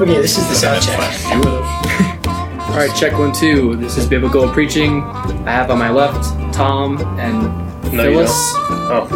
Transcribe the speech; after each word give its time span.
Okay, 0.00 0.14
this 0.14 0.38
is 0.38 0.48
the 0.48 0.54
sound 0.54 0.82
check. 0.82 0.98
All 2.70 2.76
right, 2.76 2.90
check 2.96 3.18
one, 3.18 3.32
two. 3.34 3.76
This 3.76 3.98
is 3.98 4.06
biblical 4.06 4.48
preaching. 4.48 5.02
I 5.02 5.50
have 5.50 5.70
on 5.70 5.78
my 5.78 5.90
left 5.90 6.24
Tom 6.54 6.96
and 7.18 7.42
No, 7.92 8.04
you 8.08 8.12
Phyllis. 8.12 8.30
Oh, 8.32 9.06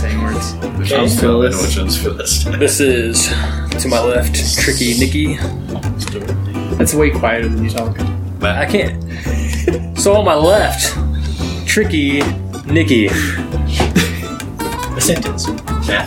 Same 0.00 0.22
words. 0.22 0.54
Okay. 0.92 1.08
Phyllis. 1.08 1.60
Which 1.60 1.76
one's 1.76 2.00
for 2.00 2.10
this? 2.10 2.44
this 2.44 2.78
is 2.78 3.26
to 3.82 3.88
my 3.88 3.98
left, 4.00 4.36
Tricky 4.60 4.96
Nikki. 4.96 5.34
That's 6.76 6.94
way 6.94 7.10
quieter 7.10 7.48
than 7.48 7.64
you 7.64 7.70
talk. 7.70 7.96
But 8.38 8.58
I 8.58 8.66
can't. 8.66 9.98
So 9.98 10.14
on 10.14 10.24
my 10.24 10.36
left, 10.36 10.96
Tricky 11.66 12.22
Nikki. 12.64 13.06
A 14.96 15.00
sentence. 15.00 15.48
Yeah. 15.88 16.06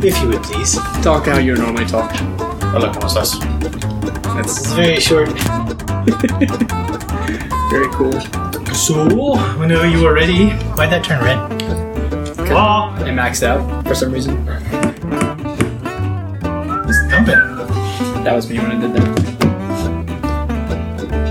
If 0.00 0.22
you 0.22 0.28
would 0.28 0.44
please. 0.44 0.78
Talk 1.02 1.24
how 1.24 1.38
you 1.38 1.56
normally 1.56 1.86
talk. 1.86 2.12
Hola, 2.74 2.92
¿cómo 2.92 3.06
estás? 3.06 3.40
It's 4.38 4.70
very 4.74 5.00
short. 5.00 5.30
Very 7.70 7.88
cool. 7.92 8.12
So, 8.74 9.06
whenever 9.56 9.86
you 9.86 10.06
are 10.06 10.12
ready, 10.12 10.50
why'd 10.76 10.90
that 10.90 11.02
turn 11.02 11.24
red? 11.24 11.38
Oh, 12.50 12.56
ah! 12.56 12.94
I 12.98 13.10
maxed 13.10 13.42
out 13.42 13.86
for 13.86 13.94
some 13.94 14.12
reason. 14.12 14.36
it's 16.86 17.00
thumping. 17.08 17.40
That 18.24 18.34
was 18.34 18.50
me 18.50 18.58
when 18.58 18.72
I 18.72 18.80
did 18.80 18.92
that. 18.92 19.08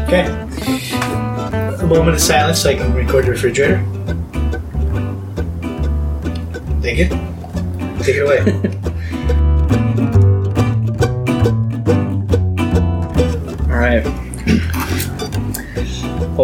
Okay. 0.07 0.25
A 1.83 1.85
moment 1.85 2.15
of 2.15 2.21
silence 2.21 2.61
so 2.61 2.71
I 2.71 2.75
can 2.75 2.93
record 2.95 3.25
the 3.25 3.31
refrigerator. 3.31 3.83
Take 6.81 6.99
it. 6.99 7.11
Take 8.01 8.15
it 8.15 8.21
away. 8.23 8.75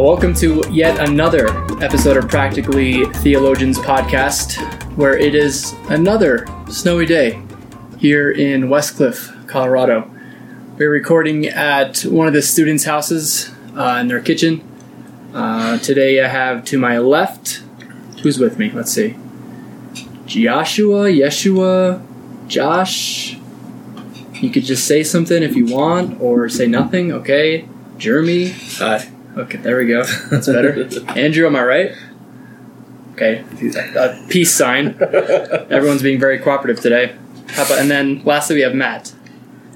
welcome 0.06 0.36
to 0.36 0.64
yet 0.70 1.00
another 1.10 1.48
episode 1.82 2.16
of 2.16 2.30
Practically 2.30 3.06
Theologians 3.06 3.80
podcast, 3.80 4.54
where 4.96 5.18
it 5.18 5.34
is 5.34 5.74
another 5.90 6.46
snowy 6.70 7.08
day 7.08 7.42
here 7.98 8.30
in 8.30 8.70
Westcliffe, 8.70 9.48
Colorado. 9.48 10.08
We're 10.78 10.92
recording 10.92 11.48
at 11.48 12.02
one 12.02 12.28
of 12.28 12.34
the 12.34 12.44
students' 12.44 12.84
houses 12.84 13.50
uh, 13.76 13.98
in 14.00 14.08
their 14.08 14.22
kitchen. 14.22 14.62
Uh, 15.34 15.80
today, 15.80 16.24
I 16.24 16.28
have 16.28 16.64
to 16.66 16.78
my 16.78 17.00
left, 17.00 17.64
who's 18.22 18.38
with 18.38 18.60
me? 18.60 18.70
Let's 18.70 18.92
see. 18.92 19.16
Joshua, 20.28 21.06
Yeshua, 21.06 22.00
Josh. 22.48 23.40
You 24.36 24.52
could 24.52 24.66
just 24.66 24.86
say 24.86 25.02
something 25.02 25.42
if 25.42 25.56
you 25.56 25.66
want, 25.66 26.22
or 26.22 26.48
say 26.48 26.68
nothing. 26.68 27.12
Okay. 27.12 27.68
Jeremy. 27.98 28.52
Hi. 28.78 29.10
Okay, 29.38 29.58
there 29.58 29.78
we 29.78 29.88
go. 29.88 30.04
That's 30.32 30.48
better. 30.48 30.88
Andrew, 31.10 31.46
am 31.46 31.56
I 31.56 31.64
right? 31.64 31.92
Okay. 33.14 33.44
A 33.96 34.26
peace 34.30 34.54
sign. 34.54 34.98
Everyone's 35.00 36.02
being 36.02 36.20
very 36.20 36.40
cooperative 36.40 36.82
today. 36.82 37.16
How 37.50 37.66
about, 37.66 37.80
and 37.80 37.90
then 37.92 38.24
lastly, 38.24 38.56
we 38.58 38.62
have 38.62 38.74
Matt. 38.76 39.14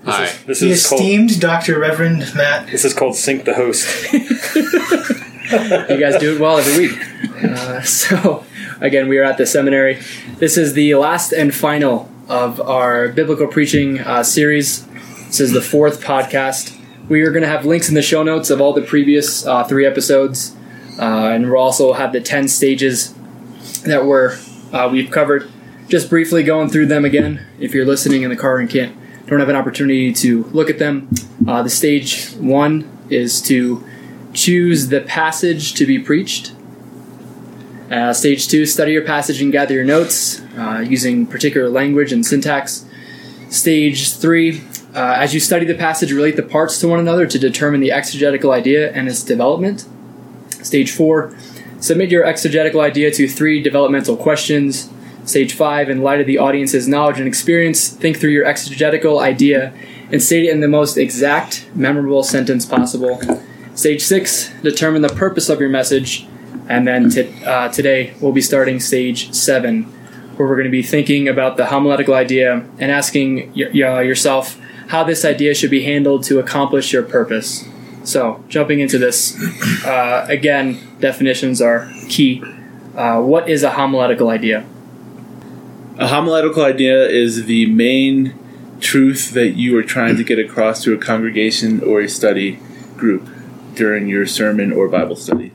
Hi. 0.06 0.32
This 0.48 0.60
The 0.62 0.72
is 0.72 0.88
called. 0.88 1.02
esteemed 1.02 1.40
Dr. 1.40 1.80
Reverend 1.80 2.34
Matt. 2.36 2.68
This 2.72 2.84
is 2.86 2.94
called 2.94 3.16
Sync 3.16 3.46
the 3.46 3.54
Host. 3.54 4.12
You 4.14 5.98
guys 6.00 6.20
do 6.20 6.36
it 6.36 6.40
well 6.40 6.58
every 6.58 6.88
week. 6.88 6.98
Uh, 7.44 7.82
so, 7.82 8.46
again, 8.82 9.08
we 9.08 9.18
are 9.18 9.24
at 9.24 9.38
the 9.38 9.46
seminary. 9.46 10.00
This 10.38 10.58
is 10.58 10.74
the 10.74 10.96
last 10.96 11.32
and 11.32 11.54
final 11.54 12.10
of 12.28 12.62
our 12.62 13.10
biblical 13.10 13.48
preaching 13.48 14.00
uh, 14.00 14.24
series. 14.24 14.86
This 15.28 15.40
is 15.40 15.52
the 15.52 15.62
fourth 15.62 16.04
podcast. 16.04 16.76
We 17.10 17.24
are 17.24 17.32
going 17.32 17.42
to 17.42 17.50
have 17.50 17.66
links 17.66 17.90
in 17.90 17.96
the 17.96 18.04
show 18.04 18.22
notes 18.22 18.52
of 18.52 18.62
all 18.62 18.72
the 18.72 18.84
previous 18.84 19.44
uh, 19.44 19.64
three 19.64 19.84
episodes, 19.84 20.56
uh, 21.00 21.32
and 21.34 21.50
we'll 21.50 21.60
also 21.60 21.94
have 21.94 22.14
the 22.14 22.22
ten 22.22 22.48
stages 22.48 23.16
that 23.84 24.06
were 24.06 24.38
uh, 24.72 24.88
we've 24.92 25.10
covered. 25.10 25.50
Just 25.88 26.08
briefly 26.08 26.44
going 26.44 26.70
through 26.70 26.86
them 26.86 27.06
again. 27.06 27.48
If 27.60 27.74
you're 27.74 27.86
listening 27.86 28.22
in 28.22 28.30
the 28.30 28.36
car 28.36 28.60
and 28.60 28.70
can't 28.70 28.96
don't 29.26 29.40
have 29.40 29.50
an 29.50 29.56
opportunity 29.56 30.14
to 30.14 30.44
look 30.54 30.70
at 30.70 30.78
them, 30.78 31.10
uh, 31.48 31.64
the 31.64 31.70
stage 31.72 32.30
one 32.34 32.88
is 33.10 33.42
to 33.42 33.84
choose 34.34 34.90
the 34.90 35.02
passage 35.02 35.74
to 35.74 35.88
be 35.88 35.98
preached. 35.98 36.54
Uh, 37.90 38.14
stage 38.14 38.48
two, 38.48 38.68
study 38.68 38.92
your 38.92 39.04
passage 39.04 39.42
and 39.42 39.52
gather 39.52 39.74
your 39.74 39.84
notes 39.84 40.42
uh, 40.56 40.86
using 40.88 41.26
particular 41.26 41.70
language 41.70 42.12
and 42.14 42.24
syntax. 42.24 42.86
Stage 43.50 44.14
three, 44.14 44.60
uh, 44.96 45.16
as 45.18 45.34
you 45.34 45.40
study 45.40 45.66
the 45.66 45.76
passage, 45.76 46.12
relate 46.12 46.36
the 46.36 46.44
parts 46.44 46.80
to 46.80 46.88
one 46.88 47.00
another 47.00 47.26
to 47.28 47.40
determine 47.40 47.80
the 47.80 47.92
exegetical 47.92 48.52
idea 48.52 48.92
and 48.92 49.08
its 49.08 49.24
development. 49.24 49.86
Stage 50.64 50.92
four, 50.92 51.36
submit 51.80 52.10
your 52.10 52.26
exegetical 52.26 52.82
idea 52.82 53.12
to 53.12 53.28
three 53.28 53.62
developmental 53.62 54.18
questions. 54.18 54.90
Stage 55.26 55.54
five, 55.54 55.90
in 55.90 56.02
light 56.02 56.20
of 56.20 56.28
the 56.28 56.38
audience's 56.38 56.88
knowledge 56.88 57.20
and 57.20 57.28
experience, 57.28 57.90
think 57.90 58.18
through 58.20 58.32
your 58.32 58.46
exegetical 58.46 59.20
idea 59.20 59.74
and 60.12 60.24
state 60.24 60.46
it 60.46 60.50
in 60.50 60.60
the 60.60 60.68
most 60.68 60.98
exact, 60.98 61.68
memorable 61.76 62.24
sentence 62.24 62.66
possible. 62.66 63.22
Stage 63.76 64.02
six, 64.02 64.52
determine 64.64 65.04
the 65.04 65.10
purpose 65.10 65.50
of 65.50 65.60
your 65.60 65.70
message. 65.70 66.28
And 66.68 66.88
then 66.88 67.10
t- 67.10 67.32
uh, 67.46 67.70
today 67.70 68.14
we'll 68.20 68.32
be 68.32 68.42
starting 68.42 68.80
stage 68.80 69.32
seven, 69.34 69.84
where 70.36 70.48
we're 70.48 70.56
going 70.56 70.66
to 70.66 70.72
be 70.72 70.84
thinking 70.84 71.28
about 71.28 71.58
the 71.58 71.68
homiletical 71.68 72.16
idea 72.16 72.66
and 72.80 72.92
asking 72.92 73.54
y- 73.54 73.70
y- 73.74 74.02
yourself 74.02 74.60
how 74.90 75.04
this 75.04 75.24
idea 75.24 75.54
should 75.54 75.70
be 75.70 75.84
handled 75.84 76.24
to 76.24 76.40
accomplish 76.40 76.92
your 76.92 77.04
purpose. 77.04 77.68
So, 78.04 78.44
jumping 78.48 78.80
into 78.80 78.98
this, 78.98 79.38
uh, 79.86 80.26
again, 80.28 80.80
definitions 81.00 81.62
are 81.62 81.92
key. 82.10 82.44
Uh, 82.96 83.22
what 83.22 83.48
is 83.48 83.62
a 83.62 83.72
homiletical 83.72 84.30
idea? 84.30 84.66
A 86.00 86.08
homiletical 86.08 86.64
idea 86.64 87.08
is 87.08 87.46
the 87.46 87.68
main 87.68 88.34
truth 88.80 89.32
that 89.34 89.50
you 89.50 89.78
are 89.78 89.84
trying 89.84 90.18
to 90.18 90.24
get 90.24 90.40
across 90.40 90.84
to 90.84 90.94
a 90.94 90.98
congregation 90.98 91.84
or 91.84 92.02
a 92.02 92.10
study 92.10 92.60
group 92.98 93.30
during 93.76 94.08
your 94.08 94.26
sermon 94.26 94.72
or 94.72 94.88
Bible 94.88 95.16
study. 95.16 95.52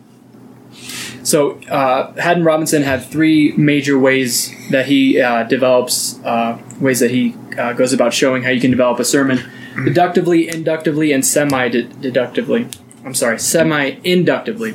So, 1.25 1.59
uh, 1.71 2.13
Haddon 2.21 2.45
Robinson 2.45 2.83
had 2.83 3.03
three 3.03 3.53
major 3.53 3.99
ways 3.99 4.55
that 4.71 4.87
he 4.87 5.19
uh, 5.19 5.45
develops, 5.45 6.23
uh, 6.23 6.59
ways 6.79 7.01
that 7.01 7.11
he 7.11 7.35
uh, 7.59 7.73
goes 7.73 7.95
about 7.95 8.13
showing 8.13 8.43
how 8.43 8.51
you 8.51 8.61
can 8.61 8.71
develop 8.71 8.99
a 9.01 9.07
sermon 9.07 9.41
deductively, 9.85 10.49
inductively, 10.49 11.13
and 11.13 11.25
semi 11.25 11.69
deductively. 11.71 12.69
I'm 13.07 13.15
sorry, 13.15 13.39
semi 13.39 13.97
inductively. 14.05 14.75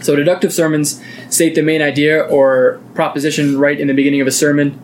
So, 0.00 0.16
deductive 0.16 0.50
sermons 0.50 1.02
state 1.28 1.54
the 1.54 1.62
main 1.62 1.82
idea 1.82 2.22
or 2.22 2.80
proposition 2.94 3.58
right 3.58 3.78
in 3.78 3.86
the 3.86 3.94
beginning 3.94 4.22
of 4.22 4.26
a 4.26 4.32
sermon. 4.32 4.80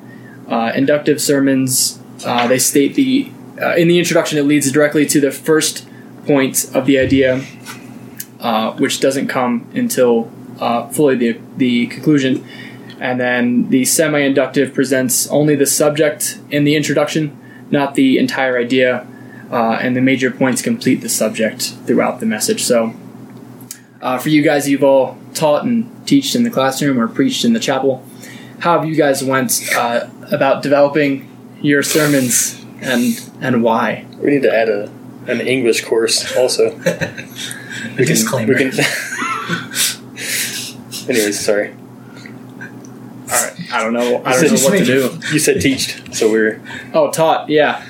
Uh, 0.46 0.72
inductive 0.74 1.22
sermons, 1.22 2.00
they 2.18 2.58
state 2.58 2.96
the, 2.96 3.32
in 3.78 3.88
the 3.88 3.98
introduction, 3.98 4.36
it 4.36 4.42
leads 4.42 4.70
directly 4.70 5.06
to 5.06 5.22
the 5.22 5.30
first 5.30 5.88
point 6.26 6.70
of 6.74 6.84
the 6.84 6.98
idea, 6.98 7.42
uh, 8.40 8.72
which 8.72 9.00
doesn't 9.00 9.28
come 9.28 9.66
until 9.74 10.30
uh, 10.62 10.88
fully 10.88 11.16
the, 11.16 11.40
the 11.56 11.86
conclusion. 11.88 12.46
And 13.00 13.20
then 13.20 13.68
the 13.68 13.84
semi 13.84 14.20
inductive 14.20 14.72
presents 14.72 15.26
only 15.26 15.56
the 15.56 15.66
subject 15.66 16.38
in 16.50 16.64
the 16.64 16.76
introduction, 16.76 17.36
not 17.70 17.94
the 17.94 18.16
entire 18.18 18.56
idea. 18.56 19.06
Uh, 19.50 19.78
and 19.82 19.94
the 19.94 20.00
major 20.00 20.30
points 20.30 20.62
complete 20.62 21.02
the 21.02 21.08
subject 21.08 21.74
throughout 21.84 22.20
the 22.20 22.26
message. 22.26 22.62
So, 22.62 22.94
uh, 24.00 24.18
for 24.18 24.30
you 24.30 24.42
guys, 24.42 24.66
you've 24.66 24.84
all 24.84 25.18
taught 25.34 25.64
and 25.64 25.90
teached 26.06 26.34
in 26.34 26.42
the 26.42 26.50
classroom 26.50 26.98
or 26.98 27.06
preached 27.06 27.44
in 27.44 27.52
the 27.52 27.60
chapel. 27.60 28.02
How 28.60 28.78
have 28.78 28.88
you 28.88 28.94
guys 28.94 29.22
went 29.22 29.60
uh, 29.76 30.08
about 30.30 30.62
developing 30.62 31.28
your 31.60 31.82
sermons 31.82 32.64
and 32.80 33.20
and 33.42 33.62
why? 33.62 34.06
We 34.20 34.30
need 34.30 34.42
to 34.42 34.54
add 34.54 34.70
a 34.70 34.90
an 35.26 35.40
English 35.40 35.84
course 35.84 36.34
also. 36.36 36.80
A 37.98 38.04
disclaimer. 38.04 38.54
We 38.58 38.70
can. 38.70 38.72
Anyways, 41.08 41.38
sorry. 41.40 41.72
All 41.72 43.28
right, 43.28 43.72
I 43.72 43.82
don't 43.82 43.92
know. 43.94 44.22
I 44.24 44.32
don't 44.40 44.52
know 44.52 44.64
what 44.64 44.78
to 44.78 44.84
do. 44.84 45.18
You 45.32 45.38
said 45.38 45.60
teached, 45.60 46.14
so 46.14 46.30
we're. 46.30 46.60
Oh, 46.92 47.10
taught. 47.10 47.48
Yeah. 47.48 47.84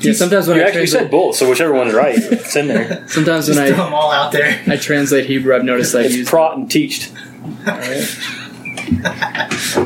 Yeah. 0.00 0.12
Sometimes 0.12 0.46
when 0.46 0.58
You 0.58 0.62
I 0.62 0.66
actually 0.66 0.80
translate, 0.82 1.02
said 1.04 1.10
both, 1.10 1.34
so 1.36 1.48
whichever 1.48 1.72
one's 1.72 1.94
right, 1.94 2.14
it's 2.16 2.54
in 2.54 2.68
there. 2.68 3.08
sometimes 3.08 3.46
Just 3.46 3.58
when 3.58 3.72
throw 3.72 3.82
I 3.82 3.84
them 3.86 3.94
all 3.94 4.12
out 4.12 4.30
there. 4.32 4.60
I 4.66 4.76
translate 4.76 5.26
Hebrew, 5.26 5.56
I've 5.56 5.64
noticed 5.64 5.94
I've 5.94 6.06
It's 6.06 6.16
used. 6.16 6.30
prot 6.30 6.56
and 6.56 6.70
teached. 6.70 7.10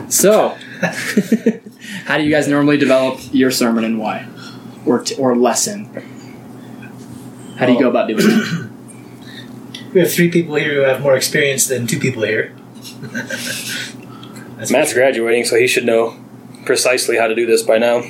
So, 0.08 0.48
how 2.04 2.16
do 2.18 2.24
you 2.24 2.30
guys 2.30 2.48
normally 2.48 2.76
develop 2.76 3.20
your 3.32 3.50
sermon 3.50 3.84
and 3.84 3.98
why, 3.98 4.26
or 4.84 5.00
t- 5.00 5.14
or 5.16 5.34
lesson? 5.36 5.84
How 7.58 7.66
do 7.66 7.72
you 7.72 7.80
go 7.80 7.88
about 7.88 8.08
doing 8.08 8.20
it? 8.22 8.70
We 9.94 10.00
have 10.00 10.12
three 10.12 10.30
people 10.30 10.56
here 10.56 10.74
who 10.74 10.80
have 10.80 11.00
more 11.00 11.16
experience 11.16 11.66
than 11.68 11.86
two 11.86 11.98
people 11.98 12.22
here. 12.24 12.54
That's 13.02 14.70
Matt's 14.70 14.92
graduating, 14.94 15.44
so 15.44 15.56
he 15.56 15.66
should 15.66 15.84
know 15.84 16.16
precisely 16.64 17.16
how 17.16 17.26
to 17.26 17.34
do 17.34 17.46
this 17.46 17.62
by 17.62 17.78
now. 17.78 18.02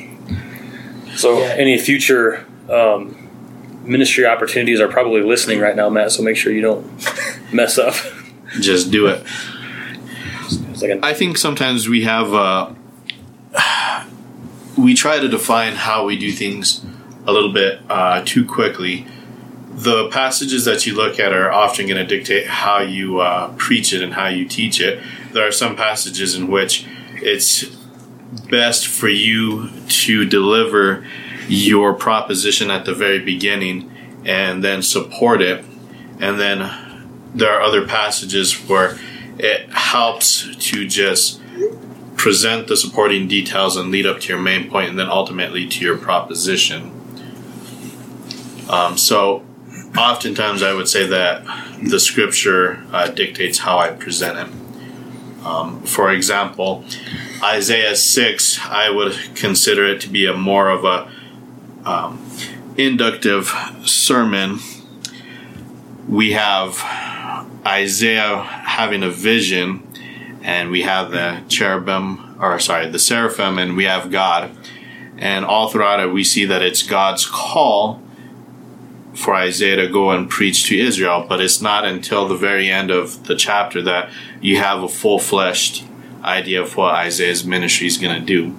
So 1.17 1.39
Yeah. 1.41 1.55
any 1.59 1.79
future 1.79 2.45
um, 2.71 3.17
ministry 3.85 4.27
opportunities 4.27 4.81
are 4.81 4.89
probably 4.89 5.23
listening 5.23 5.61
right 5.61 5.75
now, 5.77 5.89
Matt. 5.89 6.13
So 6.13 6.23
make 6.23 6.37
sure 6.37 6.53
you 6.53 6.63
don't 6.63 6.87
mess 7.53 7.79
up. 7.79 7.95
Just 8.61 8.91
do 8.91 9.07
it. 9.07 9.23
It's 10.71 10.83
like 10.83 10.91
a- 10.93 11.05
I 11.05 11.15
think 11.15 11.37
sometimes 11.39 11.89
we 11.89 12.03
have 12.03 12.33
uh, 12.33 12.71
we 14.77 14.95
try 14.95 15.19
to 15.19 15.29
define 15.29 15.75
how 15.75 16.05
we 16.05 16.19
do 16.19 16.31
things 16.33 16.85
a 17.27 17.33
little 17.33 17.53
bit 17.53 17.81
uh, 17.89 18.23
too 18.25 18.45
quickly. 18.45 19.07
The 19.77 20.09
passages 20.09 20.65
that 20.65 20.87
you 20.87 20.95
look 20.95 21.21
at 21.21 21.35
are 21.35 21.53
often 21.53 21.87
going 21.87 22.05
to 22.05 22.17
dictate 22.17 22.47
how 22.47 22.81
you 22.81 23.21
uh, 23.21 23.53
preach 23.59 23.93
it 23.93 24.03
and 24.03 24.15
how 24.15 24.29
you 24.29 24.49
teach 24.49 24.81
it. 24.81 25.03
There 25.33 25.47
are 25.47 25.53
some 25.53 25.77
passages 25.77 26.35
in 26.35 26.49
which 26.49 26.87
it's 27.17 27.65
best 28.49 28.87
for 28.87 29.09
you 29.09 29.69
to 29.89 30.25
deliver 30.25 31.07
your 31.47 31.93
proposition 31.93 32.71
at 32.71 32.87
the 32.87 32.95
very 32.95 33.19
beginning 33.19 33.93
and 34.25 34.65
then 34.65 34.81
support 34.81 35.43
it. 35.43 35.63
And 36.21 36.41
then 36.41 36.73
there 37.35 37.53
are 37.53 37.61
other 37.61 37.87
passages 37.87 38.55
where 38.67 38.99
it 39.39 39.69
helps 39.71 40.57
to 40.57 40.89
just 40.89 41.43
present 42.17 42.67
the 42.67 42.79
supporting 42.79 43.29
details 43.29 43.77
and 43.77 43.91
lead 43.91 44.07
up 44.07 44.21
to 44.21 44.29
your 44.33 44.41
main 44.41 44.71
point 44.71 44.89
and 44.89 44.99
then 44.99 45.11
ultimately 45.11 45.69
to 45.69 45.85
your 45.85 45.99
proposition. 45.99 46.91
Um, 48.71 48.97
so, 48.97 49.45
oftentimes 49.99 50.63
I 50.63 50.73
would 50.73 50.89
say 50.89 51.07
that 51.07 51.45
the 51.83 52.01
scripture 52.01 52.85
uh, 52.93 53.09
dictates 53.09 53.59
how 53.59 53.79
I 53.79 53.91
present 53.91 54.39
it. 54.39 55.47
Um, 55.47 55.83
for 55.83 56.11
example, 56.11 56.85
Isaiah 57.43 57.95
6, 57.95 58.61
I 58.67 58.91
would 58.91 59.15
consider 59.35 59.87
it 59.87 60.01
to 60.03 60.09
be 60.09 60.27
a 60.27 60.33
more 60.33 60.71
of 60.71 60.85
a 60.85 61.11
um, 61.85 62.27
inductive 62.77 63.53
sermon. 63.85 64.59
We 66.09 66.33
have 66.33 66.81
Isaiah 67.65 68.43
having 68.43 69.03
a 69.03 69.11
vision, 69.11 69.87
and 70.43 70.71
we 70.71 70.83
have 70.83 71.11
the 71.13 71.43
cherubim, 71.49 72.37
or 72.41 72.59
sorry, 72.59 72.91
the 72.91 72.99
seraphim, 72.99 73.59
and 73.59 73.77
we 73.77 73.85
have 73.85 74.11
God. 74.11 74.51
And 75.19 75.45
all 75.45 75.69
throughout 75.69 76.01
it, 76.01 76.13
we 76.13 76.25
see 76.25 76.45
that 76.47 76.63
it's 76.63 76.83
God's 76.83 77.25
call 77.25 78.03
for 79.17 79.35
Isaiah 79.35 79.77
to 79.77 79.89
go 79.89 80.11
and 80.11 80.29
preach 80.29 80.65
to 80.69 80.79
Israel, 80.79 81.25
but 81.29 81.41
it's 81.41 81.61
not 81.61 81.85
until 81.85 82.29
the 82.29 82.37
very 82.37 82.71
end 82.71 82.91
of 82.91 83.27
the 83.27 83.35
chapter 83.35 83.83
that 83.83 84.11
you 84.41 84.59
have 84.59 84.83
a 84.83 84.89
full 84.89 85.19
fleshed 85.19 85.85
idea 86.23 86.63
of 86.63 86.77
what 86.77 86.95
Isaiah's 86.95 87.45
ministry 87.45 87.87
is 87.87 87.99
going 87.99 88.19
to 88.21 88.25
do. 88.25 88.55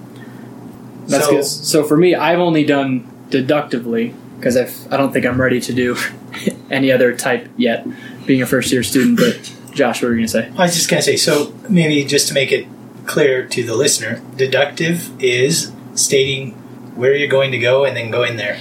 That's 1.06 1.24
So- 1.26 1.30
good. 1.30 1.44
So 1.44 1.84
for 1.84 1.96
me, 1.96 2.14
I've 2.14 2.38
only 2.38 2.64
done 2.64 3.06
deductively 3.30 4.14
because 4.38 4.56
I 4.56 4.96
don't 4.96 5.12
think 5.12 5.26
I'm 5.26 5.40
ready 5.40 5.60
to 5.60 5.72
do 5.72 5.96
any 6.70 6.92
other 6.92 7.14
type 7.16 7.48
yet, 7.56 7.86
being 8.26 8.42
a 8.42 8.46
first 8.46 8.72
year 8.72 8.82
student. 8.82 9.18
But 9.18 9.52
Josh, 9.74 10.02
what 10.02 10.08
were 10.08 10.14
you 10.14 10.20
gonna 10.20 10.28
say? 10.28 10.50
I 10.56 10.62
was 10.64 10.74
just 10.74 10.88
going 10.90 11.00
to 11.00 11.04
say, 11.04 11.16
so 11.16 11.52
maybe 11.68 12.04
just 12.04 12.28
to 12.28 12.34
make 12.34 12.52
it 12.52 12.66
clear 13.06 13.46
to 13.46 13.62
the 13.64 13.74
listener, 13.74 14.20
deductive 14.36 15.10
is 15.22 15.72
stating 15.94 16.52
where 16.94 17.14
you're 17.14 17.28
going 17.28 17.50
to 17.52 17.58
go 17.58 17.84
and 17.84 17.96
then 17.96 18.10
going 18.10 18.36
there. 18.36 18.58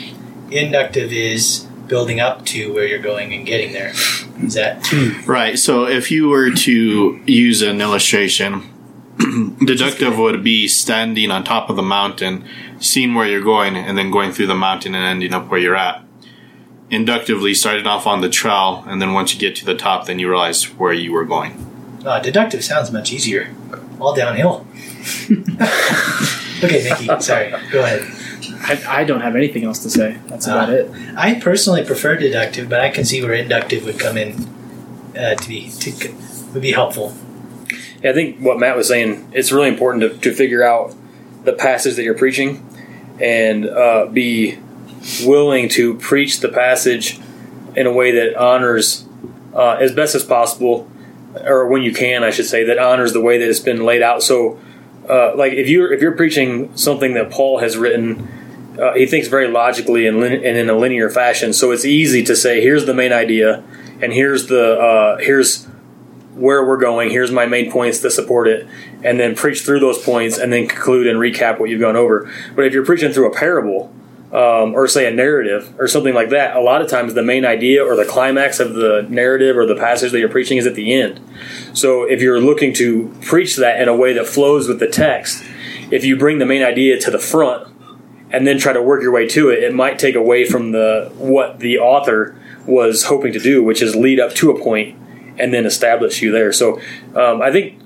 Inductive 0.49 1.11
is 1.11 1.66
building 1.87 2.19
up 2.19 2.45
to 2.45 2.73
where 2.73 2.85
you're 2.85 2.99
going 2.99 3.33
and 3.33 3.45
getting 3.45 3.73
there. 3.73 3.91
Is 4.43 4.53
that 4.53 4.91
Right. 5.25 5.57
So 5.57 5.85
if 5.85 6.11
you 6.11 6.29
were 6.29 6.51
to 6.51 7.21
use 7.25 7.61
an 7.61 7.81
illustration, 7.81 8.73
deductive 9.65 10.17
would 10.17 10.43
be 10.43 10.67
standing 10.67 11.31
on 11.31 11.43
top 11.43 11.69
of 11.69 11.75
the 11.75 11.81
mountain, 11.81 12.45
seeing 12.79 13.15
where 13.15 13.27
you're 13.27 13.41
going, 13.41 13.75
and 13.75 13.97
then 13.97 14.11
going 14.11 14.31
through 14.31 14.47
the 14.47 14.55
mountain 14.55 14.93
and 14.93 15.03
ending 15.03 15.33
up 15.33 15.49
where 15.49 15.59
you're 15.59 15.75
at. 15.75 16.03
Inductively, 16.89 17.53
starting 17.53 17.85
off 17.85 18.07
on 18.07 18.21
the 18.21 18.29
trail, 18.29 18.83
and 18.87 19.01
then 19.01 19.13
once 19.13 19.33
you 19.33 19.39
get 19.39 19.55
to 19.57 19.65
the 19.65 19.75
top, 19.75 20.05
then 20.05 20.19
you 20.19 20.29
realize 20.29 20.63
where 20.75 20.93
you 20.93 21.11
were 21.11 21.25
going. 21.25 21.65
uh, 22.05 22.19
deductive? 22.19 22.63
Sounds 22.63 22.91
much 22.91 23.11
easier. 23.11 23.53
All 23.99 24.13
downhill. 24.13 24.65
okay, 26.63 26.83
Nikki. 26.83 27.19
Sorry. 27.19 27.53
Go 27.71 27.83
ahead. 27.83 28.26
I, 28.61 29.01
I 29.01 29.03
don't 29.03 29.21
have 29.21 29.35
anything 29.35 29.63
else 29.63 29.79
to 29.79 29.89
say. 29.89 30.17
That's 30.27 30.47
about 30.47 30.69
Ah. 30.69 30.73
it. 30.73 30.91
I 31.15 31.35
personally 31.39 31.83
prefer 31.83 32.15
deductive, 32.15 32.69
but 32.69 32.79
I 32.79 32.89
can 32.89 33.05
see 33.05 33.21
where 33.23 33.33
inductive 33.33 33.85
would 33.85 33.99
come 33.99 34.17
in 34.17 34.47
uh, 35.17 35.35
to 35.35 35.47
be 35.47 35.69
to, 35.69 36.13
would 36.53 36.61
be 36.61 36.71
helpful. 36.71 37.13
Yeah, 38.03 38.11
I 38.11 38.13
think 38.13 38.39
what 38.39 38.59
Matt 38.59 38.75
was 38.75 38.87
saying, 38.87 39.29
it's 39.33 39.51
really 39.51 39.69
important 39.69 40.01
to, 40.03 40.17
to 40.29 40.35
figure 40.35 40.63
out 40.63 40.95
the 41.43 41.53
passage 41.53 41.95
that 41.95 42.03
you're 42.03 42.13
preaching 42.17 42.63
and 43.19 43.67
uh, 43.67 44.05
be 44.07 44.59
willing 45.25 45.69
to 45.69 45.95
preach 45.97 46.39
the 46.41 46.49
passage 46.49 47.19
in 47.75 47.87
a 47.87 47.91
way 47.91 48.11
that 48.11 48.35
honors, 48.35 49.05
uh, 49.53 49.77
as 49.79 49.93
best 49.93 50.13
as 50.15 50.23
possible, 50.23 50.89
or 51.43 51.67
when 51.67 51.81
you 51.83 51.93
can, 51.93 52.23
I 52.23 52.29
should 52.31 52.45
say, 52.45 52.63
that 52.65 52.77
honors 52.77 53.13
the 53.13 53.21
way 53.21 53.37
that 53.37 53.47
it's 53.49 53.59
been 53.59 53.83
laid 53.85 54.01
out. 54.01 54.21
So, 54.23 54.59
uh, 55.09 55.35
like 55.35 55.53
if 55.53 55.67
you're 55.69 55.91
if 55.93 56.01
you're 56.01 56.11
preaching 56.17 56.75
something 56.75 57.13
that 57.13 57.31
Paul 57.31 57.59
has 57.59 57.77
written, 57.77 58.27
uh, 58.79 58.93
he 58.93 59.05
thinks 59.05 59.27
very 59.27 59.47
logically 59.47 60.07
and, 60.07 60.19
lin- 60.19 60.45
and 60.45 60.57
in 60.57 60.69
a 60.69 60.77
linear 60.77 61.09
fashion. 61.09 61.53
So 61.53 61.71
it's 61.71 61.85
easy 61.85 62.23
to 62.23 62.35
say, 62.35 62.61
here's 62.61 62.85
the 62.85 62.93
main 62.93 63.13
idea, 63.13 63.63
and 64.01 64.13
here's 64.13 64.47
the 64.47 64.79
uh, 64.79 65.17
here's 65.17 65.65
where 66.35 66.63
we're 66.65 66.77
going. 66.77 67.09
Here's 67.09 67.31
my 67.31 67.45
main 67.45 67.71
points 67.71 67.99
to 67.99 68.11
support 68.11 68.47
it, 68.47 68.67
and 69.03 69.19
then 69.19 69.35
preach 69.35 69.61
through 69.61 69.79
those 69.79 69.97
points, 70.03 70.37
and 70.37 70.53
then 70.53 70.67
conclude 70.67 71.07
and 71.07 71.19
recap 71.19 71.59
what 71.59 71.69
you've 71.69 71.81
gone 71.81 71.95
over. 71.95 72.31
But 72.55 72.65
if 72.65 72.73
you're 72.73 72.85
preaching 72.85 73.11
through 73.11 73.31
a 73.31 73.35
parable, 73.35 73.93
um, 74.31 74.73
or 74.73 74.87
say 74.87 75.07
a 75.07 75.11
narrative 75.11 75.73
or 75.79 75.87
something 75.87 76.13
like 76.13 76.29
that, 76.29 76.55
a 76.55 76.59
lot 76.59 76.81
of 76.81 76.89
times 76.89 77.13
the 77.13 77.23
main 77.23 77.45
idea 77.45 77.83
or 77.83 77.95
the 77.95 78.05
climax 78.05 78.59
of 78.59 78.73
the 78.73 79.05
narrative 79.09 79.57
or 79.57 79.65
the 79.65 79.75
passage 79.75 80.11
that 80.11 80.19
you're 80.19 80.29
preaching 80.29 80.57
is 80.57 80.67
at 80.67 80.75
the 80.75 80.93
end. 80.93 81.19
So 81.73 82.03
if 82.03 82.21
you're 82.21 82.41
looking 82.41 82.73
to 82.73 83.15
preach 83.21 83.55
that 83.55 83.81
in 83.81 83.87
a 83.87 83.95
way 83.95 84.13
that 84.13 84.27
flows 84.27 84.67
with 84.67 84.79
the 84.79 84.87
text, 84.87 85.43
if 85.91 86.03
you 86.03 86.17
bring 86.17 86.39
the 86.39 86.45
main 86.45 86.61
idea 86.61 86.99
to 86.99 87.09
the 87.09 87.19
front 87.19 87.73
and 88.31 88.45
then 88.45 88.57
try 88.59 88.73
to 88.73 88.81
work 88.81 89.01
your 89.01 89.11
way 89.11 89.27
to 89.27 89.49
it, 89.49 89.63
it 89.63 89.73
might 89.73 89.99
take 89.99 90.15
away 90.15 90.45
from 90.45 90.71
the 90.71 91.11
what 91.15 91.59
the 91.59 91.77
author 91.77 92.39
was 92.65 93.05
hoping 93.05 93.33
to 93.33 93.39
do, 93.39 93.63
which 93.63 93.81
is 93.81 93.95
lead 93.95 94.19
up 94.19 94.33
to 94.35 94.51
a 94.51 94.61
point 94.61 94.97
and 95.39 95.53
then 95.53 95.65
establish 95.65 96.21
you 96.21 96.31
there. 96.31 96.51
So 96.51 96.81
um, 97.15 97.41
I 97.41 97.51
think 97.51 97.79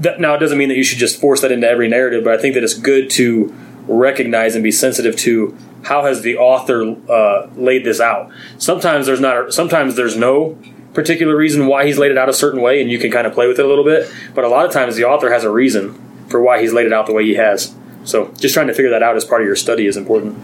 that 0.00 0.20
now 0.20 0.34
it 0.34 0.38
doesn't 0.38 0.58
mean 0.58 0.68
that 0.68 0.76
you 0.76 0.84
should 0.84 0.98
just 0.98 1.20
force 1.20 1.40
that 1.40 1.52
into 1.52 1.68
every 1.68 1.88
narrative, 1.88 2.24
but 2.24 2.34
I 2.34 2.38
think 2.38 2.54
that 2.54 2.62
it's 2.62 2.74
good 2.74 3.10
to 3.10 3.54
recognize 3.86 4.54
and 4.54 4.62
be 4.62 4.72
sensitive 4.72 5.16
to 5.16 5.56
how 5.82 6.04
has 6.04 6.22
the 6.22 6.36
author 6.36 6.96
uh, 7.10 7.48
laid 7.56 7.84
this 7.84 8.00
out. 8.00 8.30
Sometimes 8.58 9.06
there's 9.06 9.20
not. 9.20 9.52
Sometimes 9.52 9.96
there's 9.96 10.16
no 10.16 10.58
particular 10.94 11.36
reason 11.36 11.66
why 11.66 11.86
he's 11.86 11.98
laid 11.98 12.10
it 12.10 12.18
out 12.18 12.28
a 12.28 12.32
certain 12.32 12.60
way, 12.60 12.80
and 12.82 12.90
you 12.90 12.98
can 12.98 13.10
kind 13.10 13.26
of 13.26 13.32
play 13.32 13.46
with 13.46 13.58
it 13.58 13.64
a 13.64 13.68
little 13.68 13.84
bit. 13.84 14.10
But 14.34 14.44
a 14.44 14.48
lot 14.48 14.66
of 14.66 14.72
times 14.72 14.96
the 14.96 15.04
author 15.04 15.32
has 15.32 15.44
a 15.44 15.50
reason 15.50 16.26
for 16.28 16.42
why 16.42 16.60
he's 16.60 16.72
laid 16.72 16.86
it 16.86 16.92
out 16.92 17.06
the 17.06 17.12
way 17.12 17.24
he 17.24 17.34
has. 17.36 17.74
So 18.04 18.32
just 18.38 18.54
trying 18.54 18.68
to 18.68 18.74
figure 18.74 18.90
that 18.90 19.02
out 19.02 19.16
as 19.16 19.24
part 19.24 19.40
of 19.42 19.46
your 19.46 19.56
study 19.56 19.86
is 19.86 19.96
important. 19.96 20.36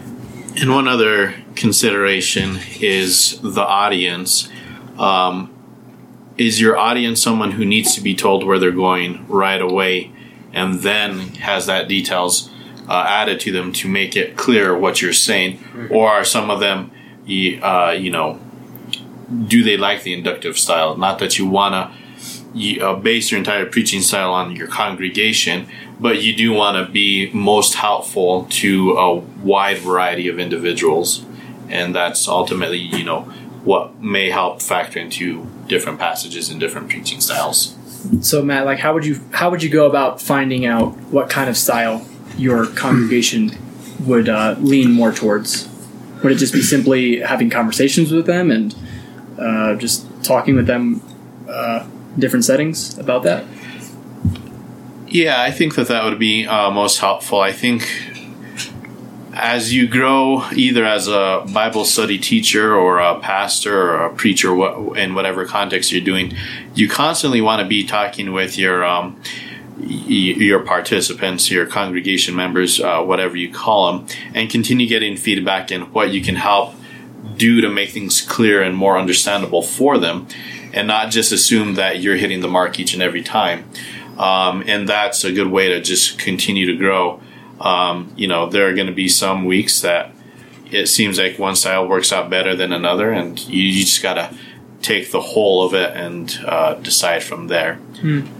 And 0.60 0.70
one 0.70 0.86
other 0.86 1.34
consideration 1.56 2.58
is 2.80 3.40
the 3.42 3.62
audience. 3.62 4.48
Um, 4.98 5.50
is 6.36 6.60
your 6.60 6.76
audience 6.76 7.22
someone 7.22 7.52
who 7.52 7.64
needs 7.64 7.94
to 7.94 8.00
be 8.00 8.14
told 8.14 8.44
where 8.44 8.58
they're 8.58 8.70
going 8.72 9.26
right 9.28 9.60
away 9.60 10.12
and 10.52 10.80
then 10.80 11.18
has 11.36 11.66
that 11.66 11.88
details 11.88 12.50
uh, 12.88 13.04
added 13.08 13.40
to 13.40 13.52
them 13.52 13.72
to 13.72 13.88
make 13.88 14.16
it 14.16 14.36
clear 14.36 14.76
what 14.76 15.00
you're 15.02 15.12
saying? 15.12 15.62
Or 15.90 16.08
are 16.08 16.24
some 16.24 16.50
of 16.50 16.60
them, 16.60 16.90
uh, 17.62 17.90
you 17.90 18.10
know, 18.10 18.40
do 19.46 19.64
they 19.64 19.76
like 19.76 20.02
the 20.02 20.12
inductive 20.12 20.58
style? 20.58 20.96
Not 20.96 21.18
that 21.18 21.38
you 21.38 21.46
want 21.46 21.74
to 21.74 22.03
you, 22.54 22.80
uh, 22.80 22.94
base 22.94 23.30
your 23.30 23.38
entire 23.38 23.66
preaching 23.66 24.00
style 24.00 24.32
on 24.32 24.54
your 24.54 24.68
congregation, 24.68 25.66
but 25.98 26.22
you 26.22 26.34
do 26.34 26.52
want 26.52 26.84
to 26.84 26.90
be 26.90 27.30
most 27.32 27.74
helpful 27.74 28.46
to 28.50 28.92
a 28.92 29.16
wide 29.16 29.78
variety 29.78 30.28
of 30.28 30.38
individuals, 30.38 31.24
and 31.68 31.94
that's 31.94 32.28
ultimately, 32.28 32.78
you 32.78 33.04
know, 33.04 33.22
what 33.64 34.00
may 34.00 34.30
help 34.30 34.62
factor 34.62 34.98
into 34.98 35.46
different 35.66 35.98
passages 35.98 36.50
and 36.50 36.60
different 36.60 36.88
preaching 36.88 37.20
styles. 37.20 37.76
So 38.20 38.42
Matt, 38.42 38.66
like, 38.66 38.78
how 38.78 38.92
would 38.94 39.06
you 39.06 39.20
how 39.32 39.50
would 39.50 39.62
you 39.62 39.70
go 39.70 39.86
about 39.86 40.20
finding 40.20 40.66
out 40.66 40.96
what 41.10 41.30
kind 41.30 41.48
of 41.48 41.56
style 41.56 42.06
your 42.36 42.66
congregation 42.66 43.56
would 44.00 44.28
uh, 44.28 44.56
lean 44.58 44.92
more 44.92 45.12
towards? 45.12 45.68
Would 46.22 46.32
it 46.32 46.36
just 46.36 46.52
be 46.52 46.62
simply 46.62 47.20
having 47.20 47.50
conversations 47.50 48.12
with 48.12 48.26
them 48.26 48.50
and 48.50 48.74
uh, 49.38 49.74
just 49.76 50.06
talking 50.22 50.54
with 50.54 50.66
them 50.66 51.02
uh, 51.48 51.86
different 52.18 52.44
settings 52.44 52.96
about 52.98 53.22
that? 53.24 53.44
Yeah, 55.08 55.40
I 55.40 55.50
think 55.50 55.76
that 55.76 55.88
that 55.88 56.04
would 56.04 56.18
be 56.18 56.46
uh, 56.46 56.70
most 56.70 56.98
helpful. 56.98 57.40
I 57.40 57.52
think 57.52 57.82
as 59.34 59.72
you 59.72 59.88
grow, 59.88 60.44
either 60.52 60.84
as 60.84 61.08
a 61.08 61.44
Bible 61.52 61.84
study 61.84 62.18
teacher 62.18 62.74
or 62.74 62.98
a 62.98 63.18
pastor 63.18 63.90
or 63.90 64.06
a 64.06 64.14
preacher, 64.14 64.50
in 64.96 65.14
whatever 65.14 65.44
context 65.44 65.92
you're 65.92 66.04
doing, 66.04 66.34
you 66.74 66.88
constantly 66.88 67.40
want 67.40 67.60
to 67.60 67.66
be 67.66 67.84
talking 67.84 68.32
with 68.32 68.56
your 68.56 68.84
um, 68.84 69.20
your 69.80 70.60
participants, 70.60 71.50
your 71.50 71.66
congregation 71.66 72.34
members, 72.34 72.80
uh, 72.80 73.02
whatever 73.02 73.36
you 73.36 73.52
call 73.52 73.92
them, 73.92 74.06
and 74.34 74.48
continue 74.48 74.86
getting 74.86 75.16
feedback 75.16 75.72
in 75.72 75.82
what 75.92 76.10
you 76.10 76.22
can 76.22 76.36
help 76.36 76.74
do 77.36 77.60
to 77.60 77.68
make 77.68 77.90
things 77.90 78.20
clear 78.20 78.62
and 78.62 78.76
more 78.76 78.96
understandable 78.96 79.62
for 79.62 79.98
them, 79.98 80.26
and 80.74 80.88
not 80.88 81.10
just 81.10 81.32
assume 81.32 81.74
that 81.74 82.00
you're 82.02 82.16
hitting 82.16 82.40
the 82.40 82.48
mark 82.48 82.78
each 82.78 82.92
and 82.92 83.02
every 83.02 83.22
time. 83.22 83.64
Um, 84.18 84.62
and 84.66 84.88
that's 84.88 85.24
a 85.24 85.32
good 85.32 85.48
way 85.48 85.68
to 85.68 85.80
just 85.80 86.18
continue 86.18 86.66
to 86.66 86.76
grow. 86.76 87.20
Um, 87.60 88.12
you 88.16 88.28
know, 88.28 88.50
there 88.50 88.68
are 88.68 88.74
going 88.74 88.88
to 88.88 88.92
be 88.92 89.08
some 89.08 89.44
weeks 89.44 89.80
that 89.80 90.12
it 90.70 90.86
seems 90.86 91.18
like 91.18 91.38
one 91.38 91.56
style 91.56 91.86
works 91.88 92.12
out 92.12 92.28
better 92.28 92.54
than 92.56 92.72
another, 92.72 93.10
and 93.12 93.38
you, 93.48 93.62
you 93.62 93.80
just 93.84 94.02
got 94.02 94.14
to 94.14 94.36
take 94.82 95.10
the 95.12 95.20
whole 95.20 95.64
of 95.64 95.72
it 95.74 95.96
and 95.96 96.38
uh, 96.44 96.74
decide 96.74 97.22
from 97.22 97.46
there. 97.46 97.78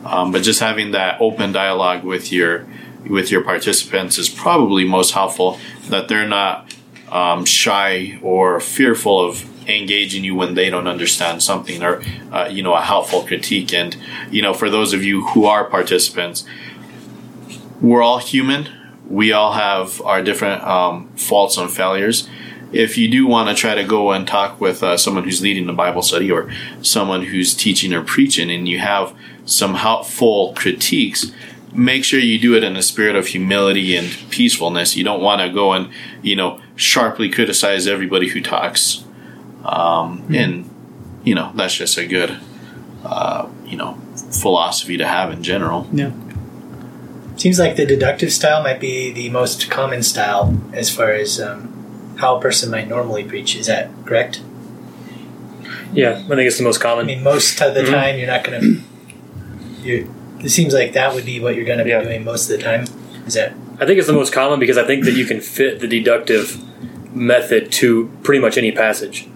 Um, 0.05 0.33
but 0.33 0.43
just 0.43 0.61
having 0.61 0.91
that 0.91 1.21
open 1.21 1.53
dialogue 1.53 2.05
with 2.05 2.33
your 2.33 2.67
with 3.09 3.31
your 3.31 3.43
participants 3.43 4.19
is 4.19 4.29
probably 4.29 4.85
most 4.85 5.13
helpful. 5.13 5.59
That 5.89 6.09
they're 6.09 6.29
not 6.29 6.75
um, 7.11 7.45
shy 7.45 8.19
or 8.23 8.61
fearful 8.61 9.21
of 9.21 9.54
engaging 9.67 10.25
you 10.25 10.35
when 10.35 10.55
they 10.55 10.71
don't 10.71 10.87
understand 10.87 11.43
something 11.43 11.83
or 11.83 12.03
uh, 12.33 12.49
you 12.51 12.63
know 12.63 12.75
a 12.75 12.81
helpful 12.81 13.23
critique. 13.23 13.73
And 13.73 13.97
you 14.31 14.43
know, 14.43 14.55
for 14.55 14.71
those 14.71 14.93
of 14.93 15.03
you 15.03 15.27
who 15.29 15.47
are 15.47 15.65
participants, 15.65 16.45
we're 17.81 18.03
all 18.03 18.19
human. 18.19 18.69
We 19.09 19.33
all 19.33 19.53
have 19.53 20.01
our 20.03 20.23
different 20.23 20.63
um, 20.63 21.09
faults 21.17 21.57
and 21.57 21.71
failures. 21.71 22.29
If 22.73 22.99
you 22.99 23.09
do 23.09 23.27
want 23.27 23.49
to 23.49 23.55
try 23.55 23.75
to 23.77 23.85
go 23.85 24.11
and 24.11 24.27
talk 24.27 24.61
with 24.61 24.83
uh, 24.83 24.97
someone 24.97 25.23
who's 25.25 25.41
leading 25.41 25.67
the 25.67 25.73
Bible 25.73 26.03
study 26.03 26.31
or 26.31 26.51
someone 26.83 27.23
who's 27.27 27.55
teaching 27.55 27.93
or 27.93 28.03
preaching, 28.03 28.51
and 28.51 28.67
you 28.67 28.81
have 28.81 29.15
some 29.45 29.75
helpful 29.75 30.55
critiques, 30.57 31.31
make 31.73 32.05
sure 32.05 32.19
you 32.19 32.39
do 32.39 32.57
it 32.57 32.65
in 32.65 32.77
a 32.77 32.83
spirit 32.83 33.15
of 33.15 33.29
humility 33.29 33.97
and 33.97 34.09
peacefulness. 34.31 34.97
You 34.97 35.05
don't 35.05 35.21
want 35.21 35.41
to 35.41 35.51
go 35.51 35.73
and 35.73 35.91
you 36.23 36.35
know 36.35 36.61
sharply 36.77 37.31
criticize 37.31 37.87
everybody 37.87 38.29
who 38.29 38.41
talks, 38.41 39.04
um, 39.65 40.25
and 40.35 40.69
you 41.25 41.35
know 41.35 41.53
that's 41.55 41.75
just 41.75 41.97
a 41.99 42.07
good 42.07 42.39
uh, 43.05 43.49
you 43.67 43.77
know 43.77 43.95
philosophy 44.33 44.97
to 44.97 45.07
have 45.07 45.33
in 45.33 45.43
general. 45.43 45.89
Yeah. 45.93 46.13
Seems 47.37 47.59
like 47.59 47.75
the 47.77 47.85
deductive 47.85 48.33
style 48.33 48.63
might 48.63 48.79
be 48.81 49.11
the 49.13 49.29
most 49.31 49.69
common 49.71 50.03
style 50.05 50.57
as 50.73 50.95
far 50.95 51.11
as 51.11 51.41
um, 51.41 52.15
how 52.21 52.37
a 52.37 52.41
person 52.41 52.71
might 52.71 52.87
normally 52.89 53.25
preach. 53.25 53.57
Is 53.57 53.67
that 53.67 53.91
correct? 54.05 54.41
Yeah, 55.93 56.13
I 56.25 56.29
think 56.29 56.41
it's 56.41 56.59
the 56.59 56.65
most 56.65 56.81
common. 56.81 57.05
I 57.05 57.07
mean, 57.07 57.23
most 57.23 57.61
of 57.61 57.75
the 57.75 57.83
Mhm. 57.83 57.91
time 57.91 58.19
you're 58.19 58.27
not 58.29 58.45
going 58.45 58.61
to. 58.61 58.81
You. 59.83 60.13
It 60.41 60.51
seems 60.51 60.75
like 60.75 60.93
that 60.93 61.15
would 61.15 61.25
be 61.25 61.41
what 61.41 61.55
you're 61.57 61.65
going 61.65 61.79
to 61.79 61.85
be 61.85 61.91
Yeah. 61.91 62.03
doing 62.03 62.25
most 62.25 62.51
of 62.51 62.57
the 62.57 62.63
time. 62.63 62.85
Is 63.27 63.35
that 63.35 63.53
I 63.81 63.87
think 63.87 63.99
it's 63.99 64.07
the 64.07 64.13
most 64.13 64.33
common 64.33 64.61
because 64.61 64.79
I 64.79 64.85
think 64.85 65.05
that 65.05 65.13
you 65.15 65.25
can 65.25 65.41
fit 65.41 65.81
the 65.81 65.89
deductive 65.89 66.59
method 67.15 67.73
to 67.73 68.11
pretty 68.23 68.41
much 68.41 68.57
any 68.57 68.71
passage. 68.71 69.27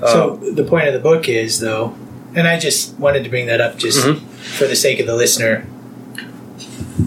So? 0.00 0.32
Um, 0.42 0.54
The 0.54 0.64
point 0.64 0.86
of 0.88 0.94
the 0.94 1.00
book 1.00 1.28
is 1.28 1.60
though, 1.60 1.94
and 2.34 2.46
I 2.46 2.58
just 2.58 2.98
wanted 2.98 3.24
to 3.24 3.30
bring 3.30 3.46
that 3.46 3.60
up 3.60 3.78
just 3.78 4.04
Mhm. 4.06 4.20
for 4.58 4.66
the 4.66 4.76
sake 4.76 5.00
of 5.00 5.06
the 5.06 5.14
listener, 5.16 5.64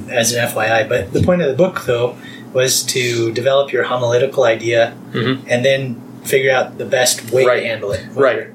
as 0.09 0.33
an 0.33 0.39
FYI. 0.39 0.83
But 0.87 1.13
the 1.13 1.21
point 1.21 1.41
of 1.41 1.47
the 1.47 1.53
book 1.55 1.83
though 1.85 2.15
was 2.53 2.83
to 2.83 3.31
develop 3.31 3.71
your 3.71 3.83
homiletical 3.83 4.43
idea 4.43 4.93
Mhm. 5.13 5.39
and 5.47 5.63
then 5.63 6.01
figure 6.23 6.51
out 6.51 6.77
the 6.77 6.85
best 6.85 7.31
way 7.31 7.45
Right. 7.45 7.61
to 7.61 7.67
handle 7.67 7.91
it. 7.91 8.01
Right. 8.15 8.47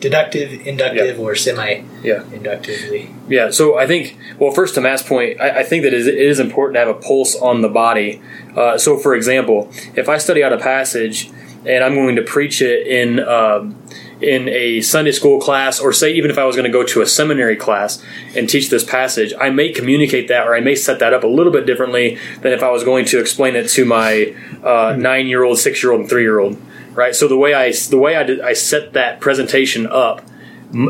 Deductive, 0.00 0.66
inductive, 0.66 1.20
or 1.20 1.36
semi 1.36 1.82
Yeah. 2.02 2.22
inductively. 2.34 3.10
Yeah, 3.28 3.50
so 3.50 3.78
I 3.78 3.86
think, 3.86 4.16
well, 4.38 4.50
first 4.50 4.74
to 4.74 4.80
Matt's 4.80 5.02
point, 5.02 5.40
I, 5.40 5.60
I 5.60 5.62
think 5.62 5.84
that 5.84 5.94
it 5.94 6.00
is, 6.00 6.06
it 6.08 6.16
is 6.18 6.40
important 6.40 6.74
to 6.74 6.80
have 6.80 6.88
a 6.88 6.94
pulse 6.94 7.36
on 7.36 7.62
the 7.62 7.68
body. 7.68 8.20
Uh, 8.56 8.76
so, 8.76 8.96
for 8.98 9.14
example, 9.14 9.70
if 9.94 10.08
I 10.08 10.18
study 10.18 10.42
out 10.42 10.52
a 10.52 10.56
passage 10.58 11.30
and 11.64 11.84
I'm 11.84 11.94
going 11.94 12.16
to 12.16 12.22
preach 12.22 12.60
it 12.60 12.86
in 12.86 13.20
um, 13.20 13.76
in 14.20 14.48
a 14.48 14.80
Sunday 14.80 15.12
school 15.12 15.40
class, 15.40 15.80
or 15.80 15.92
say 15.92 16.12
even 16.12 16.30
if 16.30 16.38
I 16.38 16.44
was 16.44 16.54
going 16.54 16.70
to 16.70 16.72
go 16.72 16.84
to 16.84 17.02
a 17.02 17.06
seminary 17.06 17.56
class 17.56 18.02
and 18.36 18.48
teach 18.48 18.70
this 18.70 18.84
passage, 18.84 19.32
I 19.40 19.50
may 19.50 19.70
communicate 19.70 20.28
that 20.28 20.46
or 20.46 20.54
I 20.54 20.60
may 20.60 20.76
set 20.76 21.00
that 21.00 21.12
up 21.12 21.24
a 21.24 21.26
little 21.26 21.52
bit 21.52 21.66
differently 21.66 22.18
than 22.40 22.52
if 22.52 22.62
I 22.62 22.70
was 22.70 22.84
going 22.84 23.04
to 23.06 23.20
explain 23.20 23.56
it 23.56 23.68
to 23.70 23.84
my 23.84 24.34
uh, 24.62 24.94
nine 24.96 25.26
year 25.26 25.42
old, 25.42 25.58
six 25.58 25.82
year 25.82 25.92
old, 25.92 26.02
and 26.02 26.10
three 26.10 26.22
year 26.22 26.38
old. 26.38 26.60
Right. 26.94 27.14
So 27.14 27.26
the 27.26 27.38
way 27.38 27.54
I 27.54 27.72
the 27.72 27.98
way 27.98 28.16
I 28.16 28.22
did, 28.22 28.40
I 28.40 28.52
set 28.52 28.92
that 28.92 29.20
presentation 29.20 29.86
up 29.86 30.22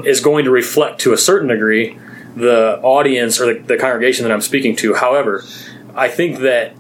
is 0.05 0.21
going 0.21 0.45
to 0.45 0.51
reflect 0.51 1.01
to 1.01 1.13
a 1.13 1.19
certain 1.19 1.49
degree 1.49 1.99
the 2.37 2.81
audience 2.83 3.41
or 3.41 3.55
the, 3.55 3.61
the 3.61 3.77
congregation 3.77 4.25
that 4.25 4.33
I'm 4.33 4.41
speaking 4.41 4.75
to. 4.77 4.95
However, 4.95 5.45
I 5.95 6.09
think 6.09 6.39
that 6.41 6.75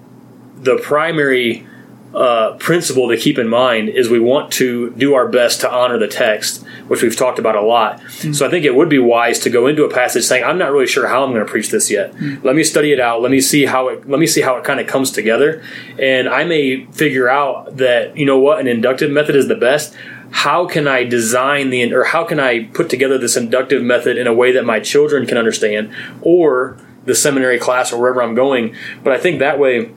the 0.56 0.76
primary 0.78 1.66
uh, 2.14 2.56
principle 2.58 3.08
to 3.08 3.16
keep 3.16 3.38
in 3.38 3.48
mind 3.48 3.88
is 3.88 4.08
we 4.08 4.20
want 4.20 4.52
to 4.52 4.90
do 4.90 5.14
our 5.14 5.28
best 5.28 5.60
to 5.62 5.72
honor 5.72 5.98
the 5.98 6.08
text, 6.08 6.64
which 6.88 7.02
we've 7.02 7.16
talked 7.16 7.38
about 7.38 7.56
a 7.56 7.62
lot. 7.62 8.00
So 8.10 8.46
I 8.46 8.50
think 8.50 8.64
it 8.64 8.74
would 8.74 8.88
be 8.88 8.98
wise 8.98 9.38
to 9.40 9.50
go 9.50 9.66
into 9.66 9.84
a 9.84 9.90
passage 9.90 10.24
saying, 10.24 10.44
"I'm 10.44 10.58
not 10.58 10.72
really 10.72 10.86
sure 10.86 11.08
how 11.08 11.24
I'm 11.24 11.32
going 11.32 11.44
to 11.44 11.50
preach 11.50 11.70
this 11.70 11.90
yet. 11.90 12.14
Let 12.42 12.54
me 12.54 12.64
study 12.64 12.92
it 12.92 13.00
out. 13.00 13.22
Let 13.22 13.30
me 13.30 13.40
see 13.40 13.64
how 13.64 13.88
it. 13.88 14.08
Let 14.08 14.20
me 14.20 14.26
see 14.26 14.42
how 14.42 14.56
it 14.56 14.64
kind 14.64 14.78
of 14.78 14.86
comes 14.86 15.10
together, 15.10 15.62
and 15.98 16.28
I 16.28 16.44
may 16.44 16.84
figure 16.86 17.28
out 17.28 17.78
that 17.78 18.16
you 18.16 18.26
know 18.26 18.38
what 18.38 18.60
an 18.60 18.68
inductive 18.68 19.10
method 19.10 19.36
is 19.36 19.48
the 19.48 19.56
best." 19.56 19.94
How 20.34 20.66
can 20.66 20.88
I 20.88 21.04
design 21.04 21.68
the 21.68 21.92
or 21.92 22.04
how 22.04 22.24
can 22.24 22.40
I 22.40 22.64
put 22.64 22.88
together 22.88 23.18
this 23.18 23.36
inductive 23.36 23.82
method 23.82 24.16
in 24.16 24.26
a 24.26 24.32
way 24.32 24.50
that 24.52 24.64
my 24.64 24.80
children 24.80 25.26
can 25.26 25.36
understand, 25.36 25.92
or 26.22 26.78
the 27.04 27.14
seminary 27.14 27.58
class 27.58 27.92
or 27.92 28.00
wherever 28.00 28.22
I'm 28.22 28.34
going? 28.34 28.74
But 29.04 29.12
I 29.12 29.18
think 29.18 29.40
that 29.40 29.58
way 29.58 29.90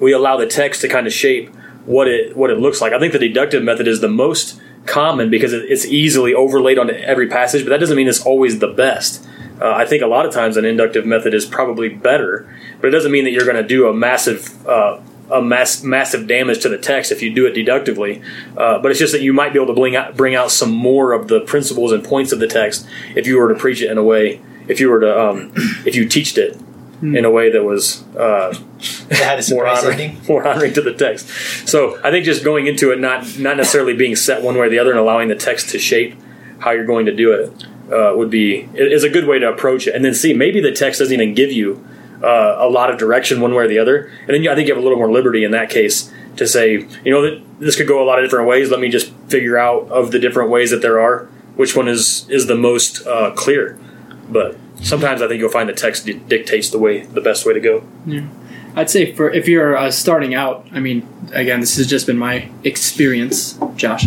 we 0.00 0.12
allow 0.12 0.36
the 0.36 0.46
text 0.46 0.80
to 0.82 0.88
kind 0.88 1.06
of 1.06 1.12
shape 1.12 1.54
what 1.86 2.08
it 2.08 2.36
what 2.36 2.50
it 2.50 2.58
looks 2.58 2.80
like. 2.80 2.92
I 2.92 2.98
think 2.98 3.12
the 3.12 3.18
deductive 3.18 3.62
method 3.62 3.88
is 3.88 4.00
the 4.00 4.08
most 4.08 4.60
common 4.86 5.30
because 5.30 5.52
it- 5.52 5.66
it's 5.68 5.84
easily 5.86 6.32
overlaid 6.34 6.78
onto 6.78 6.94
every 6.94 7.26
passage, 7.26 7.62
but 7.64 7.70
that 7.70 7.80
doesn't 7.80 7.96
mean 7.96 8.08
it's 8.08 8.22
always 8.24 8.58
the 8.58 8.68
best. 8.68 9.24
Uh, 9.60 9.70
I 9.72 9.84
think 9.86 10.02
a 10.02 10.06
lot 10.06 10.24
of 10.24 10.32
times 10.32 10.56
an 10.56 10.64
inductive 10.64 11.04
method 11.04 11.34
is 11.34 11.44
probably 11.44 11.88
better, 11.88 12.46
but 12.80 12.88
it 12.88 12.90
doesn't 12.90 13.10
mean 13.10 13.24
that 13.24 13.32
you're 13.32 13.44
going 13.44 13.56
to 13.56 13.66
do 13.66 13.88
a 13.88 13.92
massive 13.94 14.66
uh, 14.66 14.98
a 15.30 15.42
mass, 15.42 15.82
massive 15.82 16.26
damage 16.26 16.60
to 16.60 16.70
the 16.70 16.78
text 16.78 17.12
if 17.12 17.22
you 17.22 17.30
do 17.34 17.44
it 17.44 17.52
deductively. 17.52 18.22
Uh, 18.56 18.78
but 18.78 18.90
it's 18.90 18.98
just 18.98 19.12
that 19.12 19.20
you 19.20 19.34
might 19.34 19.52
be 19.52 19.58
able 19.58 19.66
to 19.74 19.78
bring 19.78 19.94
out 19.96 20.16
bring 20.16 20.34
out 20.34 20.50
some 20.50 20.70
more 20.70 21.12
of 21.12 21.28
the 21.28 21.40
principles 21.40 21.92
and 21.92 22.02
points 22.04 22.32
of 22.32 22.38
the 22.38 22.46
text 22.46 22.86
if 23.14 23.26
you 23.26 23.36
were 23.38 23.52
to 23.52 23.58
preach 23.58 23.82
it 23.82 23.90
in 23.90 23.98
a 23.98 24.02
way. 24.02 24.40
If 24.68 24.80
you 24.80 24.88
were 24.90 25.00
to 25.00 25.20
um, 25.20 25.52
if 25.84 25.94
you 25.96 26.06
teached 26.08 26.38
it 26.38 26.56
in 27.00 27.24
a 27.24 27.30
way 27.30 27.50
that 27.50 27.62
was 27.62 28.02
uh, 28.16 28.52
It 29.10 29.50
more 29.50 29.66
surprise 29.66 29.84
honoring, 29.84 30.20
more 30.28 30.46
honoring 30.46 30.72
to 30.74 30.82
the 30.82 30.94
text. 30.94 31.28
So 31.68 32.00
I 32.02 32.10
think 32.10 32.24
just 32.24 32.44
going 32.44 32.66
into 32.66 32.90
it, 32.90 33.00
not 33.00 33.38
not 33.38 33.56
necessarily 33.56 33.94
being 33.94 34.16
set 34.16 34.42
one 34.42 34.54
way 34.56 34.66
or 34.66 34.70
the 34.70 34.78
other, 34.78 34.90
and 34.90 34.98
allowing 34.98 35.28
the 35.28 35.36
text 35.36 35.70
to 35.70 35.78
shape 35.78 36.16
how 36.60 36.72
you're 36.72 36.86
going 36.86 37.06
to 37.06 37.14
do 37.14 37.32
it, 37.32 37.66
uh, 37.92 38.16
would 38.16 38.30
be 38.30 38.68
is 38.74 39.04
a 39.04 39.10
good 39.10 39.26
way 39.26 39.38
to 39.38 39.48
approach 39.48 39.86
it. 39.86 39.94
And 39.94 40.04
then 40.04 40.14
see 40.14 40.34
maybe 40.34 40.60
the 40.60 40.72
text 40.72 40.98
doesn't 40.98 41.14
even 41.14 41.34
give 41.34 41.52
you 41.52 41.84
uh, 42.22 42.56
a 42.58 42.68
lot 42.68 42.90
of 42.90 42.98
direction 42.98 43.40
one 43.40 43.54
way 43.54 43.64
or 43.64 43.68
the 43.68 43.78
other, 43.78 44.10
and 44.22 44.28
then 44.28 44.42
you, 44.42 44.50
I 44.50 44.54
think 44.54 44.68
you 44.68 44.74
have 44.74 44.82
a 44.82 44.84
little 44.84 44.98
more 44.98 45.10
liberty 45.10 45.44
in 45.44 45.52
that 45.52 45.70
case 45.70 46.12
to 46.36 46.46
say, 46.46 46.86
you 47.04 47.12
know, 47.12 47.22
that 47.22 47.42
this 47.58 47.76
could 47.76 47.88
go 47.88 48.02
a 48.02 48.06
lot 48.06 48.18
of 48.18 48.24
different 48.24 48.48
ways. 48.48 48.70
Let 48.70 48.80
me 48.80 48.88
just 48.88 49.12
figure 49.28 49.58
out 49.58 49.88
of 49.88 50.10
the 50.10 50.18
different 50.18 50.50
ways 50.50 50.70
that 50.70 50.82
there 50.82 51.00
are, 51.00 51.26
which 51.56 51.76
one 51.76 51.88
is 51.88 52.28
is 52.28 52.46
the 52.46 52.56
most 52.56 53.06
uh, 53.06 53.32
clear. 53.32 53.78
But 54.28 54.56
sometimes 54.82 55.22
I 55.22 55.28
think 55.28 55.40
you'll 55.40 55.50
find 55.50 55.68
the 55.68 55.72
text 55.74 56.06
di- 56.06 56.14
dictates 56.14 56.70
the 56.70 56.78
way 56.78 57.00
the 57.02 57.20
best 57.20 57.46
way 57.46 57.52
to 57.52 57.60
go. 57.60 57.84
Yeah, 58.06 58.26
I'd 58.76 58.90
say 58.90 59.12
for 59.12 59.30
if 59.30 59.48
you're 59.48 59.76
uh, 59.76 59.90
starting 59.90 60.34
out, 60.34 60.66
I 60.72 60.80
mean, 60.80 61.06
again, 61.32 61.60
this 61.60 61.76
has 61.76 61.86
just 61.86 62.06
been 62.06 62.18
my 62.18 62.48
experience, 62.64 63.58
Josh. 63.76 64.06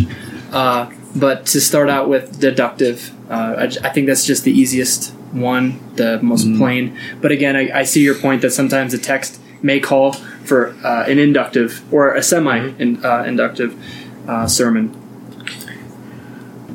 Uh, 0.52 0.90
but 1.14 1.46
to 1.46 1.60
start 1.60 1.88
out 1.90 2.08
with 2.08 2.40
deductive, 2.40 3.10
uh, 3.30 3.54
I, 3.58 3.66
j- 3.66 3.80
I 3.84 3.90
think 3.90 4.06
that's 4.06 4.24
just 4.24 4.44
the 4.44 4.52
easiest 4.52 5.12
one, 5.32 5.78
the 5.96 6.20
most 6.22 6.46
plain. 6.56 6.96
But 7.20 7.32
again, 7.32 7.54
I, 7.56 7.80
I 7.80 7.82
see 7.84 8.02
your 8.02 8.14
point 8.14 8.42
that 8.42 8.50
sometimes 8.52 8.92
the 8.92 8.98
text 8.98 9.40
may 9.62 9.78
call 9.80 10.12
for 10.12 10.74
uh, 10.84 11.04
an 11.06 11.18
inductive 11.18 11.82
or 11.92 12.14
a 12.14 12.22
semi-inductive 12.22 13.76
uh, 14.28 14.46
sermon. 14.46 14.98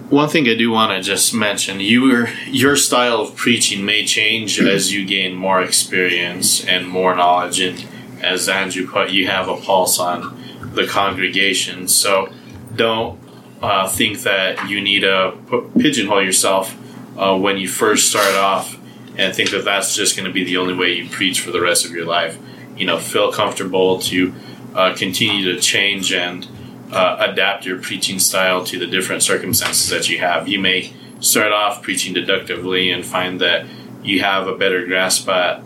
One 0.10 0.30
thing 0.30 0.48
I 0.48 0.56
do 0.56 0.72
want 0.72 0.94
to 0.94 1.02
just 1.02 1.34
mention, 1.34 1.82
your 1.82 2.30
your 2.48 2.78
style 2.78 3.20
of 3.20 3.36
preaching 3.36 3.84
may 3.84 4.06
change 4.06 4.58
as 4.58 4.94
you 4.94 5.06
gain 5.06 5.36
more 5.36 5.62
experience 5.62 6.64
and 6.64 6.88
more 6.88 7.14
knowledge, 7.14 7.60
and 7.60 7.86
as 8.22 8.48
Andrew 8.48 8.88
put, 8.88 9.10
you 9.10 9.28
have 9.28 9.50
a 9.50 9.58
pulse 9.58 10.00
on 10.00 10.42
the 10.74 10.88
congregation. 10.88 11.90
So 11.90 12.32
don't 12.74 13.20
uh, 13.62 13.90
think 13.90 14.22
that 14.22 14.70
you 14.70 14.80
need 14.80 15.02
to 15.02 15.34
pigeonhole 15.78 16.24
yourself 16.24 16.74
uh, 17.18 17.38
when 17.38 17.58
you 17.58 17.68
first 17.68 18.10
start 18.10 18.34
off, 18.36 18.80
and 19.18 19.36
think 19.36 19.50
that 19.50 19.66
that's 19.66 19.94
just 19.94 20.16
going 20.16 20.26
to 20.26 20.34
be 20.34 20.46
the 20.46 20.56
only 20.56 20.74
way 20.74 20.94
you 20.94 21.10
preach 21.10 21.42
for 21.42 21.52
the 21.52 21.60
rest 21.60 21.84
of 21.86 21.92
your 21.92 22.06
life. 22.06 22.38
You 22.78 22.86
know, 22.86 22.98
feel 22.98 23.34
comfortable 23.34 24.00
to 24.04 24.34
uh, 24.74 24.96
continue 24.96 25.54
to 25.54 25.60
change 25.60 26.14
and 26.14 26.48
uh, 26.92 27.18
adapt 27.20 27.66
your 27.66 27.80
preaching 27.80 28.20
style 28.20 28.64
to 28.66 28.80
the 28.80 28.88
different 28.88 29.24
circumstances 29.24 29.90
that 29.90 30.10
you 30.10 30.20
have. 30.20 30.48
You 30.48 30.60
may 30.60 30.94
start 31.20 31.52
off 31.52 31.82
preaching 31.82 32.14
deductively 32.14 32.92
and 32.92 33.06
find 33.06 33.42
that 33.42 33.66
you 34.04 34.22
have 34.22 34.48
a 34.48 34.56
better 34.56 34.86
grasp 34.86 35.28
at 35.28 35.62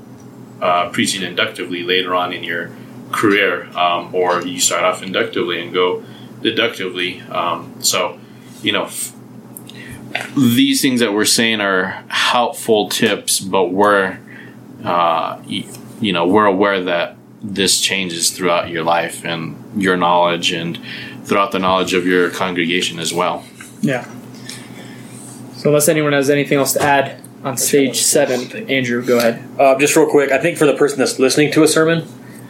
uh, 0.61 0.89
preaching 0.89 1.21
inductively 1.21 1.83
later 1.83 2.15
on 2.15 2.33
in 2.33 2.43
your 2.43 2.71
career, 3.11 3.65
um, 3.77 4.13
or 4.15 4.41
you 4.41 4.59
start 4.59 4.83
off 4.83 5.03
inductively 5.03 5.61
and 5.61 5.73
go 5.73 6.03
deductively. 6.41 7.21
Um, 7.21 7.75
so, 7.81 8.19
you 8.61 8.71
know, 8.71 8.85
f- 8.85 9.13
these 10.35 10.81
things 10.81 10.99
that 10.99 11.13
we're 11.13 11.25
saying 11.25 11.61
are 11.61 12.03
helpful 12.07 12.89
tips, 12.89 13.39
but 13.39 13.65
we're, 13.65 14.17
uh, 14.83 15.41
you 15.45 16.13
know, 16.13 16.25
we're 16.27 16.45
aware 16.45 16.83
that 16.83 17.17
this 17.43 17.81
changes 17.81 18.31
throughout 18.31 18.69
your 18.69 18.83
life 18.83 19.25
and 19.25 19.81
your 19.81 19.97
knowledge 19.97 20.51
and 20.51 20.79
throughout 21.23 21.51
the 21.51 21.59
knowledge 21.59 21.93
of 21.93 22.05
your 22.05 22.29
congregation 22.29 22.99
as 22.99 23.13
well. 23.13 23.43
Yeah. 23.81 24.09
So 25.53 25.69
unless 25.69 25.87
anyone 25.87 26.13
has 26.13 26.29
anything 26.29 26.57
else 26.57 26.73
to 26.73 26.81
add 26.81 27.21
on 27.43 27.57
stage 27.57 28.01
seven, 28.01 28.69
Andrew, 28.69 29.05
go 29.05 29.17
ahead. 29.17 29.47
Uh, 29.59 29.77
just 29.77 29.95
real 29.95 30.09
quick, 30.09 30.31
I 30.31 30.39
think 30.39 30.57
for 30.57 30.65
the 30.65 30.75
person 30.75 30.99
that's 30.99 31.19
listening 31.19 31.51
to 31.53 31.63
a 31.63 31.67
sermon, 31.67 32.07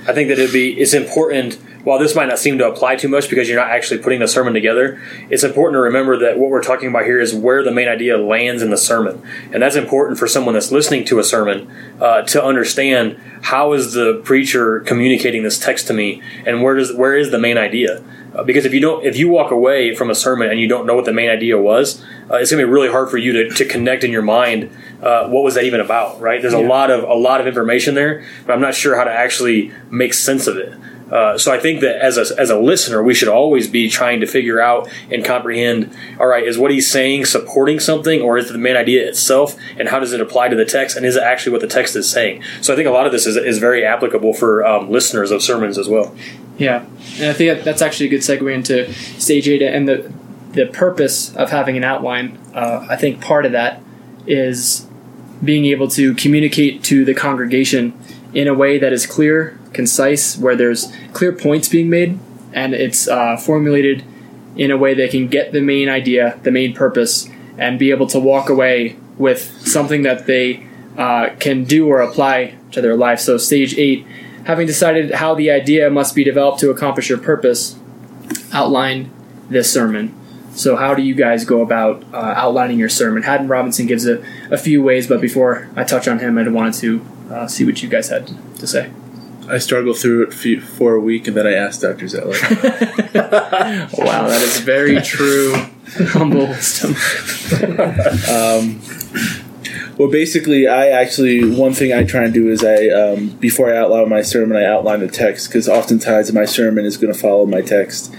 I 0.07 0.13
think 0.13 0.29
that 0.29 0.39
it'd 0.39 0.53
be 0.53 0.79
it's 0.79 0.93
important. 0.93 1.59
While 1.83 1.97
this 1.97 2.15
might 2.15 2.27
not 2.27 2.37
seem 2.37 2.59
to 2.59 2.67
apply 2.67 2.97
too 2.97 3.07
much 3.07 3.27
because 3.27 3.49
you're 3.49 3.59
not 3.59 3.71
actually 3.71 4.01
putting 4.03 4.19
the 4.19 4.27
sermon 4.27 4.53
together, 4.53 5.01
it's 5.31 5.43
important 5.43 5.73
to 5.73 5.79
remember 5.79 6.15
that 6.19 6.37
what 6.37 6.51
we're 6.51 6.61
talking 6.61 6.89
about 6.89 7.05
here 7.05 7.19
is 7.19 7.33
where 7.33 7.63
the 7.63 7.71
main 7.71 7.87
idea 7.87 8.19
lands 8.19 8.61
in 8.61 8.69
the 8.69 8.77
sermon, 8.77 9.19
and 9.51 9.63
that's 9.63 9.75
important 9.75 10.19
for 10.19 10.27
someone 10.27 10.53
that's 10.53 10.71
listening 10.71 11.05
to 11.05 11.17
a 11.17 11.23
sermon 11.23 11.71
uh, 11.99 12.21
to 12.21 12.43
understand 12.43 13.19
how 13.41 13.73
is 13.73 13.93
the 13.93 14.21
preacher 14.23 14.81
communicating 14.81 15.41
this 15.41 15.57
text 15.57 15.87
to 15.87 15.93
me, 15.93 16.21
and 16.45 16.61
where 16.61 16.75
does 16.75 16.93
where 16.93 17.17
is 17.17 17.31
the 17.31 17.39
main 17.39 17.57
idea. 17.57 18.03
Uh, 18.33 18.43
because 18.43 18.65
if 18.65 18.73
you 18.73 18.79
don't, 18.79 19.05
if 19.05 19.17
you 19.17 19.29
walk 19.29 19.51
away 19.51 19.93
from 19.93 20.09
a 20.09 20.15
sermon 20.15 20.49
and 20.49 20.59
you 20.59 20.67
don't 20.67 20.85
know 20.85 20.95
what 20.95 21.05
the 21.05 21.13
main 21.13 21.29
idea 21.29 21.57
was, 21.57 22.01
uh, 22.29 22.35
it's 22.35 22.51
going 22.51 22.61
to 22.61 22.67
be 22.67 22.71
really 22.71 22.89
hard 22.89 23.09
for 23.09 23.17
you 23.17 23.33
to, 23.33 23.49
to 23.49 23.65
connect 23.65 24.03
in 24.03 24.11
your 24.11 24.21
mind 24.21 24.71
uh, 25.01 25.27
what 25.27 25.43
was 25.43 25.55
that 25.55 25.63
even 25.63 25.79
about, 25.79 26.21
right? 26.21 26.41
There's 26.41 26.53
a 26.53 26.59
lot 26.59 26.91
of 26.91 27.03
a 27.03 27.13
lot 27.13 27.41
of 27.41 27.47
information 27.47 27.95
there, 27.95 28.23
but 28.45 28.53
I'm 28.53 28.61
not 28.61 28.75
sure 28.75 28.95
how 28.95 29.03
to 29.03 29.11
actually 29.11 29.73
make 29.89 30.13
sense 30.13 30.47
of 30.47 30.57
it. 30.57 30.73
Uh, 31.11 31.37
so 31.37 31.51
I 31.51 31.59
think 31.59 31.81
that 31.81 31.97
as 31.97 32.17
a, 32.17 32.39
as 32.39 32.49
a 32.49 32.57
listener, 32.57 33.03
we 33.03 33.13
should 33.13 33.27
always 33.27 33.67
be 33.67 33.89
trying 33.89 34.21
to 34.21 34.25
figure 34.25 34.61
out 34.61 34.89
and 35.11 35.25
comprehend. 35.25 35.93
All 36.19 36.27
right, 36.27 36.43
is 36.47 36.57
what 36.57 36.71
he's 36.71 36.89
saying 36.89 37.25
supporting 37.25 37.79
something, 37.79 38.21
or 38.21 38.37
is 38.37 38.49
it 38.49 38.53
the 38.53 38.59
main 38.59 38.77
idea 38.77 39.07
itself, 39.07 39.55
and 39.77 39.89
how 39.89 39.99
does 39.99 40.13
it 40.13 40.21
apply 40.21 40.47
to 40.47 40.55
the 40.55 40.65
text, 40.65 40.95
and 40.95 41.05
is 41.05 41.15
it 41.17 41.23
actually 41.23 41.51
what 41.51 41.61
the 41.61 41.67
text 41.67 41.95
is 41.95 42.09
saying? 42.09 42.41
So 42.61 42.71
I 42.71 42.75
think 42.75 42.87
a 42.87 42.91
lot 42.91 43.05
of 43.05 43.11
this 43.11 43.27
is, 43.27 43.35
is 43.35 43.57
very 43.57 43.85
applicable 43.85 44.33
for 44.33 44.65
um, 44.65 44.89
listeners 44.89 45.31
of 45.31 45.41
sermons 45.41 45.77
as 45.77 45.87
well. 45.89 46.15
Yeah, 46.57 46.85
and 47.17 47.29
I 47.29 47.33
think 47.33 47.57
that- 47.57 47.63
that's 47.65 47.81
actually 47.81 48.05
a 48.05 48.09
good 48.09 48.21
segue 48.21 48.53
into 48.53 48.93
stage 49.19 49.47
eight 49.47 49.61
and 49.61 49.87
the 49.87 50.11
the 50.53 50.65
purpose 50.65 51.33
of 51.37 51.49
having 51.49 51.77
an 51.77 51.83
outline. 51.85 52.37
Uh, 52.53 52.85
I 52.89 52.97
think 52.97 53.21
part 53.21 53.45
of 53.45 53.53
that 53.53 53.81
is 54.27 54.85
being 55.43 55.65
able 55.65 55.87
to 55.87 56.13
communicate 56.15 56.83
to 56.83 57.05
the 57.05 57.13
congregation 57.13 57.93
in 58.33 58.47
a 58.49 58.53
way 58.53 58.77
that 58.77 58.91
is 58.93 59.05
clear, 59.05 59.57
concise, 59.73 60.37
where 60.37 60.55
there's 60.55 60.91
clear 61.13 61.31
points 61.31 61.67
being 61.69 61.89
made, 61.89 62.19
and 62.53 62.73
it's 62.73 63.07
uh, 63.07 63.37
formulated 63.37 64.03
in 64.55 64.71
a 64.71 64.77
way 64.77 64.93
that 64.93 65.11
can 65.11 65.27
get 65.27 65.51
the 65.51 65.61
main 65.61 65.89
idea, 65.89 66.39
the 66.43 66.51
main 66.51 66.73
purpose, 66.73 67.29
and 67.57 67.79
be 67.79 67.91
able 67.91 68.07
to 68.07 68.19
walk 68.19 68.49
away 68.49 68.95
with 69.17 69.41
something 69.65 70.03
that 70.03 70.25
they 70.25 70.65
uh, 70.97 71.29
can 71.39 71.63
do 71.63 71.87
or 71.87 72.01
apply 72.01 72.55
to 72.71 72.81
their 72.81 72.95
life. 72.95 73.19
So, 73.19 73.37
stage 73.37 73.77
eight, 73.77 74.05
having 74.45 74.67
decided 74.67 75.11
how 75.11 75.35
the 75.35 75.51
idea 75.51 75.89
must 75.89 76.15
be 76.15 76.23
developed 76.23 76.59
to 76.59 76.69
accomplish 76.69 77.09
your 77.09 77.17
purpose, 77.17 77.77
outline 78.51 79.11
this 79.49 79.71
sermon. 79.71 80.15
So, 80.53 80.75
how 80.75 80.93
do 80.93 81.01
you 81.01 81.15
guys 81.15 81.45
go 81.45 81.61
about 81.61 82.03
uh, 82.13 82.17
outlining 82.17 82.77
your 82.77 82.89
sermon? 82.89 83.23
Haddon 83.23 83.47
Robinson 83.47 83.85
gives 83.85 84.05
a, 84.05 84.23
a 84.49 84.57
few 84.57 84.83
ways, 84.83 85.07
but 85.07 85.21
before 85.21 85.69
I 85.75 85.85
touch 85.85 86.07
on 86.07 86.19
him, 86.19 86.37
I 86.37 86.47
wanted 86.49 86.73
to 86.75 87.05
uh, 87.29 87.47
see 87.47 87.63
what 87.65 87.81
you 87.81 87.87
guys 87.87 88.09
had 88.09 88.27
to 88.57 88.67
say. 88.67 88.91
I 89.51 89.57
struggled 89.57 89.97
through 89.97 90.23
it 90.23 90.63
for 90.63 90.93
a 90.95 90.99
week, 90.99 91.27
and 91.27 91.35
then 91.35 91.45
I 91.45 91.53
asked 91.53 91.81
Dr. 91.81 92.05
Zettler. 92.05 92.39
Wow, 93.97 94.27
that 94.27 94.41
is 94.41 94.59
very 94.61 95.01
true, 95.01 95.53
humble 96.09 96.47
wisdom. 96.47 96.95
well, 99.97 100.09
basically, 100.09 100.67
I 100.67 100.87
actually 100.87 101.43
one 101.43 101.73
thing 101.73 101.91
I 101.93 102.03
try 102.03 102.23
and 102.23 102.33
do 102.33 102.49
is 102.49 102.63
I 102.63 102.87
um, 102.87 103.29
before 103.39 103.73
I 103.73 103.77
outline 103.77 104.09
my 104.09 104.21
sermon, 104.21 104.55
I 104.57 104.65
outline 104.65 105.01
the 105.01 105.09
text 105.09 105.49
because 105.49 105.67
oftentimes 105.67 106.31
my 106.31 106.45
sermon 106.45 106.85
is 106.85 106.95
going 106.97 107.13
to 107.13 107.19
follow 107.19 107.45
my 107.45 107.61
text. 107.61 108.13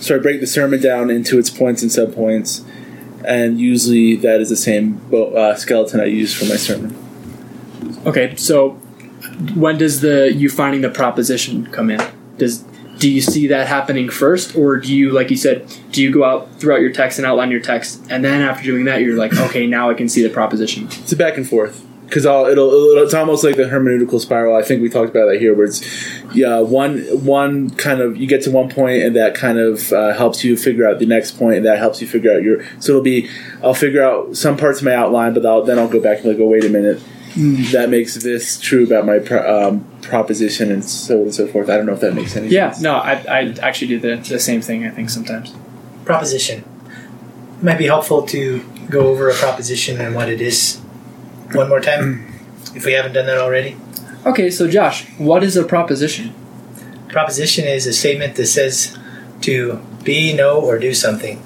So 0.00 0.14
I 0.14 0.18
break 0.18 0.40
the 0.40 0.46
sermon 0.46 0.80
down 0.80 1.10
into 1.10 1.38
its 1.38 1.50
points 1.50 1.82
and 1.82 1.90
subpoints, 1.90 2.64
and 3.24 3.60
usually 3.60 4.14
that 4.16 4.40
is 4.40 4.48
the 4.48 4.56
same 4.56 4.92
bo- 5.10 5.34
uh, 5.34 5.56
skeleton 5.56 6.00
I 6.00 6.04
use 6.04 6.32
for 6.34 6.44
my 6.44 6.56
sermon. 6.56 6.96
Okay, 8.06 8.36
so 8.36 8.80
when 9.54 9.78
does 9.78 10.00
the 10.00 10.32
you 10.32 10.48
finding 10.48 10.80
the 10.80 10.90
proposition 10.90 11.66
come 11.66 11.90
in? 11.90 12.00
Does 12.36 12.64
do 12.98 13.10
you 13.10 13.20
see 13.20 13.46
that 13.48 13.68
happening 13.68 14.08
first, 14.08 14.56
or 14.56 14.76
do 14.76 14.92
you, 14.94 15.12
like 15.12 15.30
you 15.30 15.36
said, 15.36 15.72
do 15.92 16.02
you 16.02 16.12
go 16.12 16.24
out 16.24 16.52
throughout 16.58 16.80
your 16.80 16.90
text 16.90 17.18
and 17.18 17.26
outline 17.26 17.50
your 17.50 17.60
text, 17.60 18.04
and 18.10 18.24
then 18.24 18.42
after 18.42 18.64
doing 18.64 18.86
that, 18.86 19.02
you're 19.02 19.16
like, 19.16 19.32
okay, 19.38 19.66
now 19.66 19.88
I 19.88 19.94
can 19.94 20.08
see 20.08 20.22
the 20.22 20.30
proposition. 20.30 20.86
It's 20.86 21.12
a 21.12 21.16
back 21.16 21.36
and 21.36 21.48
forth 21.48 21.84
because 22.08 22.24
it'll, 22.24 22.46
it'll 22.46 22.98
it's 22.98 23.14
almost 23.14 23.44
like 23.44 23.56
the 23.56 23.64
hermeneutical 23.64 24.18
spiral. 24.20 24.56
I 24.56 24.62
think 24.62 24.82
we 24.82 24.88
talked 24.88 25.10
about 25.10 25.26
that 25.26 25.38
here, 25.38 25.54
where 25.54 25.66
it's 25.66 25.82
yeah 26.34 26.60
one 26.60 27.00
one 27.24 27.70
kind 27.70 28.00
of 28.00 28.16
you 28.16 28.26
get 28.26 28.42
to 28.42 28.50
one 28.50 28.68
point 28.68 29.02
and 29.02 29.14
that 29.14 29.34
kind 29.34 29.58
of 29.58 29.92
uh, 29.92 30.14
helps 30.14 30.42
you 30.42 30.56
figure 30.56 30.88
out 30.88 30.98
the 30.98 31.06
next 31.06 31.32
point, 31.32 31.58
and 31.58 31.66
that 31.66 31.78
helps 31.78 32.00
you 32.00 32.08
figure 32.08 32.32
out 32.32 32.42
your. 32.42 32.64
So 32.80 32.92
it'll 32.92 33.02
be 33.02 33.30
I'll 33.62 33.74
figure 33.74 34.02
out 34.02 34.36
some 34.36 34.56
parts 34.56 34.80
of 34.80 34.84
my 34.84 34.94
outline, 34.94 35.34
but 35.34 35.46
I'll, 35.46 35.62
then 35.62 35.78
I'll 35.78 35.88
go 35.88 36.00
back 36.00 36.18
and 36.18 36.26
like, 36.26 36.38
oh 36.38 36.48
wait 36.48 36.64
a 36.64 36.68
minute. 36.68 37.00
That 37.72 37.88
makes 37.90 38.14
this 38.14 38.58
true 38.60 38.84
about 38.84 39.06
my 39.06 39.18
pro- 39.18 39.68
um, 39.68 39.84
proposition 40.02 40.70
and 40.72 40.84
so 40.84 41.16
on 41.16 41.22
and 41.22 41.34
so 41.34 41.46
forth. 41.46 41.68
I 41.68 41.76
don't 41.76 41.86
know 41.86 41.92
if 41.92 42.00
that 42.00 42.14
makes 42.14 42.36
any 42.36 42.48
Yeah, 42.48 42.70
sense. 42.70 42.82
Yeah, 42.84 42.90
no, 42.92 42.98
I, 42.98 43.12
I 43.28 43.54
actually 43.60 43.88
do 43.88 44.00
the, 44.00 44.16
the 44.16 44.38
same 44.40 44.60
thing. 44.60 44.84
I 44.86 44.90
think 44.90 45.10
sometimes. 45.10 45.52
proposition. 46.04 46.64
It 47.58 47.64
might 47.64 47.78
be 47.78 47.86
helpful 47.86 48.22
to 48.28 48.62
go 48.88 49.08
over 49.08 49.28
a 49.28 49.34
proposition 49.34 50.00
and 50.00 50.14
what 50.14 50.28
it 50.28 50.40
is 50.40 50.78
one 51.52 51.68
more 51.68 51.80
time, 51.80 52.32
if 52.74 52.84
we 52.86 52.92
haven't 52.92 53.12
done 53.12 53.26
that 53.26 53.38
already. 53.38 53.76
Okay, 54.26 54.50
so 54.50 54.68
Josh, 54.68 55.04
what 55.18 55.42
is 55.44 55.56
a 55.56 55.64
proposition? 55.64 56.34
Proposition 57.08 57.64
is 57.66 57.86
a 57.86 57.92
statement 57.92 58.36
that 58.36 58.46
says 58.46 58.96
to 59.42 59.80
be, 60.04 60.32
know, 60.34 60.60
or 60.60 60.78
do 60.78 60.92
something. 60.94 61.42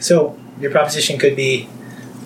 So 0.00 0.38
your 0.60 0.70
proposition 0.70 1.18
could 1.18 1.36
be 1.36 1.68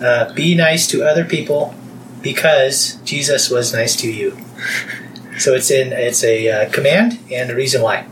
uh, 0.00 0.32
be 0.34 0.54
nice 0.54 0.86
to 0.88 1.02
other 1.04 1.24
people 1.24 1.74
because 2.22 2.94
Jesus 3.04 3.50
was 3.50 3.72
nice 3.72 3.96
to 3.96 4.10
you. 4.10 4.36
So 5.38 5.54
it's 5.54 5.70
in 5.70 5.92
it's 5.92 6.22
a 6.22 6.48
uh, 6.48 6.70
command 6.70 7.18
and 7.30 7.50
a 7.50 7.54
reason 7.54 7.82
why. 7.82 8.06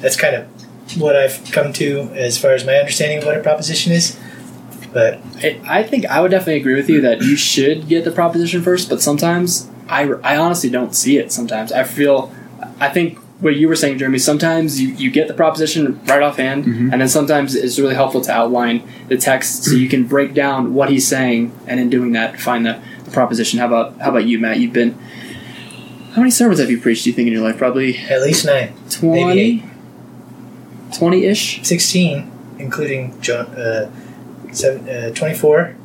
That's 0.00 0.16
kind 0.16 0.34
of 0.34 0.46
what 1.00 1.16
I've 1.16 1.42
come 1.52 1.72
to 1.74 2.10
as 2.14 2.38
far 2.38 2.52
as 2.52 2.64
my 2.64 2.74
understanding 2.74 3.18
of 3.18 3.24
what 3.24 3.36
a 3.36 3.42
proposition 3.42 3.92
is. 3.92 4.18
But 4.92 5.20
I, 5.42 5.60
I 5.68 5.82
think 5.82 6.06
I 6.06 6.20
would 6.20 6.30
definitely 6.30 6.60
agree 6.60 6.74
with 6.74 6.88
you 6.88 7.00
that 7.02 7.20
you 7.20 7.36
should 7.36 7.88
get 7.88 8.04
the 8.04 8.10
proposition 8.10 8.62
first, 8.62 8.88
but 8.88 9.02
sometimes 9.02 9.68
I, 9.88 10.04
I 10.22 10.36
honestly 10.36 10.70
don't 10.70 10.94
see 10.94 11.18
it. 11.18 11.32
Sometimes 11.32 11.72
I 11.72 11.84
feel, 11.84 12.32
I 12.80 12.88
think 12.88 13.18
what 13.40 13.56
you 13.56 13.68
were 13.68 13.76
saying, 13.76 13.98
Jeremy. 13.98 14.18
Sometimes 14.18 14.80
you, 14.80 14.88
you 14.88 15.10
get 15.10 15.28
the 15.28 15.34
proposition 15.34 16.00
right 16.06 16.22
offhand, 16.22 16.64
and 16.64 17.00
then 17.00 17.08
sometimes 17.08 17.54
it's 17.54 17.78
really 17.78 17.94
helpful 17.94 18.22
to 18.22 18.32
outline 18.32 18.88
the 19.08 19.18
text 19.18 19.64
so 19.64 19.72
you 19.72 19.88
can 19.88 20.06
break 20.06 20.32
down 20.32 20.72
what 20.72 20.88
he's 20.88 21.06
saying, 21.06 21.52
and 21.66 21.78
in 21.78 21.90
doing 21.90 22.12
that, 22.12 22.40
find 22.40 22.64
the, 22.64 22.82
the 23.06 23.10
proposition. 23.12 23.58
How 23.58 23.66
about 23.66 23.98
how 24.00 24.10
about 24.10 24.26
you, 24.26 24.38
Matt? 24.38 24.58
You've 24.58 24.72
been 24.74 24.92
how 26.12 26.20
many 26.22 26.30
sermons 26.30 26.60
have 26.60 26.70
you 26.70 26.80
preached? 26.80 27.04
Do 27.04 27.10
you 27.10 27.16
think 27.16 27.26
in 27.28 27.32
your 27.32 27.42
life? 27.42 27.56
Probably 27.58 27.96
at 27.98 28.20
least 28.22 28.44
nine, 28.46 28.74
20 28.90 29.62
20 30.96 31.24
ish. 31.24 31.62
16, 31.62 32.30
including 32.58 33.20
John, 33.20 33.46
uh, 33.46 33.90
seven, 34.52 34.88
uh, 34.88 35.10
24, 35.14 35.76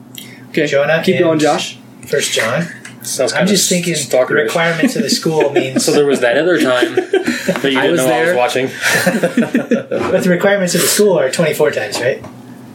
Okay, 0.49 0.67
Jonah 0.67 1.01
keep 1.03 1.19
going, 1.19 1.39
Josh. 1.39 1.77
First 2.07 2.33
John. 2.33 2.63
Sounds 3.03 3.33
I'm 3.33 3.47
just 3.47 3.67
thinking 3.67 3.93
the 3.93 3.99
stalkerish. 3.99 4.43
requirements 4.45 4.95
of 4.95 5.01
the 5.01 5.09
school 5.09 5.49
means 5.53 5.83
So 5.83 5.91
there 5.91 6.05
was 6.05 6.19
that 6.19 6.37
other 6.37 6.61
time 6.61 6.93
that 6.95 7.61
you 7.63 7.71
didn't 7.81 7.91
was 7.93 8.05
know 8.05 8.13
I 8.13 8.19
was 8.19 8.27
there. 8.27 8.35
watching. 8.37 8.67
But 10.11 10.23
the 10.23 10.29
requirements 10.29 10.75
of 10.75 10.81
the 10.81 10.87
school 10.87 11.17
are 11.17 11.31
24 11.31 11.71
times, 11.71 11.99
right? 11.99 12.23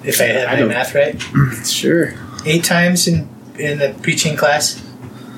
If 0.03 0.21
I 0.21 0.25
have 0.25 0.59
my 0.59 0.67
math 0.67 0.95
right. 0.95 1.15
Sure, 1.65 2.15
Eight 2.45 2.65
times 2.65 3.07
in, 3.07 3.29
in 3.59 3.79
the 3.79 3.97
preaching 4.03 4.37
class? 4.37 4.83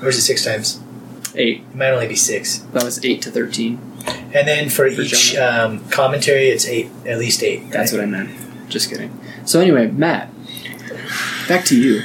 Or 0.02 0.08
is 0.08 0.18
it 0.18 0.22
six 0.22 0.44
times? 0.44 0.80
eight. 1.38 1.64
It 1.70 1.74
might 1.74 1.90
only 1.90 2.08
be 2.08 2.16
six. 2.16 2.58
That 2.58 2.84
was 2.84 3.04
eight 3.04 3.22
to 3.22 3.30
thirteen. 3.30 3.80
And 4.06 4.46
then 4.46 4.68
for, 4.68 4.90
For 4.90 5.02
each 5.02 5.36
um, 5.36 5.84
commentary, 5.90 6.48
it's 6.48 6.66
eight, 6.66 6.90
at 7.06 7.18
least 7.18 7.42
eight. 7.42 7.70
That's 7.70 7.92
what 7.92 8.00
I 8.00 8.06
meant. 8.06 8.30
Just 8.68 8.90
kidding. 8.90 9.18
So 9.44 9.60
anyway, 9.60 9.88
Matt, 9.88 10.30
back 11.46 11.64
to 11.66 11.78
you. 11.78 12.02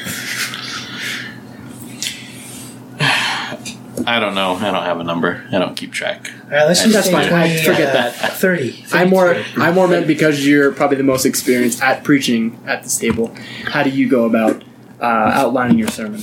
I 4.06 4.20
don't 4.20 4.36
know. 4.36 4.56
I 4.56 4.72
don't 4.72 4.84
have 4.84 5.00
a 5.00 5.04
number. 5.04 5.48
I 5.52 5.60
don't 5.60 5.76
keep 5.76 5.94
track. 5.94 6.30
All 6.46 6.50
right, 6.50 6.66
let's 6.66 6.82
just 6.84 6.94
That's 6.94 7.10
fine. 7.10 7.30
20, 7.30 7.64
Forget 7.64 7.90
uh, 7.90 7.94
that. 7.94 8.34
30. 8.34 8.86
I'm 8.92 9.10
more 9.10 9.34
32. 9.34 9.62
I 9.62 9.72
more 9.72 9.88
meant 9.88 10.08
because 10.08 10.46
you're 10.46 10.74
probably 10.74 10.98
the 10.98 11.04
most 11.04 11.26
experienced 11.26 11.82
at 11.82 12.04
preaching 12.04 12.60
at 12.66 12.84
this 12.84 12.98
table. 12.98 13.34
How 13.66 13.84
do 13.84 13.90
you 13.90 14.10
go 14.10 14.26
about 14.26 14.64
uh, 15.04 15.32
outlining 15.34 15.78
your 15.78 15.90
sermon? 15.90 16.22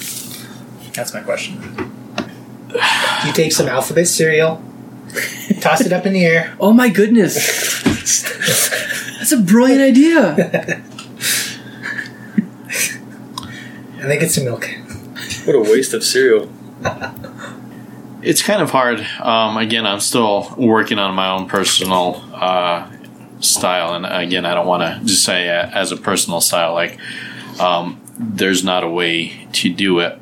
That's 0.95 1.13
my 1.15 1.21
question. 1.21 1.61
You 3.27 3.33
take 3.33 3.53
some 3.53 3.69
alphabet 3.69 4.09
cereal, 4.09 4.63
toss 5.61 5.83
it 5.83 5.93
up 5.93 6.07
in 6.07 6.15
the 6.15 6.25
air. 6.25 6.57
Oh 6.61 6.73
my 6.73 6.89
goodness. 6.89 7.35
That's 9.19 9.33
a 9.33 9.39
brilliant 9.39 9.83
idea. 9.83 10.83
And 14.01 14.11
then 14.11 14.19
get 14.19 14.31
some 14.31 14.45
milk. 14.45 14.67
What 15.45 15.55
a 15.57 15.61
waste 15.61 15.93
of 15.93 16.03
cereal. 16.03 16.51
It's 18.23 18.43
kind 18.43 18.63
of 18.63 18.71
hard. 18.71 19.01
Um, 19.21 19.57
again, 19.59 19.87
I'm 19.87 20.01
still 20.01 20.55
working 20.57 20.99
on 20.99 21.15
my 21.15 21.31
own 21.31 21.49
personal 21.49 22.23
uh, 22.33 22.91
style, 23.41 23.95
and 23.95 24.07
again, 24.07 24.47
I 24.47 24.55
don't 24.55 24.67
want 24.67 24.83
to 24.83 25.05
just 25.05 25.25
say 25.25 25.49
uh, 25.49 25.71
as 25.71 25.93
a 25.93 25.97
personal 25.97 26.41
style 26.41 26.73
like 26.75 26.99
um, 27.59 28.01
there's 28.21 28.63
not 28.63 28.85
a 28.85 28.89
way 28.89 29.47
to 29.53 29.73
do 29.73 29.99
it. 29.99 30.19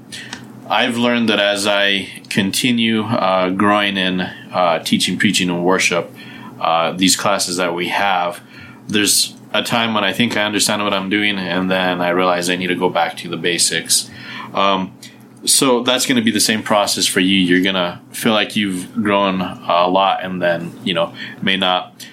I've 0.68 0.96
learned 0.96 1.28
that 1.30 1.40
as 1.40 1.66
I 1.66 2.22
continue 2.28 3.02
uh, 3.02 3.50
growing 3.50 3.96
in 3.96 4.20
uh, 4.20 4.82
teaching, 4.84 5.18
preaching, 5.18 5.50
and 5.50 5.64
worship, 5.64 6.12
uh, 6.60 6.92
these 6.92 7.16
classes 7.16 7.56
that 7.56 7.74
we 7.74 7.88
have, 7.88 8.40
there's 8.86 9.34
a 9.52 9.62
time 9.62 9.94
when 9.94 10.04
I 10.04 10.12
think 10.12 10.36
I 10.36 10.42
understand 10.44 10.84
what 10.84 10.94
I'm 10.94 11.10
doing, 11.10 11.38
and 11.38 11.70
then 11.70 12.00
I 12.00 12.10
realize 12.10 12.48
I 12.48 12.56
need 12.56 12.68
to 12.68 12.76
go 12.76 12.88
back 12.88 13.16
to 13.18 13.28
the 13.28 13.36
basics. 13.36 14.10
Um, 14.54 14.96
so 15.44 15.82
that's 15.82 16.06
going 16.06 16.16
to 16.16 16.22
be 16.22 16.30
the 16.30 16.40
same 16.40 16.62
process 16.62 17.06
for 17.06 17.20
you. 17.20 17.38
You're 17.38 17.62
going 17.62 17.74
to 17.74 18.00
feel 18.12 18.32
like 18.32 18.54
you've 18.54 18.94
grown 18.94 19.40
a 19.40 19.88
lot, 19.88 20.22
and 20.22 20.40
then 20.40 20.78
you 20.84 20.94
know 20.94 21.14
may 21.42 21.56
not. 21.56 22.06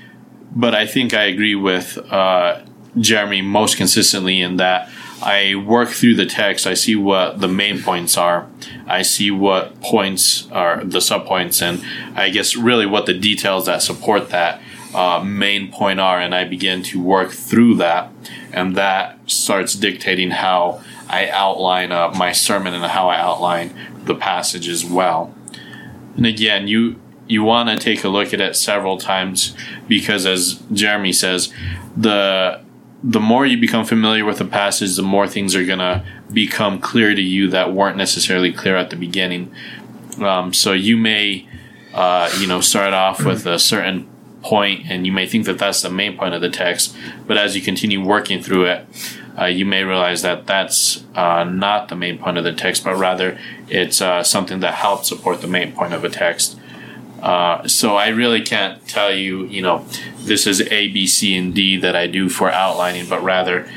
But 0.56 0.74
I 0.74 0.88
think 0.88 1.14
I 1.14 1.26
agree 1.26 1.56
with 1.56 1.98
uh, 1.98 2.62
Jeremy 2.98 3.42
most 3.42 3.78
consistently 3.78 4.42
in 4.42 4.58
that 4.58 4.90
I 5.22 5.56
work 5.56 5.90
through 5.90 6.16
the 6.16 6.26
text. 6.26 6.68
I 6.68 6.74
see 6.74 6.96
what 6.96 7.40
the 7.40 7.48
main 7.48 7.82
points 7.82 8.18
are. 8.18 8.48
I 8.88 9.02
see 9.02 9.32
what 9.32 9.82
points 9.82 10.50
are 10.52 10.84
the 10.84 11.00
subpoints, 11.00 11.62
and 11.62 11.82
I 12.18 12.30
guess 12.30 12.56
really 12.56 12.86
what 12.86 13.06
the 13.06 13.14
details 13.14 13.66
that 13.66 13.82
support 13.82 14.30
that 14.30 14.62
uh, 14.94 15.24
main 15.24 15.72
point 15.72 16.00
are, 16.00 16.20
and 16.20 16.34
I 16.34 16.44
begin 16.46 16.84
to 16.84 17.02
work 17.02 17.32
through 17.32 17.76
that, 17.76 18.12
and 18.54 18.76
that 18.76 19.20
starts 19.30 19.74
dictating 19.76 20.32
how 20.32 20.82
I 21.10 21.30
outline 21.30 21.92
uh, 21.92 22.12
my 22.12 22.32
sermon 22.32 22.74
and 22.74 22.84
how 22.84 23.10
I 23.10 23.18
outline 23.18 23.74
the 24.06 24.16
passage 24.16 24.68
as 24.68 24.86
well. 24.86 25.34
And 26.16 26.26
again, 26.26 26.68
you 26.68 27.00
you 27.28 27.44
want 27.44 27.70
to 27.70 27.78
take 27.78 28.04
a 28.04 28.10
look 28.10 28.34
at 28.34 28.42
it 28.42 28.56
several 28.56 28.98
times 28.98 29.56
because, 29.88 30.26
as 30.26 30.62
Jeremy 30.72 31.12
says, 31.12 31.52
the 31.98 32.62
the 33.08 33.20
more 33.20 33.46
you 33.46 33.56
become 33.56 33.86
familiar 33.86 34.26
with 34.26 34.40
the 34.40 34.46
passage, 34.46 34.96
the 34.96 35.04
more 35.04 35.28
things 35.28 35.56
are 35.56 35.64
gonna 35.64 36.04
become 36.34 36.80
clear 36.80 37.14
to 37.14 37.22
you 37.22 37.48
that 37.52 37.72
weren't 37.72 37.98
necessarily 37.98 38.52
clear 38.52 38.76
at 38.76 38.90
the 38.90 38.96
beginning. 38.96 39.54
Um, 40.20 40.54
so 40.54 40.74
you 40.74 40.98
may, 40.98 41.48
uh, 41.94 42.32
you 42.40 42.48
know, 42.48 42.62
start 42.62 42.96
off 42.96 43.24
with 43.24 43.46
a 43.46 43.60
certain 43.60 44.08
point, 44.42 44.86
and 44.90 45.06
you 45.06 45.12
may 45.12 45.28
think 45.28 45.46
that 45.46 45.60
that's 45.60 45.84
the 45.84 45.90
main 45.90 46.18
point 46.18 46.34
of 46.34 46.42
the 46.42 46.50
text. 46.50 46.98
But 47.28 47.38
as 47.38 47.56
you 47.56 47.62
continue 47.62 48.04
working 48.04 48.42
through 48.42 48.66
it, 48.66 48.88
uh, 49.40 49.46
you 49.46 49.66
may 49.66 49.84
realize 49.84 50.24
that 50.24 50.48
that's 50.48 51.04
uh, 51.14 51.44
not 51.44 51.90
the 51.90 51.96
main 51.96 52.18
point 52.18 52.40
of 52.40 52.44
the 52.44 52.54
text, 52.54 52.84
but 52.84 52.96
rather 52.96 53.40
it's 53.70 54.02
uh, 54.02 54.24
something 54.24 54.62
that 54.62 54.76
helps 54.76 55.10
support 55.10 55.42
the 55.42 55.48
main 55.48 55.74
point 55.74 55.94
of 55.94 56.04
a 56.04 56.10
text. 56.10 56.58
Uh, 57.22 57.68
so 57.68 57.96
I 57.96 58.10
really 58.10 58.42
can't 58.42 58.86
tell 58.88 59.14
you, 59.14 59.46
you 59.46 59.62
know, 59.62 59.86
this 60.18 60.46
is 60.46 60.62
A, 60.62 60.90
B, 60.90 61.08
C, 61.08 61.36
and 61.36 61.54
D 61.54 61.78
that 61.78 61.96
I 61.96 62.08
do 62.08 62.30
for 62.30 62.52
outlining, 62.52 63.08
but 63.10 63.24
rather 63.24 63.70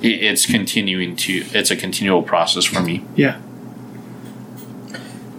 it's 0.00 0.46
continuing 0.46 1.16
to, 1.16 1.44
it's 1.52 1.70
a 1.70 1.76
continual 1.76 2.22
process 2.22 2.64
for 2.64 2.80
me. 2.80 3.04
Yeah. 3.16 3.40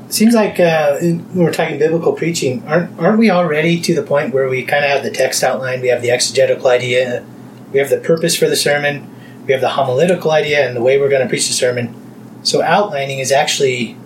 Seems 0.10 0.36
like 0.36 0.60
uh, 0.60 1.00
in- 1.02 1.26
we're 1.34 1.52
talking 1.52 1.80
biblical 1.80 2.13
preaching. 2.13 2.63
Aren't 2.68 3.00
aren't 3.00 3.18
we 3.18 3.32
already 3.32 3.82
to 3.82 3.96
the 3.96 4.04
point 4.04 4.32
where 4.32 4.48
we 4.48 4.63
kind 4.63 4.86
of 4.86 4.92
have 4.92 5.04
the 5.04 5.10
text 5.10 5.44
outlined? 5.44 5.82
We 5.82 5.88
have 5.88 6.04
the 6.04 6.12
exegetical 6.12 6.68
idea. 6.68 7.26
We 7.72 7.80
have 7.80 7.89
the 7.89 7.98
purpose 7.98 8.36
for 8.38 8.48
the 8.48 8.56
sermon. 8.56 9.10
We 9.48 9.54
have 9.54 9.62
the 9.62 9.70
homiletical 9.70 10.30
idea 10.30 10.68
and 10.68 10.76
the 10.76 10.84
way 10.84 11.00
we're 11.00 11.10
going 11.10 11.24
to 11.24 11.28
preach 11.28 11.48
the 11.48 11.54
sermon. 11.54 11.96
So 12.44 12.62
outlining 12.62 13.20
is 13.20 13.32
actually 13.32 13.98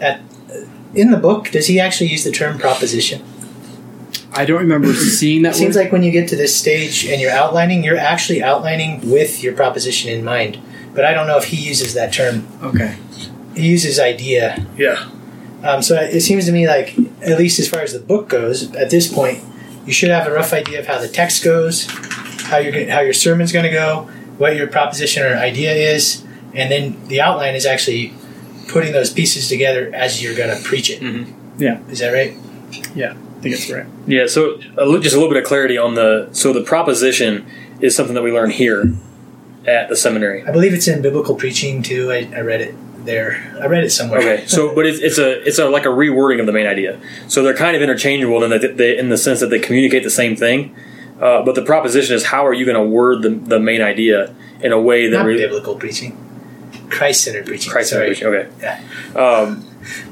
at 0.00 0.20
in 0.96 1.10
the 1.10 1.16
book. 1.16 1.50
Does 1.50 1.66
he 1.66 1.78
actually 1.80 2.10
use 2.10 2.24
the 2.24 2.32
term 2.32 2.58
proposition? 2.58 3.22
I 4.32 4.44
don't 4.44 4.60
remember 4.60 4.92
seeing 4.92 5.42
that 5.42 5.54
It 5.54 5.58
seems 5.58 5.76
word. 5.76 5.84
like 5.84 5.92
when 5.92 6.02
you 6.02 6.10
get 6.10 6.28
to 6.28 6.36
this 6.36 6.54
stage 6.54 7.06
and 7.06 7.20
you're 7.20 7.30
outlining, 7.32 7.82
you're 7.84 7.96
actually 7.96 8.42
outlining 8.42 9.10
with 9.10 9.42
your 9.42 9.54
proposition 9.54 10.10
in 10.10 10.24
mind. 10.24 10.58
But 10.94 11.04
I 11.04 11.14
don't 11.14 11.26
know 11.26 11.38
if 11.38 11.44
he 11.44 11.56
uses 11.56 11.94
that 11.94 12.12
term. 12.12 12.46
okay. 12.62 12.96
He 13.54 13.66
uses 13.68 13.98
idea. 13.98 14.66
Yeah. 14.76 15.08
Um, 15.64 15.80
so 15.80 15.96
it 15.96 16.20
seems 16.20 16.44
to 16.46 16.52
me 16.52 16.68
like, 16.68 16.98
at 17.22 17.38
least 17.38 17.58
as 17.58 17.68
far 17.68 17.80
as 17.80 17.94
the 17.94 17.98
book 17.98 18.28
goes, 18.28 18.74
at 18.74 18.90
this 18.90 19.10
point, 19.12 19.42
you 19.86 19.92
should 19.92 20.10
have 20.10 20.26
a 20.26 20.30
rough 20.30 20.52
idea 20.52 20.78
of 20.80 20.86
how 20.86 20.98
the 20.98 21.08
text 21.08 21.42
goes, 21.42 21.86
how 22.50 22.58
your 22.58 22.90
how 22.90 23.00
your 23.00 23.14
sermon's 23.14 23.52
going 23.52 23.64
to 23.64 23.70
go, 23.70 24.08
what 24.36 24.54
your 24.56 24.66
proposition 24.66 25.22
or 25.24 25.34
idea 25.36 25.72
is, 25.72 26.22
and 26.52 26.70
then 26.70 27.02
the 27.08 27.20
outline 27.22 27.54
is 27.54 27.64
actually 27.64 28.12
putting 28.68 28.92
those 28.92 29.12
pieces 29.12 29.48
together 29.48 29.90
as 29.94 30.22
you're 30.22 30.34
going 30.36 30.56
to 30.56 30.62
preach 30.62 30.90
it. 30.90 31.02
Is 31.02 31.28
Yeah. 31.58 31.80
Is 31.88 31.98
that 32.00 32.10
right? 32.10 32.36
Yeah, 32.94 33.12
I 33.12 33.40
think 33.40 33.54
it's 33.54 33.70
right. 33.70 33.86
Yeah, 34.06 34.26
so 34.26 34.58
a 34.76 35.00
just 35.00 35.14
a 35.14 35.18
little 35.18 35.28
bit 35.28 35.42
of 35.42 35.44
clarity 35.44 35.78
on 35.78 35.94
the 35.94 36.28
so 36.32 36.52
the 36.52 36.62
proposition 36.62 37.46
is 37.80 37.94
something 37.94 38.14
that 38.14 38.22
we 38.22 38.32
learn 38.32 38.50
here 38.50 38.92
at 39.66 39.88
the 39.88 39.96
seminary. 39.96 40.44
I 40.44 40.50
believe 40.52 40.72
it's 40.72 40.88
in 40.88 41.02
biblical 41.02 41.34
preaching 41.34 41.82
too. 41.82 42.10
I, 42.10 42.28
I 42.34 42.40
read 42.40 42.60
it 42.60 42.74
there. 43.04 43.56
I 43.60 43.66
read 43.66 43.84
it 43.84 43.90
somewhere. 43.90 44.20
Okay, 44.20 44.46
so 44.46 44.74
but 44.74 44.86
it's, 44.86 45.00
it's 45.00 45.18
a 45.18 45.46
it's 45.46 45.58
a 45.58 45.68
like 45.68 45.84
a 45.84 45.90
rewording 45.90 46.40
of 46.40 46.46
the 46.46 46.52
main 46.52 46.66
idea. 46.66 47.00
So 47.28 47.42
they're 47.42 47.54
kind 47.54 47.76
of 47.76 47.82
interchangeable 47.82 48.42
in 48.44 48.50
that 48.50 48.76
they, 48.76 48.98
in 48.98 49.08
the 49.08 49.18
sense 49.18 49.40
that 49.40 49.50
they 49.50 49.58
communicate 49.58 50.02
the 50.02 50.10
same 50.10 50.36
thing. 50.36 50.74
Uh, 51.20 51.42
but 51.42 51.54
the 51.54 51.62
proposition 51.62 52.14
is 52.14 52.26
how 52.26 52.46
are 52.46 52.52
you 52.52 52.66
going 52.66 52.76
to 52.76 52.84
word 52.84 53.22
the, 53.22 53.30
the 53.30 53.58
main 53.58 53.80
idea 53.80 54.34
in 54.60 54.72
a 54.72 54.80
way 54.80 55.08
that 55.08 55.18
not 55.18 55.26
re- 55.26 55.38
biblical 55.38 55.74
preaching, 55.76 56.16
Christ-centered 56.90 57.46
preaching. 57.46 57.72
Christ 57.72 57.90
Sorry. 57.90 58.08
preaching. 58.08 58.28
Okay. 58.28 58.48
Yeah. 58.60 58.80
Um, 59.14 59.66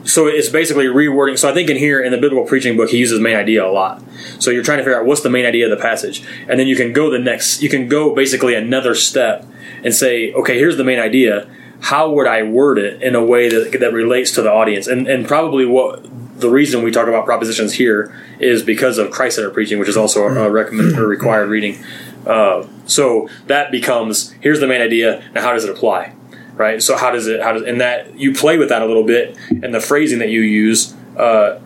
so 0.04 0.26
it's 0.26 0.48
basically 0.48 0.86
rewording. 0.86 1.38
So 1.38 1.48
I 1.48 1.54
think 1.54 1.68
in 1.68 1.76
here 1.76 2.00
in 2.02 2.12
the 2.12 2.18
biblical 2.18 2.46
preaching 2.46 2.76
book, 2.76 2.90
he 2.90 2.98
uses 2.98 3.20
main 3.20 3.36
idea 3.36 3.64
a 3.64 3.70
lot. 3.70 4.02
So 4.38 4.50
you're 4.50 4.62
trying 4.62 4.78
to 4.78 4.84
figure 4.84 4.98
out 4.98 5.06
what's 5.06 5.22
the 5.22 5.30
main 5.30 5.46
idea 5.46 5.64
of 5.64 5.70
the 5.76 5.82
passage, 5.82 6.24
and 6.48 6.58
then 6.60 6.66
you 6.66 6.76
can 6.76 6.92
go 6.92 7.10
the 7.10 7.18
next. 7.18 7.62
You 7.62 7.68
can 7.68 7.88
go 7.88 8.14
basically 8.14 8.54
another 8.54 8.94
step 8.94 9.46
and 9.82 9.94
say, 9.94 10.32
okay, 10.32 10.58
here's 10.58 10.76
the 10.76 10.84
main 10.84 10.98
idea. 10.98 11.50
How 11.80 12.10
would 12.10 12.26
I 12.26 12.42
word 12.42 12.78
it 12.78 13.02
in 13.02 13.14
a 13.14 13.24
way 13.24 13.48
that 13.48 13.78
that 13.80 13.92
relates 13.92 14.30
to 14.32 14.42
the 14.42 14.50
audience? 14.50 14.86
And 14.86 15.06
and 15.06 15.26
probably 15.26 15.66
what 15.66 16.04
the 16.40 16.50
reason 16.50 16.82
we 16.82 16.90
talk 16.90 17.08
about 17.08 17.24
propositions 17.24 17.74
here 17.74 18.14
is 18.38 18.62
because 18.62 18.98
of 18.98 19.10
Christ-centered 19.10 19.54
preaching, 19.54 19.78
which 19.78 19.88
is 19.88 19.96
also 19.96 20.24
a 20.26 20.50
recommended 20.50 20.98
or 20.98 21.06
required 21.06 21.48
reading. 21.48 21.82
Uh, 22.26 22.66
so 22.86 23.28
that 23.46 23.70
becomes 23.70 24.32
here's 24.40 24.60
the 24.60 24.66
main 24.66 24.80
idea. 24.80 25.22
Now, 25.34 25.42
how 25.42 25.52
does 25.52 25.64
it 25.64 25.70
apply? 25.70 26.14
Right? 26.54 26.82
So 26.82 26.96
how 26.96 27.10
does 27.10 27.26
it? 27.26 27.42
How 27.42 27.52
does 27.52 27.62
and 27.62 27.80
that 27.80 28.18
you 28.18 28.32
play 28.34 28.58
with 28.58 28.68
that 28.68 28.82
a 28.82 28.86
little 28.86 29.04
bit, 29.04 29.36
and 29.50 29.74
the 29.74 29.80
phrasing 29.80 30.18
that 30.20 30.30
you 30.30 30.40
use 30.40 30.94
uh, 31.16 31.60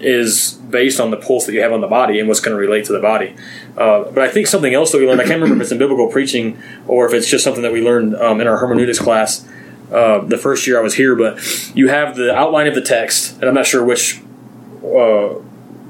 is 0.00 0.52
based 0.52 1.00
on 1.00 1.10
the 1.10 1.16
pulse 1.16 1.46
that 1.46 1.52
you 1.52 1.62
have 1.62 1.72
on 1.72 1.80
the 1.80 1.86
body 1.86 2.18
and 2.18 2.28
what's 2.28 2.40
going 2.40 2.56
to 2.56 2.60
relate 2.60 2.84
to 2.86 2.92
the 2.92 3.00
body. 3.00 3.36
Uh, 3.76 4.04
but 4.04 4.18
I 4.18 4.28
think 4.28 4.46
something 4.46 4.74
else 4.74 4.90
that 4.92 4.98
we 4.98 5.06
learned, 5.06 5.20
I 5.20 5.24
can't 5.24 5.40
remember 5.40 5.56
if 5.56 5.62
it's 5.62 5.72
in 5.72 5.78
biblical 5.78 6.08
preaching 6.08 6.60
or 6.88 7.06
if 7.06 7.12
it's 7.12 7.28
just 7.28 7.44
something 7.44 7.62
that 7.62 7.72
we 7.72 7.82
learned 7.82 8.16
um, 8.16 8.40
in 8.40 8.46
our 8.46 8.58
hermeneutics 8.58 8.98
class 8.98 9.46
uh, 9.92 10.20
the 10.20 10.38
first 10.38 10.66
year 10.66 10.78
I 10.78 10.82
was 10.82 10.94
here. 10.94 11.14
But 11.14 11.40
you 11.76 11.88
have 11.88 12.16
the 12.16 12.34
outline 12.34 12.66
of 12.66 12.74
the 12.74 12.80
text, 12.80 13.34
and 13.34 13.44
I'm 13.44 13.54
not 13.54 13.66
sure 13.66 13.84
which. 13.84 14.20
Uh, 14.82 15.40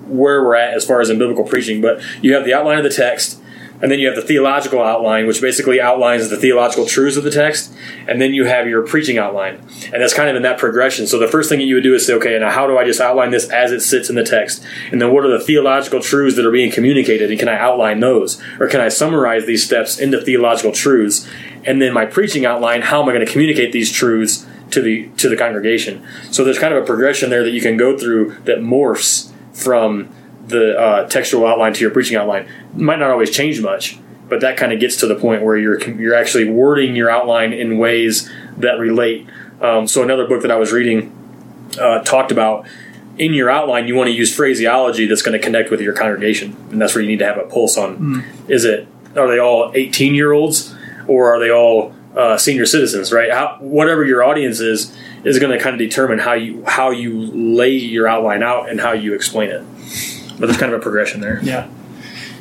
where 0.07 0.45
we're 0.45 0.55
at 0.55 0.75
as 0.75 0.85
far 0.85 1.01
as 1.01 1.09
in 1.09 1.19
biblical 1.19 1.45
preaching, 1.45 1.81
but 1.81 2.03
you 2.21 2.35
have 2.35 2.45
the 2.45 2.53
outline 2.53 2.77
of 2.77 2.85
the 2.85 2.91
text, 2.91 3.41
and 3.83 3.91
then 3.91 3.99
you 3.99 4.07
have 4.07 4.17
the 4.17 4.23
theological 4.23 4.83
outline, 4.83 5.27
which 5.27 5.41
basically 5.41 5.81
outlines 5.81 6.31
the 6.31 6.37
theological 6.37 6.87
truths 6.87 7.17
of 7.17 7.25
the 7.25 7.31
text, 7.31 7.75
and 8.07 8.21
then 8.21 8.33
you 8.33 8.45
have 8.45 8.69
your 8.69 8.87
preaching 8.87 9.19
outline, 9.19 9.57
and 9.93 10.01
that's 10.01 10.15
kind 10.15 10.31
of 10.31 10.37
in 10.37 10.43
that 10.43 10.57
progression. 10.57 11.07
So 11.07 11.19
the 11.19 11.29
first 11.29 11.49
thing 11.49 11.59
that 11.59 11.65
you 11.65 11.75
would 11.75 11.85
do 11.85 11.95
is 11.95 12.07
say, 12.07 12.15
okay, 12.15 12.39
now 12.39 12.51
how 12.51 12.67
do 12.67 12.79
I 12.79 12.85
just 12.85 13.01
outline 13.01 13.33
this 13.33 13.51
as 13.51 13.73
it 13.73 13.81
sits 13.81 14.09
in 14.09 14.15
the 14.15 14.25
text, 14.25 14.65
and 14.91 15.03
then 15.03 15.13
what 15.13 15.25
are 15.25 15.37
the 15.37 15.45
theological 15.45 16.01
truths 16.01 16.37
that 16.37 16.47
are 16.47 16.53
being 16.53 16.71
communicated, 16.71 17.31
and 17.31 17.39
can 17.39 17.49
I 17.49 17.59
outline 17.59 18.01
those, 18.01 18.41
or 18.61 18.69
can 18.69 18.81
I 18.81 18.89
summarize 18.89 19.45
these 19.47 19.65
steps 19.65 19.99
into 19.99 20.21
theological 20.21 20.73
truths, 20.73 21.29
and 21.65 21.83
then 21.83 21.93
my 21.93 22.07
preaching 22.07 22.47
outline, 22.47 22.83
how 22.83 23.03
am 23.03 23.09
I 23.09 23.13
going 23.13 23.27
to 23.27 23.31
communicate 23.31 23.73
these 23.73 23.91
truths 23.91 24.47
to 24.71 24.81
the 24.81 25.09
to 25.17 25.29
the 25.29 25.37
congregation? 25.37 26.07
So 26.31 26.45
there's 26.45 26.59
kind 26.59 26.73
of 26.73 26.83
a 26.83 26.87
progression 26.87 27.31
there 27.31 27.43
that 27.43 27.51
you 27.51 27.61
can 27.61 27.77
go 27.77 27.99
through 27.99 28.37
that 28.45 28.59
morphs 28.59 29.33
from 29.53 30.09
the 30.53 30.79
uh, 30.79 31.09
textual 31.09 31.47
outline 31.47 31.73
to 31.75 31.81
your 31.81 31.91
preaching 31.91 32.17
outline 32.17 32.49
might 32.75 32.99
not 32.99 33.11
always 33.11 33.31
change 33.31 33.61
much, 33.61 33.99
but 34.29 34.41
that 34.41 34.57
kind 34.57 34.73
of 34.73 34.81
gets 34.81 34.97
to 34.99 35.07
the 35.07 35.15
point 35.15 35.43
where 35.43 35.57
you're 35.57 35.83
you're 35.91 36.15
actually 36.15 36.49
wording 36.49 36.95
your 36.95 37.11
outline 37.11 37.53
in 37.53 37.79
ways 37.79 38.31
that 38.57 38.79
relate. 38.79 39.29
Um, 39.61 39.87
so 39.87 40.03
another 40.03 40.27
book 40.27 40.43
that 40.43 40.51
I 40.51 40.57
was 40.57 40.73
reading 40.73 41.17
uh, 41.81 42.01
talked 42.01 42.33
about 42.33 42.67
in 43.19 43.35
your 43.35 43.51
outline 43.51 43.87
you 43.87 43.95
want 43.95 44.09
to 44.09 44.13
use 44.13 44.35
phraseology 44.35 45.07
that's 45.07 45.23
going 45.23 45.39
to 45.39 45.45
connect 45.45 45.71
with 45.71 45.81
your 45.81 45.93
congregation, 45.93 46.57
and 46.71 46.81
that's 46.81 46.95
where 46.95 47.03
you 47.03 47.09
need 47.09 47.19
to 47.19 47.27
have 47.27 47.39
a 47.39 47.45
pulse 47.45 47.77
on. 47.77 47.97
Is 48.49 48.65
it 48.65 48.89
are 49.17 49.29
they 49.29 49.39
all 49.39 49.73
18 49.75 50.15
year 50.15 50.33
olds 50.33 50.75
or 51.07 51.35
are 51.35 51.39
they 51.39 51.51
all 51.51 51.95
uh, 52.17 52.37
senior 52.37 52.67
citizens, 52.67 53.13
right? 53.13 53.31
How, 53.31 53.57
whatever 53.61 54.05
your 54.05 54.23
audience 54.23 54.61
is 54.61 54.95
is 55.25 55.39
going 55.39 55.57
to 55.57 55.63
kind 55.63 55.75
of 55.75 55.79
determine 55.79 56.19
how 56.19 56.35
you 56.35 56.65
how 56.65 56.91
you 56.91 57.21
lay 57.21 57.71
your 57.71 58.09
outline 58.09 58.43
out 58.43 58.69
and 58.69 58.81
how 58.81 58.93
you 58.93 59.15
explain 59.15 59.51
it. 59.51 59.65
But 60.43 60.49
there's 60.49 60.59
kind 60.59 60.73
of 60.73 60.81
a 60.81 60.83
progression 60.83 61.21
there. 61.21 61.39
Yeah. 61.45 61.71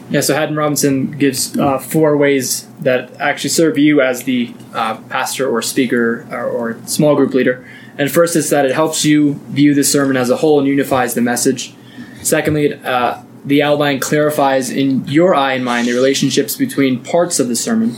Yeah, 0.09 0.21
so 0.21 0.33
Haddon 0.33 0.55
Robinson 0.55 1.11
gives 1.11 1.55
uh, 1.55 1.77
four 1.77 2.17
ways 2.17 2.67
that 2.79 3.13
actually 3.21 3.51
serve 3.51 3.77
you 3.77 4.01
as 4.01 4.23
the 4.23 4.55
uh, 4.73 4.97
pastor 5.01 5.47
or 5.47 5.61
speaker 5.61 6.27
or, 6.31 6.45
or 6.49 6.87
small 6.87 7.15
group 7.15 7.35
leader. 7.35 7.63
And 7.99 8.11
first 8.11 8.35
is 8.35 8.49
that 8.49 8.65
it 8.65 8.73
helps 8.73 9.05
you 9.05 9.35
view 9.49 9.75
the 9.75 9.83
sermon 9.83 10.17
as 10.17 10.31
a 10.31 10.37
whole 10.37 10.57
and 10.57 10.67
unifies 10.67 11.13
the 11.13 11.21
message. 11.21 11.75
Secondly, 12.23 12.73
uh, 12.73 13.21
the 13.45 13.61
outline 13.61 13.99
clarifies 13.99 14.71
in 14.71 15.07
your 15.07 15.35
eye 15.35 15.53
and 15.53 15.63
mind 15.63 15.87
the 15.87 15.93
relationships 15.93 16.57
between 16.57 17.03
parts 17.03 17.39
of 17.39 17.49
the 17.49 17.55
sermon. 17.55 17.91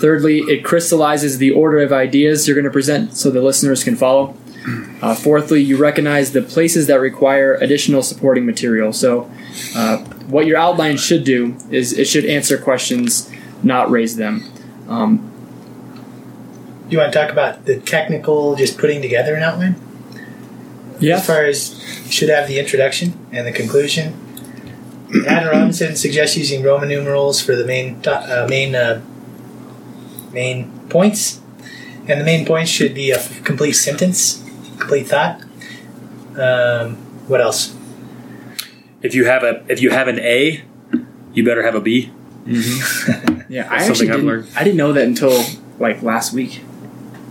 Thirdly, 0.00 0.40
it 0.40 0.64
crystallizes 0.64 1.38
the 1.38 1.52
order 1.52 1.78
of 1.78 1.92
ideas 1.92 2.48
you're 2.48 2.56
going 2.56 2.64
to 2.64 2.70
present 2.72 3.16
so 3.16 3.30
the 3.30 3.40
listeners 3.40 3.84
can 3.84 3.94
follow. 3.94 4.36
Uh, 5.00 5.14
fourthly, 5.14 5.62
you 5.62 5.76
recognize 5.76 6.32
the 6.32 6.42
places 6.42 6.86
that 6.86 7.00
require 7.00 7.54
additional 7.54 8.02
supporting 8.02 8.44
material. 8.44 8.92
So, 8.92 9.30
uh, 9.74 9.98
what 10.28 10.46
your 10.46 10.58
outline 10.58 10.96
should 10.96 11.24
do 11.24 11.56
is 11.70 11.98
it 11.98 12.06
should 12.06 12.26
answer 12.26 12.58
questions, 12.58 13.30
not 13.62 13.90
raise 13.90 14.16
them. 14.16 14.44
Um, 14.88 15.26
do 16.88 16.96
You 16.96 16.98
want 16.98 17.12
to 17.12 17.18
talk 17.18 17.30
about 17.30 17.64
the 17.64 17.78
technical, 17.80 18.56
just 18.56 18.76
putting 18.76 19.00
together 19.00 19.34
an 19.34 19.42
outline? 19.42 19.80
Yeah. 20.98 21.16
As 21.16 21.26
far 21.26 21.44
as 21.44 21.80
should 22.10 22.28
have 22.28 22.46
the 22.46 22.58
introduction 22.58 23.14
and 23.32 23.46
the 23.46 23.52
conclusion. 23.52 24.14
Haddon 25.26 25.48
Robinson 25.48 25.96
suggests 25.96 26.36
using 26.36 26.62
Roman 26.62 26.88
numerals 26.88 27.40
for 27.40 27.56
the 27.56 27.64
main 27.64 28.00
uh, 28.06 28.46
main 28.48 28.74
uh, 28.74 29.02
main 30.32 30.70
points, 30.88 31.40
and 32.06 32.20
the 32.20 32.24
main 32.24 32.46
points 32.46 32.70
should 32.70 32.94
be 32.94 33.10
a 33.10 33.18
complete 33.42 33.72
sentence, 33.72 34.44
complete 34.80 35.06
thought. 35.08 35.42
Um, 36.36 36.96
what 37.28 37.40
else? 37.40 37.76
If 39.02 39.14
you 39.14 39.24
have 39.26 39.42
a 39.44 39.64
if 39.68 39.80
you 39.80 39.90
have 39.90 40.08
an 40.08 40.18
A, 40.18 40.62
you 41.32 41.44
better 41.44 41.62
have 41.62 41.74
a 41.74 41.80
B. 41.80 42.10
Yeah, 43.50 43.66
I 43.68 43.78
That's 43.78 43.90
actually 43.90 44.06
something 44.06 44.28
I've 44.30 44.42
didn't. 44.44 44.56
I 44.56 44.62
didn't 44.62 44.76
know 44.76 44.92
that 44.92 45.04
until 45.04 45.42
like 45.80 46.02
last 46.04 46.32
week. 46.32 46.62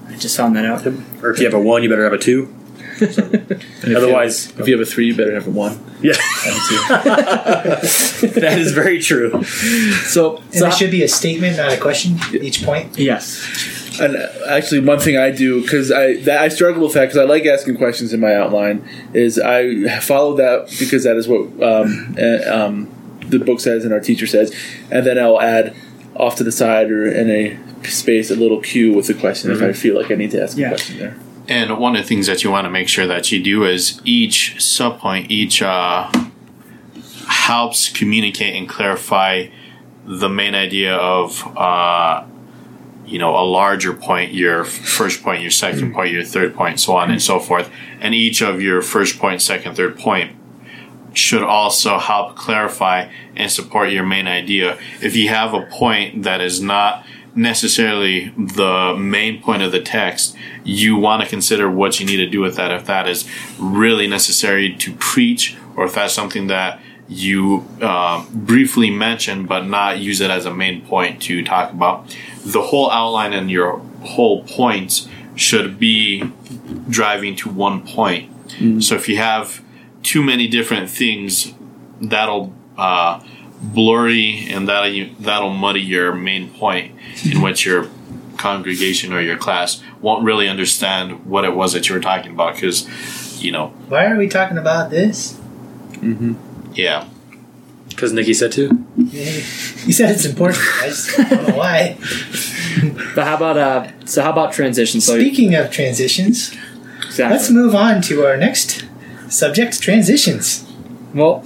I 0.09 0.17
just 0.17 0.35
found 0.35 0.53
that 0.57 0.65
out. 0.65 0.85
Or 1.23 1.31
if 1.31 1.39
you 1.39 1.45
have 1.45 1.53
a 1.53 1.59
one, 1.62 1.81
you 1.81 1.88
better 1.88 2.03
have 2.03 2.12
a 2.12 2.17
two. 2.17 2.53
And 2.99 3.91
if 3.93 3.95
Otherwise, 3.95 4.51
you, 4.51 4.59
if 4.62 4.67
you 4.67 4.77
have 4.77 4.85
a 4.85 4.89
three, 4.91 5.05
you 5.07 5.15
better 5.15 5.33
have 5.33 5.47
a 5.47 5.51
one. 5.51 5.79
yeah, 6.01 6.12
Have 6.17 6.55
a 6.55 7.79
two. 7.79 8.27
that 8.41 8.59
is 8.59 8.73
very 8.73 8.99
true. 8.99 9.41
So, 9.45 10.38
And 10.38 10.53
so 10.53 10.59
there 10.59 10.71
should 10.73 10.91
be 10.91 11.03
a 11.03 11.07
statement, 11.07 11.55
not 11.55 11.71
a 11.71 11.77
question. 11.77 12.17
Each 12.33 12.62
point. 12.65 12.97
yes, 12.97 13.39
And 13.99 14.15
uh, 14.15 14.27
actually, 14.47 14.81
one 14.81 14.99
thing 14.99 15.17
I 15.17 15.31
do 15.31 15.62
because 15.62 15.91
I 15.91 16.15
that 16.21 16.39
I 16.41 16.47
struggle 16.49 16.83
with 16.83 16.93
that 16.93 17.05
because 17.05 17.17
I 17.17 17.23
like 17.23 17.45
asking 17.45 17.77
questions 17.77 18.13
in 18.13 18.19
my 18.19 18.35
outline 18.35 18.88
is 19.13 19.39
I 19.39 19.99
follow 19.99 20.35
that 20.38 20.73
because 20.79 21.03
that 21.03 21.17
is 21.17 21.27
what 21.27 21.41
um, 21.63 22.15
uh, 22.17 22.51
um, 22.53 23.19
the 23.27 23.39
book 23.39 23.59
says 23.59 23.85
and 23.85 23.93
our 23.93 23.99
teacher 23.99 24.27
says, 24.27 24.55
and 24.91 25.05
then 25.05 25.17
I'll 25.19 25.41
add 25.41 25.75
off 26.15 26.35
to 26.38 26.43
the 26.43 26.51
side 26.51 26.91
or 26.91 27.07
in 27.07 27.29
a 27.29 27.57
space 27.88 28.29
a 28.29 28.35
little 28.35 28.59
cue 28.62 28.93
with 28.93 29.07
the 29.07 29.13
question 29.13 29.51
if 29.51 29.62
I 29.62 29.71
feel 29.73 29.95
like 29.95 30.12
I 30.12 30.15
need 30.15 30.31
to 30.31 30.43
ask 30.43 30.57
Yeah. 30.57 30.67
a 30.67 30.69
question 30.69 30.97
there. 30.97 31.15
And 31.47 31.77
one 31.79 31.95
of 31.95 32.01
the 32.03 32.07
things 32.07 32.27
that 32.27 32.43
you 32.43 32.51
want 32.51 32.65
to 32.65 32.69
make 32.69 32.88
sure 32.89 33.07
that 33.07 33.31
you 33.31 33.41
do 33.41 33.63
is 33.65 34.01
each 34.05 34.55
subpoint, 34.59 35.29
each 35.31 35.62
uh, 35.63 36.12
helps 37.27 37.89
communicate 37.89 38.55
and 38.55 38.67
clarify 38.67 39.47
the 40.05 40.29
main 40.29 40.55
idea 40.55 40.95
of, 40.95 41.41
uh, 41.57 42.23
you 43.10 43.19
know, 43.19 43.36
a 43.36 43.43
larger 43.43 43.93
point, 43.93 44.34
your 44.34 44.63
first 44.63 45.24
point, 45.24 45.41
your 45.41 45.52
second 45.52 45.91
mm. 45.91 45.93
point, 45.93 46.12
your 46.12 46.24
third 46.24 46.56
point, 46.56 46.80
so 46.80 46.95
on 46.95 47.12
and 47.12 47.22
so 47.22 47.39
forth. 47.39 47.69
And 48.00 48.13
each 48.13 48.41
of 48.41 48.62
your 48.62 48.82
first 48.82 49.19
point, 49.19 49.41
second, 49.41 49.76
third 49.76 49.98
point 49.98 50.36
should 51.13 51.43
also 51.43 51.98
help 51.98 52.36
clarify 52.36 53.12
and 53.36 53.52
support 53.52 53.89
your 53.91 54.06
main 54.06 54.28
idea. 54.28 54.78
If 55.02 55.15
you 55.15 55.30
have 55.30 55.54
a 55.54 55.65
point 55.65 56.24
that 56.24 56.39
is 56.39 56.62
not 56.62 57.06
necessarily 57.36 58.30
the 58.38 58.95
main 58.98 59.41
point 59.41 59.63
of 59.63 59.72
the 59.72 59.82
text, 59.82 60.36
you 60.63 60.98
want 60.98 61.24
to 61.24 61.30
consider 61.30 61.69
what 61.69 62.00
you 62.00 62.06
need 62.06 62.17
to 62.17 62.28
do 62.28 62.41
with 62.41 62.56
that. 62.56 62.72
If 62.72 62.86
that 62.86 63.08
is 63.08 63.30
really 63.58 64.08
necessary 64.08 64.76
to 64.76 64.93
preach, 64.95 65.58
or 65.76 65.86
if 65.86 65.95
that's 65.95 66.13
something 66.13 66.48
that 66.48 66.80
you 67.10 67.67
uh, 67.82 68.24
briefly 68.32 68.91
mention 68.91 69.48
but 69.48 69.65
not 69.65 69.98
use 69.98 70.22
it 70.22 70.30
as 70.30 70.45
a 70.45 70.54
main 70.54 70.86
point 70.86 71.22
to 71.24 71.43
talk 71.43 71.74
about. 71.74 72.15
The 72.45 72.62
whole 72.62 72.89
outline 72.91 73.34
and 73.34 73.50
your 73.50 73.80
whole 74.04 74.43
points 74.43 75.08
should 75.36 75.80
be 75.80 76.32
driving 76.89 77.36
to 77.38 77.50
one 77.50 77.86
point. 77.86 78.32
So 78.84 78.95
if 78.95 79.08
you 79.08 79.17
have 79.17 79.63
too 80.04 80.24
many 80.24 80.48
different 80.48 80.89
things, 80.89 81.54
that'll 82.02 82.54
uh, 82.78 83.22
blurry 83.62 84.48
and 84.50 84.67
that'll 84.67 85.10
that'll 85.19 85.50
muddy 85.52 85.82
your 85.82 86.13
main 86.13 86.50
point, 86.54 86.95
in 87.24 87.41
which 87.45 87.65
your 87.65 87.89
congregation 88.38 89.13
or 89.13 89.22
your 89.22 89.38
class 89.38 89.84
won't 90.02 90.24
really 90.24 90.48
understand 90.48 91.26
what 91.26 91.43
it 91.43 91.54
was 91.54 91.74
that 91.74 91.89
you 91.89 91.95
were 91.95 92.02
talking 92.02 92.32
about 92.32 92.56
because 92.56 93.43
you 93.43 93.52
know 93.52 93.67
Why 93.89 94.06
are 94.06 94.17
we 94.17 94.28
talking 94.28 94.58
about 94.58 94.89
this? 94.89 95.39
Yeah 96.83 97.07
Because 97.89 98.13
Nikki 98.13 98.33
said 98.33 98.51
to. 98.53 98.63
You 99.85 99.93
said 99.99 100.09
it's 100.15 100.25
important. 100.25 100.59
I 100.83 100.87
just 100.87 101.17
don't 101.17 101.31
know 101.47 101.55
why. 101.63 101.97
but 103.15 103.23
how 103.27 103.35
about 103.35 103.57
uh? 103.57 104.05
So 104.05 104.21
how 104.25 104.31
about 104.31 104.53
transition? 104.53 105.01
So 105.01 105.13
Speaking 105.19 105.55
of 105.55 105.69
transitions, 105.71 106.55
exactly. 107.05 107.35
let's 107.35 107.49
move 107.49 107.73
on 107.75 108.01
to 108.09 108.13
our 108.25 108.37
next 108.37 108.85
subject: 109.29 109.81
transitions. 109.81 110.65
well, 111.13 111.43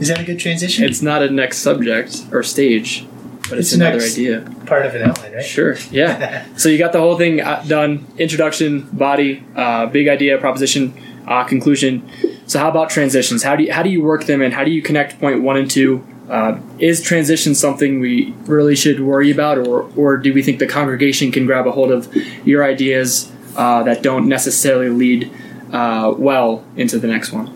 Is 0.00 0.08
that 0.08 0.20
a 0.20 0.24
good 0.24 0.38
transition? 0.38 0.84
it's 0.84 1.02
not 1.02 1.22
a 1.22 1.30
next 1.30 1.58
subject 1.58 2.10
or 2.32 2.42
stage, 2.42 3.06
but 3.48 3.58
it's, 3.58 3.72
It's 3.72 3.72
another 3.80 3.98
next. 3.98 4.14
idea. 4.18 4.36
part 4.66 4.84
of 4.86 4.94
an 4.94 5.02
outline, 5.08 5.32
right? 5.32 5.44
Sure. 5.44 5.74
Yeah. 5.90 6.44
So 6.60 6.68
you 6.68 6.78
got 6.78 6.92
the 6.92 7.00
whole 7.00 7.16
thing 7.16 7.40
uh, 7.40 7.64
done: 7.66 8.06
introduction, 8.18 8.70
body, 8.92 9.42
uh, 9.56 9.86
big 9.86 10.06
idea, 10.08 10.38
proposition, 10.38 10.92
uh, 11.26 11.44
conclusion. 11.44 12.02
So 12.46 12.58
how 12.58 12.68
about 12.68 12.90
transitions? 12.90 13.42
How 13.42 13.56
do 13.56 13.64
you, 13.64 13.72
how 13.72 13.82
do 13.82 13.90
you 13.90 14.02
work 14.02 14.26
them 14.26 14.40
in? 14.40 14.52
How 14.52 14.64
do 14.64 14.70
you 14.70 14.82
connect 14.82 15.18
point 15.20 15.42
one 15.42 15.56
and 15.56 15.70
two? 15.70 16.06
Uh, 16.28 16.58
is 16.78 17.02
transition 17.02 17.54
something 17.54 18.00
we 18.00 18.32
really 18.46 18.74
should 18.74 19.00
worry 19.00 19.30
about, 19.30 19.58
or 19.58 19.90
or 19.96 20.16
do 20.16 20.32
we 20.32 20.42
think 20.42 20.58
the 20.58 20.66
congregation 20.66 21.30
can 21.30 21.46
grab 21.46 21.66
a 21.66 21.72
hold 21.72 21.90
of 21.90 22.12
your 22.44 22.64
ideas 22.64 23.30
uh, 23.56 23.82
that 23.84 24.02
don't 24.02 24.28
necessarily 24.28 24.88
lead 24.88 25.30
uh, 25.72 26.12
well 26.16 26.64
into 26.76 26.98
the 26.98 27.06
next 27.06 27.32
one? 27.32 27.52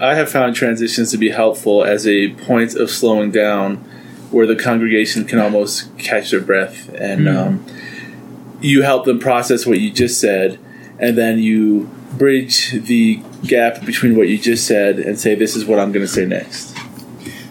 I 0.00 0.14
have 0.14 0.30
found 0.30 0.54
transitions 0.54 1.10
to 1.10 1.18
be 1.18 1.30
helpful 1.30 1.84
as 1.84 2.06
a 2.06 2.30
point 2.30 2.74
of 2.74 2.90
slowing 2.90 3.30
down 3.30 3.76
where 4.30 4.46
the 4.46 4.56
congregation 4.56 5.24
can 5.24 5.38
almost 5.38 5.96
catch 5.98 6.30
their 6.30 6.40
breath 6.40 6.88
and 6.94 7.28
um, 7.28 7.66
you 8.60 8.82
help 8.82 9.06
them 9.06 9.18
process 9.18 9.66
what 9.66 9.80
you 9.80 9.90
just 9.90 10.20
said 10.20 10.58
and 10.98 11.16
then 11.16 11.38
you 11.38 11.90
bridge 12.18 12.72
the 12.72 13.20
gap 13.46 13.84
between 13.86 14.16
what 14.16 14.28
you 14.28 14.36
just 14.38 14.66
said 14.66 14.98
and 14.98 15.18
say 15.18 15.34
this 15.34 15.54
is 15.56 15.64
what 15.64 15.78
i'm 15.78 15.92
going 15.92 16.04
to 16.04 16.12
say 16.12 16.24
next. 16.26 16.74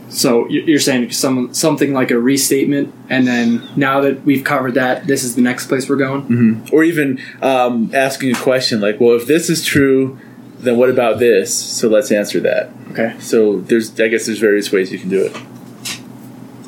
So 0.10 0.48
you- 0.50 0.64
you're 0.66 0.80
saying 0.80 1.12
some 1.12 1.54
something 1.54 1.94
like 1.94 2.10
a 2.12 2.20
restatement, 2.20 2.92
and 3.10 3.28
then 3.28 3.62
now 3.76 4.02
that 4.02 4.26
we've 4.26 4.44
covered 4.44 4.74
that, 4.74 5.06
this 5.06 5.24
is 5.24 5.36
the 5.36 5.42
next 5.42 5.68
place 5.68 5.88
we're 5.88 5.96
going. 5.98 6.68
or 6.72 6.84
even 6.84 7.20
um, 7.42 7.92
asking 7.94 8.32
a 8.32 8.40
question 8.40 8.82
like 8.82 9.00
well 9.00 9.16
if 9.16 9.28
this 9.28 9.50
is 9.50 9.64
true 9.64 10.18
then 10.60 10.76
what 10.76 10.90
about 10.90 11.20
this? 11.20 11.54
So 11.54 11.88
let's 11.88 12.12
answer 12.12 12.40
that. 12.40 12.72
Okay. 12.92 13.14
so 13.20 13.60
there's 13.60 13.92
i 14.00 14.08
guess 14.08 14.26
there's 14.26 14.40
various 14.40 14.72
ways 14.72 14.92
you 14.92 14.98
can 14.98 15.10
do 15.10 15.22
it. 15.24 15.36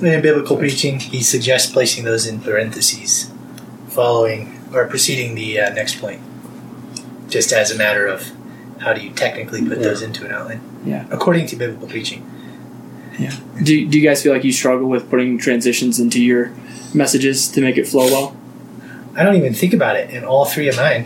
In 0.03 0.21
biblical 0.21 0.55
preaching, 0.55 0.99
he 0.99 1.21
suggests 1.23 1.71
placing 1.71 2.05
those 2.05 2.27
in 2.27 2.39
parentheses, 2.39 3.31
following 3.89 4.59
or 4.73 4.85
preceding 4.87 5.33
the 5.35 5.59
uh, 5.59 5.73
next 5.73 5.99
point, 5.99 6.21
just 7.29 7.53
as 7.53 7.71
a 7.71 7.77
matter 7.77 8.07
of 8.07 8.31
how 8.79 8.93
do 8.93 9.01
you 9.01 9.11
technically 9.11 9.65
put 9.65 9.79
those 9.81 10.01
into 10.01 10.25
an 10.25 10.31
outline. 10.31 10.61
Yeah. 10.85 11.05
According 11.11 11.47
to 11.47 11.55
biblical 11.55 11.87
preaching. 11.87 12.25
Do, 13.63 13.87
do 13.87 13.99
you 13.99 14.07
guys 14.07 14.23
feel 14.23 14.31
like 14.31 14.45
you 14.45 14.53
struggle 14.53 14.87
with 14.87 15.09
putting 15.09 15.37
transitions 15.37 15.99
into 15.99 16.23
your 16.23 16.53
messages 16.93 17.49
to 17.49 17.61
make 17.61 17.77
it 17.77 17.85
flow 17.85 18.05
well? 18.05 18.37
I 19.15 19.23
don't 19.23 19.35
even 19.35 19.53
think 19.53 19.73
about 19.73 19.97
it 19.97 20.11
in 20.11 20.23
all 20.23 20.45
three 20.45 20.69
of 20.69 20.77
mine. 20.77 21.05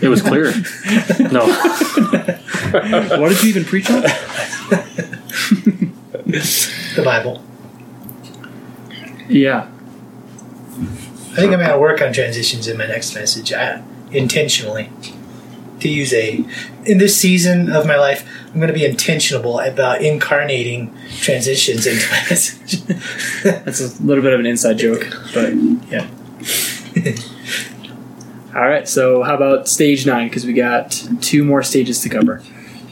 It 0.00 0.08
was 0.08 0.22
clear. 0.22 0.46
no. 1.30 1.46
what 3.18 3.28
did 3.28 3.42
you 3.42 3.50
even 3.50 3.64
preach 3.64 3.90
on? 3.90 4.02
The 6.96 7.02
Bible. 7.04 7.42
Yeah. 9.28 9.70
I 11.32 11.36
think 11.36 11.52
I'm 11.52 11.58
going 11.58 11.68
to 11.68 11.78
work 11.78 12.00
on 12.00 12.12
transitions 12.12 12.66
in 12.68 12.78
my 12.78 12.86
next 12.86 13.14
message 13.14 13.52
I, 13.52 13.82
intentionally. 14.10 14.90
To 15.80 15.88
use 15.88 16.12
a, 16.14 16.44
in 16.86 16.98
this 16.98 17.16
season 17.16 17.70
of 17.70 17.86
my 17.86 17.96
life, 17.96 18.26
I'm 18.46 18.54
going 18.54 18.68
to 18.68 18.74
be 18.74 18.84
intentional 18.84 19.58
about 19.58 20.02
incarnating 20.02 20.94
transitions 21.20 21.86
into 21.86 22.08
my 22.08 22.16
message. 22.30 22.82
That's 23.42 23.80
a 23.80 24.02
little 24.02 24.22
bit 24.22 24.32
of 24.32 24.40
an 24.40 24.46
inside 24.46 24.78
joke, 24.78 25.06
but 25.34 25.52
yeah. 25.90 26.08
All 28.54 28.68
right, 28.68 28.88
so 28.88 29.24
how 29.24 29.34
about 29.34 29.66
stage 29.66 30.06
nine? 30.06 30.28
Because 30.28 30.46
we 30.46 30.52
got 30.52 30.92
two 31.20 31.44
more 31.44 31.64
stages 31.64 32.00
to 32.02 32.08
cover. 32.08 32.40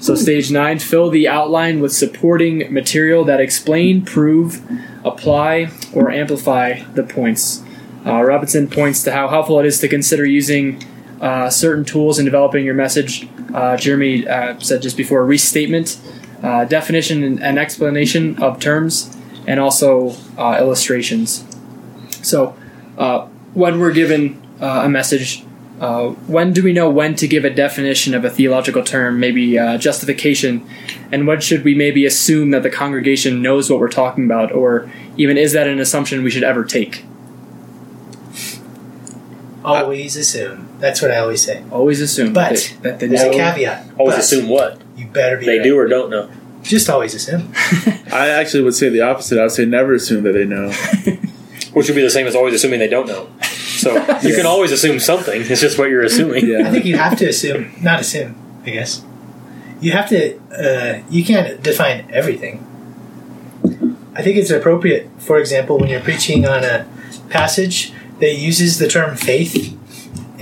So, 0.01 0.17
stage 0.17 0.51
nine 0.51 0.81
fill 0.81 1.11
the 1.11 1.29
outline 1.29 1.79
with 1.79 1.93
supporting 1.93 2.75
material 2.75 3.23
that 3.27 3.39
explain, 3.39 4.05
prove, 4.05 4.61
apply, 5.05 5.71
or 5.95 6.11
amplify 6.11 6.83
the 6.95 7.05
points. 7.05 7.63
Uh, 8.05 8.21
Robinson 8.25 8.67
points 8.67 9.05
to 9.05 9.13
how 9.13 9.29
helpful 9.29 9.61
it 9.61 9.67
is 9.67 9.79
to 9.79 9.87
consider 9.87 10.25
using 10.25 10.83
uh, 11.23 11.49
certain 11.49 11.85
tools 11.85 12.19
in 12.19 12.25
developing 12.25 12.65
your 12.65 12.75
message. 12.75 13.29
Uh, 13.55 13.77
Jeremy 13.77 14.27
uh, 14.27 14.59
said 14.59 14.83
just 14.83 14.97
before 14.97 15.25
restatement, 15.25 15.99
uh, 16.43 16.65
definition, 16.65 17.23
and, 17.23 17.41
and 17.41 17.59
explanation 17.61 18.43
of 18.43 18.59
terms, 18.59 19.17
and 19.47 19.61
also 19.61 20.17
uh, 20.37 20.57
illustrations. 20.59 21.45
So, 22.23 22.57
uh, 22.99 23.27
when 23.55 23.79
we're 23.79 23.93
given 23.93 24.43
a 24.61 24.89
message, 24.89 25.45
when 26.27 26.53
do 26.53 26.63
we 26.63 26.73
know 26.73 26.89
when 26.89 27.15
to 27.17 27.29
give 27.29 27.45
a 27.45 27.51
definition 27.51 28.15
of 28.15 28.25
a 28.25 28.31
theological 28.31 28.83
term, 28.83 29.21
maybe 29.21 29.55
justification, 29.79 30.67
and 31.13 31.27
when 31.27 31.41
should 31.41 31.63
we 31.63 31.75
maybe 31.75 32.07
assume 32.07 32.51
that 32.51 32.63
the 32.63 32.71
congregation 32.71 33.43
knows 33.43 33.71
what 33.71 33.79
we're 33.79 33.91
talking 33.91 34.25
about, 34.25 34.51
or 34.53 34.91
even 35.17 35.37
is 35.37 35.53
that 35.53 35.67
an 35.67 35.79
assumption 35.79 36.23
we 36.25 36.31
should 36.31 36.45
ever 36.45 36.65
take? 36.65 37.05
Always 39.65 40.17
assume. 40.17 40.72
That's 40.83 41.01
what 41.01 41.13
I 41.13 41.19
always 41.19 41.41
say. 41.41 41.63
Always 41.71 42.01
assume 42.01 42.33
But 42.33 42.55
that, 42.55 42.83
that 42.83 42.99
they 42.99 43.07
There's 43.07 43.23
know. 43.23 43.31
a 43.31 43.35
caveat. 43.35 43.87
Always 43.99 44.17
But 44.17 44.25
assume 44.25 44.49
what 44.49 44.81
You 44.97 45.07
better 45.07 45.37
be. 45.39 45.47
they 45.47 45.59
right. 45.59 45.65
do 45.65 45.79
or 45.79 45.87
don't 45.87 46.11
know. 46.11 46.29
Just 46.65 46.91
always 46.91 47.15
assume. 47.15 47.53
I 48.13 48.29
actually 48.31 48.65
would 48.65 48.75
say 48.75 48.89
the 48.89 49.01
opposite. 49.03 49.39
I 49.39 49.43
would 49.43 49.53
say 49.53 49.65
never 49.65 49.95
assume 49.95 50.25
that 50.25 50.33
they 50.33 50.45
know. 50.45 50.71
Which 51.73 51.87
would 51.89 51.95
be 51.95 52.03
the 52.03 52.11
same 52.11 52.27
as 52.27 52.35
always 52.35 52.53
assuming 52.55 52.81
they 52.81 52.89
don't 52.89 53.07
know. 53.07 53.29
So 53.43 53.95
you 54.23 54.35
can 54.35 54.45
always 54.45 54.73
assume 54.73 54.99
something. 54.99 55.41
It's 55.43 55.61
just 55.61 55.79
what 55.79 55.89
you're 55.89 56.03
assuming. 56.03 56.47
Yeah. 56.49 56.67
I 56.67 56.71
think 56.73 56.85
you 56.85 56.97
have 56.97 57.17
to 57.19 57.27
assume, 57.27 57.73
not 57.81 58.01
assume. 58.01 58.35
I 58.67 58.71
guess 58.71 59.03
you 59.81 59.93
have 59.93 60.09
to. 60.09 60.37
Uh, 60.51 61.03
you 61.11 61.25
can't 61.25 61.63
define 61.63 62.09
everything. 62.11 62.67
I 64.15 64.23
think 64.23 64.37
it's 64.37 64.51
appropriate, 64.51 65.09
for 65.19 65.39
example, 65.39 65.79
when 65.79 65.89
you're 65.89 66.01
preaching 66.01 66.45
on 66.45 66.65
a 66.65 66.87
passage 67.31 67.93
that 68.21 68.35
uses 68.35 68.79
the 68.79 68.87
term 68.89 69.17
faith 69.17 69.77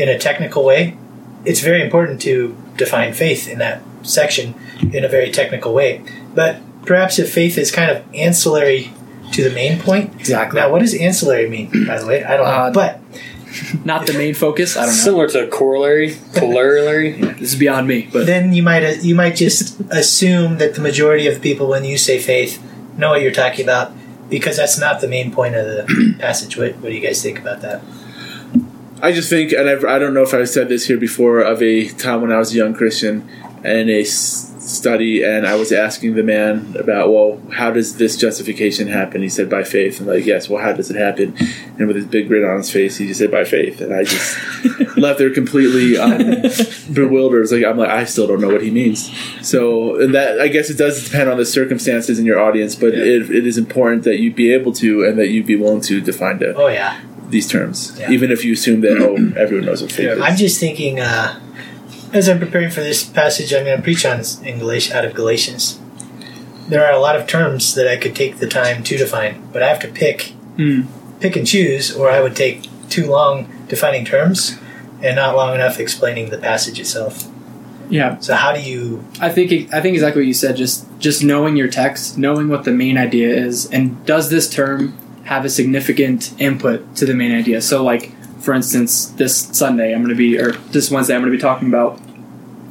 in 0.00 0.08
a 0.08 0.18
technical 0.18 0.64
way. 0.64 0.96
It's 1.44 1.60
very 1.60 1.82
important 1.82 2.20
to 2.22 2.56
define 2.76 3.12
faith 3.12 3.48
in 3.48 3.58
that 3.58 3.82
section 4.02 4.54
in 4.92 5.04
a 5.04 5.08
very 5.08 5.30
technical 5.30 5.72
way. 5.74 6.02
But 6.34 6.60
perhaps 6.86 7.18
if 7.18 7.32
faith 7.32 7.58
is 7.58 7.70
kind 7.70 7.90
of 7.90 8.02
ancillary 8.14 8.92
to 9.32 9.44
the 9.44 9.54
main 9.54 9.78
point. 9.78 10.14
Exactly. 10.18 10.60
Now, 10.60 10.70
what 10.70 10.80
does 10.80 10.94
ancillary 10.94 11.48
mean, 11.48 11.86
by 11.86 11.98
the 11.98 12.06
way? 12.06 12.24
I 12.24 12.36
don't 12.36 12.46
know. 12.46 12.52
Uh, 12.52 12.72
but 12.72 13.00
Not 13.84 14.06
the 14.06 14.12
main 14.12 14.34
focus. 14.34 14.76
I 14.76 14.80
don't 14.80 14.90
know. 14.90 14.94
Similar 14.94 15.28
to 15.28 15.46
corollary, 15.48 16.16
corollary. 16.34 17.12
This 17.40 17.54
is 17.54 17.58
beyond 17.58 17.88
me, 17.88 18.08
but 18.12 18.26
then 18.26 18.52
you 18.52 18.62
might 18.62 18.84
uh, 18.84 18.94
you 19.00 19.14
might 19.14 19.34
just 19.34 19.80
assume 19.90 20.58
that 20.58 20.74
the 20.74 20.80
majority 20.80 21.26
of 21.26 21.40
people, 21.40 21.66
when 21.68 21.84
you 21.84 21.98
say 21.98 22.18
faith, 22.18 22.62
know 22.96 23.10
what 23.10 23.22
you're 23.22 23.32
talking 23.32 23.64
about 23.64 23.92
because 24.28 24.56
that's 24.56 24.78
not 24.78 25.00
the 25.00 25.08
main 25.08 25.32
point 25.32 25.54
of 25.56 25.66
the 25.66 26.14
passage. 26.18 26.56
What, 26.56 26.76
what 26.76 26.90
do 26.90 26.94
you 26.94 27.00
guys 27.00 27.22
think 27.22 27.38
about 27.38 27.60
that? 27.62 27.82
I 29.02 29.12
just 29.12 29.30
think, 29.30 29.52
and 29.52 29.68
I've, 29.68 29.84
I 29.84 29.98
don't 29.98 30.14
know 30.14 30.22
if 30.22 30.34
I've 30.34 30.48
said 30.48 30.68
this 30.68 30.86
here 30.86 30.98
before, 30.98 31.40
of 31.40 31.62
a 31.62 31.88
time 31.88 32.20
when 32.22 32.32
I 32.32 32.38
was 32.38 32.52
a 32.52 32.56
young 32.56 32.74
Christian 32.74 33.28
and 33.64 33.88
a 33.90 34.00
s- 34.02 34.46
study, 34.60 35.22
and 35.22 35.46
I 35.46 35.54
was 35.56 35.72
asking 35.72 36.14
the 36.14 36.22
man 36.22 36.76
about, 36.78 37.10
well, 37.12 37.40
how 37.52 37.70
does 37.70 37.96
this 37.96 38.16
justification 38.16 38.88
happen? 38.88 39.20
He 39.22 39.28
said, 39.28 39.48
by 39.50 39.64
faith. 39.64 39.98
And 40.00 40.06
like, 40.08 40.24
yes, 40.26 40.48
well, 40.48 40.62
how 40.62 40.72
does 40.72 40.90
it 40.90 40.96
happen? 40.96 41.34
And 41.78 41.86
with 41.88 41.96
his 41.96 42.06
big 42.06 42.28
grin 42.28 42.44
on 42.44 42.58
his 42.58 42.70
face, 42.70 42.96
he 42.98 43.06
just 43.08 43.18
said, 43.20 43.30
by 43.30 43.44
faith. 43.44 43.80
And 43.80 43.92
I 43.92 44.04
just 44.04 44.38
left 44.96 45.18
there 45.18 45.30
completely 45.32 45.96
um, 45.98 46.42
bewildered. 46.94 47.42
It's 47.42 47.52
like, 47.52 47.64
I'm 47.64 47.78
like, 47.78 47.90
I 47.90 48.04
still 48.04 48.26
don't 48.26 48.40
know 48.40 48.48
what 48.50 48.62
he 48.62 48.70
means. 48.70 49.10
So, 49.46 50.00
and 50.00 50.14
that, 50.14 50.40
I 50.40 50.48
guess 50.48 50.70
it 50.70 50.76
does 50.78 51.04
depend 51.04 51.28
on 51.30 51.36
the 51.38 51.46
circumstances 51.46 52.18
in 52.18 52.26
your 52.26 52.38
audience, 52.38 52.74
but 52.76 52.92
Yeah. 52.94 53.02
it, 53.02 53.30
it 53.30 53.46
is 53.46 53.58
important 53.58 54.04
that 54.04 54.20
you 54.20 54.30
be 54.32 54.52
able 54.52 54.72
to 54.74 55.04
and 55.04 55.18
that 55.18 55.28
you 55.28 55.42
be 55.42 55.56
willing 55.56 55.80
to 55.82 56.00
define 56.00 56.40
it. 56.42 56.54
Oh 56.56 56.68
yeah, 56.68 57.00
these 57.30 57.48
terms, 57.48 57.92
Yeah. 57.98 58.10
even 58.10 58.30
if 58.30 58.44
you 58.44 58.52
assume 58.52 58.80
that 58.82 58.98
oh 58.98 59.32
everyone 59.40 59.66
knows 59.66 59.82
what 59.82 59.92
faith 59.92 60.06
Yeah. 60.06 60.12
is. 60.14 60.20
I'm 60.22 60.36
just 60.36 60.58
thinking. 60.60 61.00
Uh, 61.00 61.38
as 62.12 62.28
I'm 62.28 62.40
preparing 62.40 62.70
for 62.70 62.80
this 62.80 63.04
passage, 63.04 63.52
I'm 63.54 63.64
going 63.64 63.76
to 63.76 63.82
preach 63.82 64.04
on 64.04 64.18
is 64.18 64.40
in 64.42 64.58
Galatians, 64.58 64.94
out 64.96 65.04
of 65.04 65.14
Galatians. 65.14 65.78
There 66.68 66.84
are 66.84 66.92
a 66.92 66.98
lot 66.98 67.14
of 67.16 67.26
terms 67.28 67.74
that 67.74 67.86
I 67.88 67.96
could 67.96 68.14
take 68.16 68.38
the 68.38 68.46
time 68.48 68.82
to 68.84 68.96
define, 68.96 69.42
but 69.52 69.62
I 69.62 69.68
have 69.68 69.78
to 69.80 69.88
pick, 69.88 70.32
Hmm. 70.56 70.82
pick 71.20 71.36
and 71.36 71.46
choose, 71.46 71.92
or 71.94 72.10
I 72.10 72.20
would 72.20 72.34
take 72.34 72.68
too 72.88 73.06
long 73.06 73.46
defining 73.68 74.04
terms 74.04 74.56
and 75.02 75.14
not 75.16 75.36
long 75.36 75.54
enough 75.54 75.78
explaining 75.78 76.30
the 76.30 76.38
passage 76.38 76.78
itself. 76.80 77.26
yeah, 77.88 78.16
So 78.20 78.34
how 78.34 78.52
do 78.52 78.60
you? 78.60 79.04
I 79.20 79.28
think 79.30 79.50
I 79.72 79.80
think 79.80 79.94
exactly 79.94 80.22
what 80.22 80.26
you 80.28 80.34
said. 80.34 80.56
Just 80.56 80.86
just 81.00 81.24
knowing 81.24 81.56
your 81.56 81.66
text, 81.68 82.18
knowing 82.18 82.48
what 82.48 82.62
the 82.64 82.70
main 82.72 82.96
idea 82.98 83.28
is, 83.34 83.66
and 83.66 84.04
does 84.06 84.30
this 84.30 84.48
term 84.48 84.94
have 85.30 85.44
a 85.44 85.48
significant 85.48 86.34
input 86.38 86.78
to 86.96 87.06
the 87.06 87.14
main 87.14 87.32
idea? 87.32 87.62
So, 87.62 87.82
like 87.84 88.12
for 88.40 88.52
instance, 88.54 89.06
this 89.06 89.34
Sunday 89.56 89.94
I'm 89.94 90.02
going 90.02 90.16
to 90.16 90.22
be, 90.26 90.38
or 90.38 90.52
this 90.72 90.90
Wednesday 90.90 91.14
I'm 91.14 91.20
going 91.20 91.32
to 91.32 91.38
be 91.38 91.40
talking 91.40 91.68
about 91.68 92.00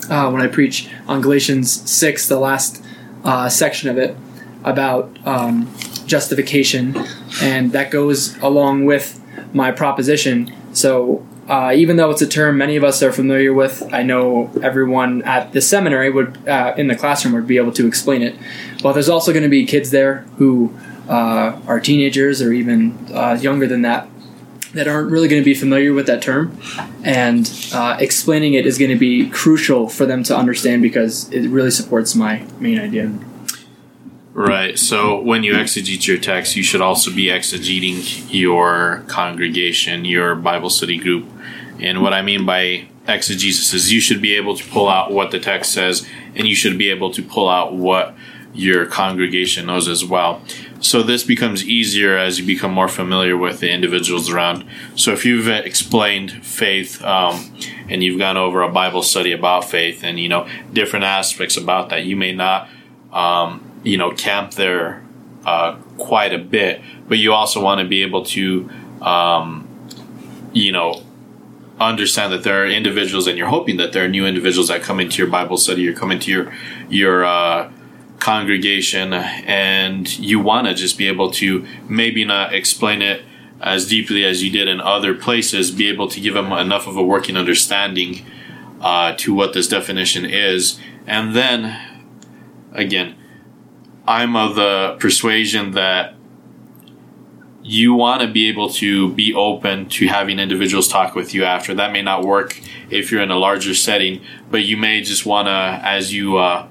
uh, 0.10 0.30
when 0.32 0.42
I 0.42 0.48
preach 0.48 0.90
on 1.08 1.22
Galatians 1.22 1.90
six, 1.90 2.28
the 2.28 2.40
last 2.40 2.84
uh, 3.24 3.48
section 3.50 3.90
of 3.90 3.98
it 3.98 4.16
about 4.64 5.18
um, 5.26 5.72
justification, 6.06 6.96
and 7.42 7.72
that 7.72 7.92
goes 7.92 8.38
along 8.40 8.86
with 8.86 9.22
my 9.54 9.72
proposition. 9.72 10.54
So 10.74 11.26
uh, 11.48 11.72
even 11.76 11.96
though 11.98 12.12
it's 12.12 12.22
a 12.22 12.28
term 12.28 12.58
many 12.58 12.76
of 12.76 12.84
us 12.84 13.02
are 13.02 13.12
familiar 13.12 13.54
with, 13.54 13.88
I 13.94 14.04
know 14.04 14.52
everyone 14.62 15.22
at 15.24 15.54
the 15.54 15.62
seminary 15.62 16.10
would, 16.10 16.48
uh, 16.48 16.74
in 16.78 16.88
the 16.88 16.96
classroom, 16.96 17.34
would 17.36 17.48
be 17.48 17.58
able 17.58 17.72
to 17.74 17.88
explain 17.88 18.22
it. 18.22 18.36
But 18.84 18.94
there's 18.94 19.10
also 19.10 19.32
going 19.32 19.44
to 19.44 19.50
be 19.50 19.66
kids 19.66 19.92
there 19.92 20.26
who 20.38 20.74
uh, 21.10 21.60
are 21.68 21.80
teenagers 21.80 22.42
or 22.42 22.54
even 22.54 22.98
uh, 23.14 23.38
younger 23.42 23.68
than 23.68 23.82
that 23.82 24.08
that 24.74 24.88
aren't 24.88 25.12
really 25.12 25.28
going 25.28 25.42
to 25.42 25.46
be 25.46 25.56
familiar 25.56 25.94
with 25.94 26.06
that 26.06 26.22
term, 26.22 26.56
and 27.04 27.52
uh, 27.74 27.98
explaining 28.00 28.54
it 28.54 28.68
is 28.68 28.78
going 28.78 28.92
to 28.92 28.98
be 28.98 29.28
crucial 29.30 29.90
for 29.90 30.06
them 30.06 30.24
to 30.24 30.38
understand 30.38 30.82
because 30.82 31.28
it 31.32 31.50
really 31.50 31.72
supports 31.72 32.14
my 32.14 32.46
main 32.60 32.80
idea. 32.80 33.12
Right. 34.34 34.78
So 34.78 35.20
when 35.20 35.44
you 35.44 35.54
exegete 35.54 36.08
your 36.08 36.20
text, 36.20 36.56
you 36.56 36.64
should 36.64 36.82
also 36.82 37.12
be 37.12 37.26
exegeting 37.26 38.28
your 38.32 39.04
congregation, 39.08 40.06
your 40.06 40.36
Bible 40.36 40.70
study 40.70 40.98
group. 40.98 41.26
And 41.80 42.02
what 42.02 42.14
I 42.14 42.22
mean 42.22 42.46
by 42.46 42.88
exegesis 43.08 43.74
is 43.74 43.92
you 43.92 44.00
should 44.00 44.22
be 44.22 44.36
able 44.36 44.56
to 44.56 44.64
pull 44.70 44.88
out 44.88 45.12
what 45.12 45.32
the 45.32 45.40
text 45.40 45.74
says, 45.74 46.08
and 46.36 46.48
you 46.48 46.56
should 46.56 46.78
be 46.78 46.90
able 46.90 47.12
to 47.14 47.24
pull 47.24 47.50
out 47.50 47.74
what 47.74 48.16
your 48.54 48.86
congregation 48.86 49.66
knows 49.66 49.88
as 49.88 50.06
well. 50.06 50.42
So 50.82 51.04
this 51.04 51.24
becomes 51.24 51.68
easier 51.68 52.18
as 52.18 52.40
you 52.40 52.46
become 52.46 52.72
more 52.72 52.88
familiar 52.88 53.36
with 53.36 53.60
the 53.60 53.70
individuals 53.70 54.30
around. 54.30 54.66
So 54.96 55.12
if 55.12 55.26
you've 55.26 55.48
explained 55.48 56.46
faith 56.46 57.04
um, 57.04 57.54
and 57.90 58.02
you've 58.02 58.20
gone 58.20 58.38
over 58.38 58.62
a 58.62 58.72
Bible 58.72 59.04
study 59.04 59.32
about 59.34 59.66
faith 59.66 60.04
and 60.04 60.20
you 60.20 60.30
know 60.30 60.48
different 60.72 61.06
aspects 61.06 61.58
about 61.58 61.90
that, 61.90 62.06
you 62.06 62.16
may 62.16 62.32
not 62.32 62.70
um, 63.12 63.70
you 63.84 63.98
know 63.98 64.12
camp 64.12 64.54
there 64.54 65.04
uh, 65.46 65.76
quite 65.98 66.34
a 66.34 66.38
bit, 66.38 66.82
but 67.08 67.18
you 67.18 67.34
also 67.34 67.62
want 67.62 67.82
to 67.82 67.88
be 67.88 68.02
able 68.02 68.24
to 68.26 68.70
um, 69.02 69.68
you 70.54 70.72
know 70.72 71.04
understand 71.80 72.34
that 72.34 72.44
there 72.44 72.64
are 72.64 72.68
individuals 72.68 73.26
and 73.28 73.38
you're 73.38 73.48
hoping 73.48 73.78
that 73.78 73.94
there 73.94 74.04
are 74.04 74.10
new 74.10 74.26
individuals 74.26 74.68
that 74.68 74.82
come 74.82 75.00
into 75.00 75.18
your 75.18 75.32
Bible 75.32 75.58
study 75.58 75.88
or 75.88 75.94
come 75.94 76.12
into 76.12 76.32
your 76.32 76.54
your 76.90 77.26
uh, 77.26 77.72
congregation 78.20 79.14
and 79.14 80.18
you 80.20 80.40
want 80.40 80.68
to 80.68 80.74
just 80.74 80.98
be 80.98 81.08
able 81.08 81.32
to 81.32 81.66
maybe 81.88 82.26
not 82.26 82.54
explain 82.54 83.02
it 83.02 83.24
as 83.62 83.88
deeply 83.88 84.24
as 84.24 84.44
you 84.44 84.52
did 84.52 84.68
in 84.68 84.80
other 84.80 85.14
places 85.14 85.72
be 85.72 85.90
able 85.90 86.08
to 86.08 86.20
give 86.20 86.34
them 86.34 86.52
enough 86.52 86.88
of 86.88 86.96
a 86.96 87.04
working 87.04 87.36
understanding 87.38 88.26
uh, 88.82 89.14
to 89.18 89.34
what 89.34 89.54
this 89.54 89.68
definition 89.68 90.26
is 90.26 90.80
and 91.08 91.36
then 91.36 91.78
again 92.74 93.16
i'm 94.08 94.36
of 94.36 94.56
the 94.56 94.96
persuasion 95.00 95.72
that 95.72 96.16
you 97.70 97.94
want 97.94 98.22
to 98.22 98.28
be 98.28 98.50
able 98.50 98.70
to 98.70 99.14
be 99.14 99.34
open 99.34 99.88
to 99.90 100.08
having 100.08 100.40
individuals 100.40 100.88
talk 100.88 101.14
with 101.14 101.34
you 101.34 101.44
after. 101.44 101.74
That 101.74 101.92
may 101.92 102.02
not 102.02 102.24
work 102.24 102.60
if 102.90 103.12
you're 103.12 103.22
in 103.22 103.30
a 103.30 103.38
larger 103.38 103.76
setting, 103.76 104.22
but 104.50 104.64
you 104.64 104.76
may 104.76 105.02
just 105.02 105.26
want 105.26 105.48
to, 105.48 105.52
as 105.52 106.14
you, 106.14 106.38
uh, 106.38 106.68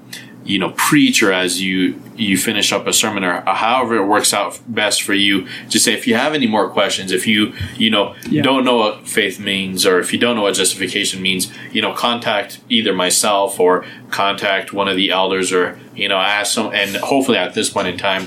you 0.49 0.57
know, 0.57 0.71
preach 0.71 1.21
or 1.21 1.31
as 1.31 1.61
you 1.61 2.01
you 2.17 2.35
finish 2.37 2.71
up 2.75 2.87
a 2.87 2.93
sermon 3.01 3.23
or 3.23 3.41
however 3.41 3.95
it 3.95 4.07
works 4.15 4.33
out 4.33 4.59
best 4.67 5.03
for 5.03 5.13
you, 5.13 5.47
just 5.69 5.85
say 5.85 5.93
if 5.93 6.07
you 6.07 6.15
have 6.15 6.33
any 6.33 6.47
more 6.47 6.67
questions, 6.69 7.11
if 7.11 7.27
you 7.27 7.53
you 7.77 7.89
know 7.95 8.05
Yeah. 8.29 8.41
don't 8.41 8.63
know 8.65 8.77
what 8.83 9.07
faith 9.07 9.39
means 9.39 9.85
or 9.85 9.99
if 9.99 10.11
you 10.13 10.19
don't 10.19 10.35
know 10.35 10.41
what 10.47 10.55
justification 10.55 11.21
means, 11.21 11.43
you 11.71 11.81
know, 11.83 11.93
contact 11.93 12.59
either 12.67 12.93
myself 12.93 13.59
or 13.59 13.85
contact 14.09 14.73
one 14.73 14.87
of 14.87 14.97
the 15.01 15.11
elders 15.11 15.51
or 15.53 15.77
you 15.95 16.07
know 16.09 16.17
ask 16.17 16.53
some. 16.55 16.67
And 16.73 16.95
hopefully 16.97 17.37
at 17.37 17.53
this 17.53 17.69
point 17.69 17.87
in 17.87 17.97
time, 17.97 18.23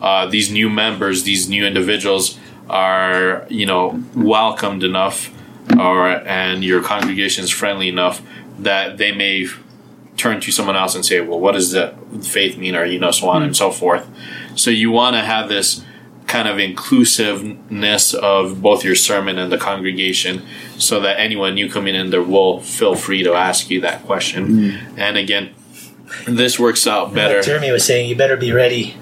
uh, 0.00 0.26
these 0.26 0.48
new 0.58 0.68
members, 0.70 1.24
these 1.24 1.48
new 1.48 1.64
individuals, 1.66 2.38
are 2.70 3.44
you 3.48 3.66
know 3.66 3.84
welcomed 4.14 4.82
enough 4.84 5.18
or 5.78 6.08
and 6.26 6.64
your 6.64 6.80
congregation 6.82 7.42
is 7.44 7.50
friendly 7.50 7.88
enough 7.88 8.22
that 8.58 8.98
they 8.98 9.12
may 9.12 9.46
turn 10.16 10.40
to 10.40 10.50
someone 10.52 10.76
else 10.76 10.94
and 10.94 11.04
say 11.04 11.20
well 11.20 11.40
what 11.40 11.52
does 11.52 11.72
the 11.72 11.94
faith 12.22 12.56
mean? 12.56 12.74
Or 12.74 12.84
you 12.84 12.98
know 12.98 13.10
so 13.10 13.28
on? 13.28 13.42
and 13.42 13.50
hmm. 13.50 13.54
so 13.54 13.70
forth. 13.70 14.08
So 14.54 14.70
you 14.70 14.90
want 14.90 15.16
to 15.16 15.22
have 15.22 15.48
this 15.48 15.84
kind 16.26 16.48
of 16.48 16.58
inclusiveness 16.58 18.12
of 18.12 18.60
both 18.60 18.84
your 18.84 18.96
sermon 18.96 19.38
and 19.38 19.52
the 19.52 19.58
congregation 19.58 20.44
so 20.76 20.98
that 21.00 21.20
anyone 21.20 21.54
new 21.54 21.70
coming 21.70 21.94
in 21.94 22.10
there 22.10 22.22
will 22.22 22.60
feel 22.60 22.96
free 22.96 23.22
to 23.22 23.32
ask 23.32 23.70
you 23.70 23.80
that 23.82 24.04
question. 24.04 24.70
Hmm. 24.70 24.98
And 24.98 25.16
again 25.16 25.54
this 26.26 26.58
works 26.58 26.86
out 26.86 27.14
better. 27.14 27.36
Like 27.36 27.46
Jeremy 27.46 27.70
was 27.70 27.84
saying, 27.84 28.08
you 28.08 28.16
better 28.16 28.36
be 28.36 28.52
ready 28.52 28.96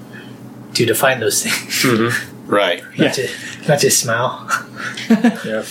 to 0.73 0.85
define 0.85 1.19
those 1.19 1.43
things, 1.43 1.83
mm-hmm. 1.83 2.45
right. 2.47 2.83
Not, 2.97 2.97
Yeah. 2.97 3.11
to, 3.11 3.29
not 3.67 3.79
just 3.79 3.99
smile. 4.01 4.49
Yeah, 5.45 5.63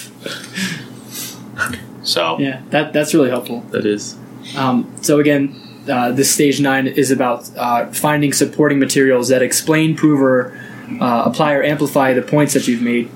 so 2.03 2.39
Yeah, 2.39 2.63
that 2.71 2.93
that's 2.93 3.15
really 3.15 3.31
helpful. 3.31 3.61
that 3.71 3.85
is. 3.87 4.17
Um, 4.57 4.93
so 5.01 5.21
again, 5.21 5.61
uh, 5.89 6.13
this 6.13 6.31
stage 6.31 6.61
nine 6.61 6.87
is 6.87 7.11
about 7.11 7.51
uh, 7.57 7.87
finding 7.93 8.33
supporting 8.33 8.79
materials 8.79 9.29
that 9.29 9.43
explain, 9.43 9.97
prove, 9.97 10.21
or 10.21 10.57
uh, 11.01 11.25
apply 11.27 11.53
or 11.55 11.63
amplify 11.63 12.13
the 12.15 12.23
points 12.23 12.55
that 12.55 12.67
you've 12.69 12.83
made. 12.83 13.11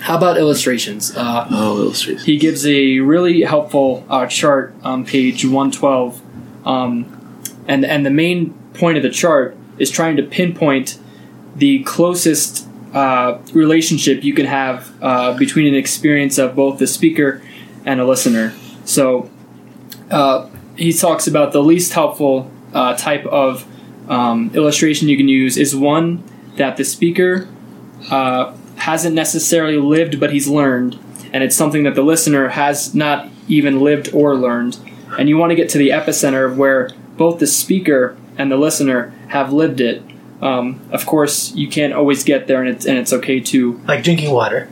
How 0.00 0.16
about 0.16 0.38
illustrations? 0.38 1.14
Uh, 1.14 1.46
Oh, 1.50 1.76
illustrations. 1.82 2.24
he 2.24 2.38
gives 2.38 2.66
a 2.66 3.00
really 3.00 3.42
helpful 3.42 4.04
uh, 4.08 4.26
chart 4.26 4.74
on 4.82 5.04
page 5.04 5.44
112 5.44 6.20
um, 6.66 7.04
and 7.68 7.84
and 7.84 8.04
the 8.06 8.10
main 8.10 8.54
point 8.74 8.96
of 8.96 9.02
the 9.02 9.10
chart 9.10 9.56
is 9.78 9.90
trying 9.90 10.16
to 10.16 10.22
pinpoint 10.22 10.98
the 11.54 11.82
closest 11.84 12.66
uh, 12.94 13.38
relationship 13.52 14.24
you 14.24 14.32
can 14.32 14.46
have 14.46 14.90
uh, 15.02 15.36
between 15.36 15.66
an 15.66 15.74
experience 15.74 16.38
of 16.38 16.56
both 16.56 16.78
the 16.78 16.86
speaker 16.86 17.42
and 17.84 18.00
a 18.00 18.06
listener 18.06 18.54
so 18.84 19.28
uh, 20.10 20.48
he 20.76 20.92
talks 20.92 21.26
about 21.26 21.52
the 21.52 21.62
least 21.62 21.92
helpful 21.92 22.50
uh, 22.74 22.96
type 22.96 23.24
of 23.26 23.66
um, 24.08 24.50
illustration 24.54 25.08
you 25.08 25.16
can 25.16 25.28
use 25.28 25.56
is 25.56 25.74
one 25.76 26.22
that 26.56 26.76
the 26.76 26.84
speaker 26.84 27.48
uh, 28.10 28.54
hasn't 28.76 29.14
necessarily 29.14 29.76
lived, 29.76 30.18
but 30.18 30.32
he's 30.32 30.48
learned, 30.48 30.98
and 31.32 31.44
it's 31.44 31.54
something 31.56 31.82
that 31.84 31.94
the 31.94 32.02
listener 32.02 32.48
has 32.48 32.94
not 32.94 33.28
even 33.48 33.80
lived 33.80 34.12
or 34.14 34.34
learned. 34.36 34.78
And 35.18 35.28
you 35.28 35.36
want 35.36 35.50
to 35.50 35.56
get 35.56 35.68
to 35.70 35.78
the 35.78 35.90
epicenter 35.90 36.44
of 36.50 36.56
where 36.56 36.90
both 37.16 37.38
the 37.40 37.46
speaker 37.46 38.16
and 38.38 38.50
the 38.50 38.56
listener 38.56 39.12
have 39.28 39.52
lived 39.52 39.80
it. 39.80 40.02
Um, 40.40 40.80
of 40.90 41.04
course, 41.04 41.54
you 41.54 41.68
can't 41.68 41.92
always 41.92 42.24
get 42.24 42.46
there, 42.46 42.60
and 42.62 42.68
it's 42.68 42.86
and 42.86 42.96
it's 42.96 43.12
okay 43.12 43.40
to 43.40 43.78
Like 43.86 44.02
drinking 44.02 44.32
water. 44.32 44.68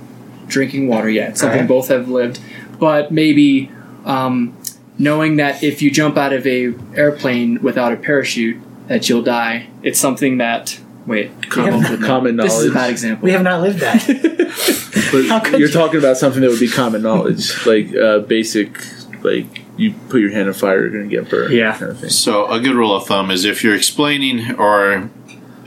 drinking 0.47 0.89
water. 0.89 1.09
Yeah, 1.11 1.29
it's 1.29 1.41
something 1.41 1.59
Alright. 1.61 1.69
both 1.69 1.89
have 1.89 2.09
lived, 2.09 2.41
but 2.79 3.13
maybe 3.13 3.71
um, 4.07 4.57
knowing 4.99 5.37
that 5.37 5.63
if 5.63 5.81
you 5.83 5.91
jump 5.91 6.17
out 6.17 6.33
of 6.33 6.47
a 6.47 6.75
airplane 6.95 7.61
without 7.63 7.93
a 7.93 7.97
parachute, 7.97 8.61
that 8.89 9.09
you'll 9.09 9.23
die. 9.23 9.69
It's 9.83 9.99
something 10.01 10.39
that 10.39 10.81
wait, 11.07 11.31
Common, 11.49 11.73
come 11.73 11.85
up 11.85 11.91
with 11.91 12.05
common 12.05 12.37
This 12.37 12.55
is 12.59 12.67
a 12.67 12.69
bad 12.69 12.75
knowledge. 12.75 12.91
example. 12.93 13.25
We 13.25 13.33
have 13.33 13.43
not 13.43 13.63
lived 13.63 13.79
that. 13.81 14.03
How 15.29 15.39
But 15.39 15.45
could 15.45 15.59
you're 15.61 15.69
you? 15.69 15.73
talking 15.75 15.99
about 15.99 16.17
something 16.19 16.43
that 16.43 16.51
would 16.51 16.61
be 16.61 16.69
common 16.69 17.03
knowledge, 17.03 17.67
like 17.67 17.95
uh, 17.95 18.19
basic, 18.21 18.79
like 19.23 19.47
you 19.79 19.95
put 20.11 20.21
your 20.21 20.31
hand 20.31 20.49
in 20.49 20.55
fire, 20.55 20.81
you're 20.81 20.91
going 20.91 21.09
to 21.09 21.17
get 21.17 21.31
burned. 21.31 21.55
Yeah. 21.55 21.77
kind 21.79 21.93
of 21.93 22.01
thing. 22.01 22.11
So 22.11 22.47
a 22.51 22.61
good 22.61 22.75
rule 22.75 22.95
of 22.95 23.07
thumb 23.07 23.31
is 23.31 23.45
if 23.47 23.63
you're 23.65 23.75
explaining 23.75 24.55
or 24.57 25.11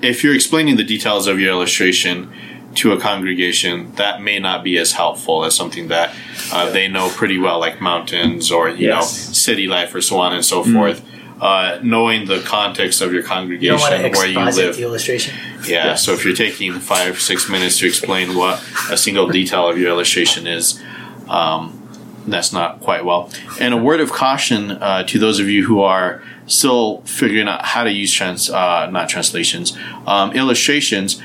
if 0.02 0.24
you're 0.24 0.36
explaining 0.36 0.76
the 0.76 0.84
details 0.84 1.26
of 1.28 1.40
your 1.40 1.50
illustration 1.52 2.32
to 2.76 2.93
a 2.93 2.99
congregation, 2.99 3.91
that 3.95 4.22
may 4.22 4.39
not 4.39 4.63
be 4.63 4.78
as 4.78 4.93
helpful 4.93 5.43
as 5.45 5.55
something 5.55 5.88
that 5.89 6.15
uh, 6.53 6.69
they 6.72 6.88
know 6.88 7.09
pretty 7.09 7.38
well, 7.38 7.59
like 7.59 7.82
mountains 7.82 8.51
or 8.51 8.69
you 8.69 8.88
know 8.88 9.01
city 9.01 9.67
life 9.67 9.93
or 9.93 10.01
so 10.01 10.17
on 10.19 10.34
and 10.34 10.43
so 10.45 10.63
forth. 10.63 11.03
Uh, 11.41 11.80
knowing 11.82 12.28
the 12.28 12.39
context 12.41 13.01
of 13.01 13.11
your 13.11 13.24
You 13.24 13.28
congregation 13.28 13.78
to 13.80 14.09
where 14.11 14.28
you 14.28 14.38
live, 14.39 14.76
the 14.78 14.84
illustration. 14.84 15.34
yeah. 15.67 15.95
So 15.95 16.13
if 16.13 16.24
you're 16.24 16.36
taking 16.36 16.74
five 16.80 17.19
six 17.19 17.49
minutes 17.49 17.80
to 17.80 17.88
explain 17.88 18.36
what 18.36 18.63
a 18.91 18.95
single 18.97 19.28
detail 19.28 19.67
of 19.67 19.76
your 19.80 19.89
illustration 19.89 20.45
is, 20.45 20.80
um, 21.28 21.82
that's 22.28 22.53
not 22.53 22.80
quite 22.80 23.03
well. 23.05 23.32
And 23.59 23.74
a 23.74 23.78
word 23.78 23.99
of 24.01 24.11
caution 24.11 24.72
uh, 24.72 25.03
to 25.05 25.17
those 25.17 25.39
of 25.39 25.49
you 25.49 25.65
who 25.65 25.82
are 25.82 26.22
still 26.45 27.01
figuring 27.05 27.47
out 27.47 27.65
how 27.65 27.84
to 27.86 27.91
use 27.91 28.13
trans 28.13 28.49
uh, 28.51 28.88
not 28.91 29.09
translations 29.09 29.76
um, 30.05 30.32
illustrations. 30.34 31.19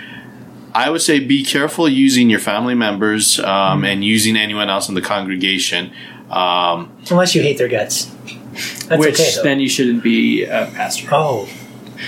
I 0.76 0.90
would 0.90 1.00
say 1.00 1.20
be 1.20 1.42
careful 1.42 1.88
using 1.88 2.28
your 2.28 2.38
family 2.38 2.74
members 2.74 3.40
um, 3.40 3.82
and 3.82 4.04
using 4.04 4.36
anyone 4.36 4.68
else 4.68 4.90
in 4.90 4.94
the 4.94 5.00
congregation. 5.00 5.90
Um, 6.28 6.94
Unless 7.10 7.34
you 7.34 7.40
hate 7.40 7.56
their 7.56 7.68
guts. 7.68 8.12
That's 8.84 9.00
Which 9.00 9.14
okay, 9.14 9.42
then 9.42 9.58
you 9.58 9.70
shouldn't 9.70 10.02
be 10.02 10.44
a 10.44 10.70
pastor. 10.74 11.08
Oh. 11.12 11.48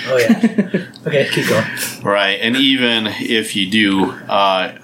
Oh, 0.07 0.19
yeah. 0.19 0.87
okay, 1.07 1.31
keep 1.31 1.49
going. 1.49 1.65
Right, 2.03 2.39
and 2.43 2.57
even 2.57 3.07
if 3.07 3.57
you 3.57 3.71
do, 3.71 4.11
uh, 4.11 4.77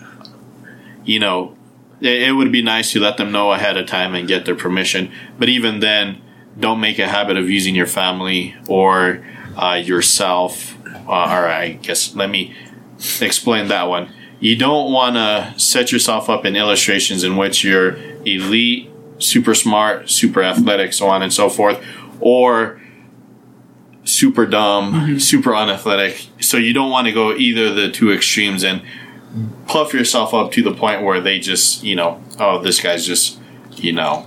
you 1.04 1.18
know, 1.18 1.54
it, 2.00 2.22
it 2.22 2.32
would 2.32 2.50
be 2.50 2.62
nice 2.62 2.90
to 2.92 3.00
let 3.00 3.18
them 3.18 3.32
know 3.32 3.52
ahead 3.52 3.76
of 3.76 3.86
time 3.86 4.14
and 4.14 4.26
get 4.26 4.46
their 4.46 4.54
permission. 4.54 5.12
But 5.38 5.50
even 5.50 5.80
then, 5.80 6.22
don't 6.58 6.80
make 6.80 6.98
a 6.98 7.06
habit 7.06 7.36
of 7.36 7.50
using 7.50 7.74
your 7.74 7.86
family 7.86 8.54
or 8.66 9.22
uh, 9.58 9.74
yourself. 9.74 10.74
Uh, 11.06 11.10
or 11.10 11.48
I 11.48 11.72
guess 11.82 12.14
let 12.14 12.30
me 12.30 12.56
explain 13.20 13.68
that 13.68 13.84
one. 13.88 14.12
You 14.40 14.56
don't 14.56 14.92
want 14.92 15.16
to 15.16 15.54
set 15.58 15.92
yourself 15.92 16.28
up 16.28 16.44
in 16.44 16.56
illustrations 16.56 17.24
in 17.24 17.36
which 17.36 17.64
you're 17.64 17.96
elite, 18.24 18.90
super 19.18 19.54
smart, 19.54 20.10
super 20.10 20.42
athletic, 20.42 20.92
so 20.92 21.08
on 21.08 21.22
and 21.22 21.32
so 21.32 21.48
forth, 21.48 21.82
or 22.20 22.80
super 24.04 24.44
dumb, 24.44 24.92
mm-hmm. 24.92 25.18
super 25.18 25.54
unathletic. 25.54 26.28
So 26.40 26.56
you 26.56 26.74
don't 26.74 26.90
want 26.90 27.06
to 27.06 27.12
go 27.12 27.32
either 27.34 27.66
of 27.66 27.76
the 27.76 27.90
two 27.90 28.12
extremes 28.12 28.62
and 28.62 28.82
puff 29.66 29.94
yourself 29.94 30.34
up 30.34 30.52
to 30.52 30.62
the 30.62 30.74
point 30.74 31.02
where 31.02 31.20
they 31.20 31.38
just, 31.38 31.82
you 31.82 31.96
know, 31.96 32.22
oh, 32.38 32.62
this 32.62 32.80
guy's 32.80 33.06
just, 33.06 33.38
you 33.72 33.92
know, 33.92 34.26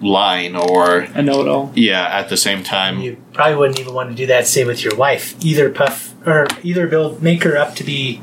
lying 0.00 0.54
or 0.54 1.00
A 1.14 1.22
know-it-all. 1.22 1.72
yeah, 1.74 2.06
at 2.06 2.28
the 2.28 2.36
same 2.36 2.62
time. 2.62 3.00
You 3.00 3.16
probably 3.32 3.56
wouldn't 3.56 3.80
even 3.80 3.94
want 3.94 4.10
to 4.10 4.14
do 4.14 4.26
that, 4.26 4.46
say, 4.46 4.64
with 4.64 4.84
your 4.84 4.94
wife. 4.96 5.34
Either 5.42 5.70
puff, 5.70 6.13
or 6.26 6.46
either 6.62 6.86
build, 6.86 7.22
make 7.22 7.42
her 7.44 7.56
up 7.56 7.74
to 7.76 7.84
be 7.84 8.22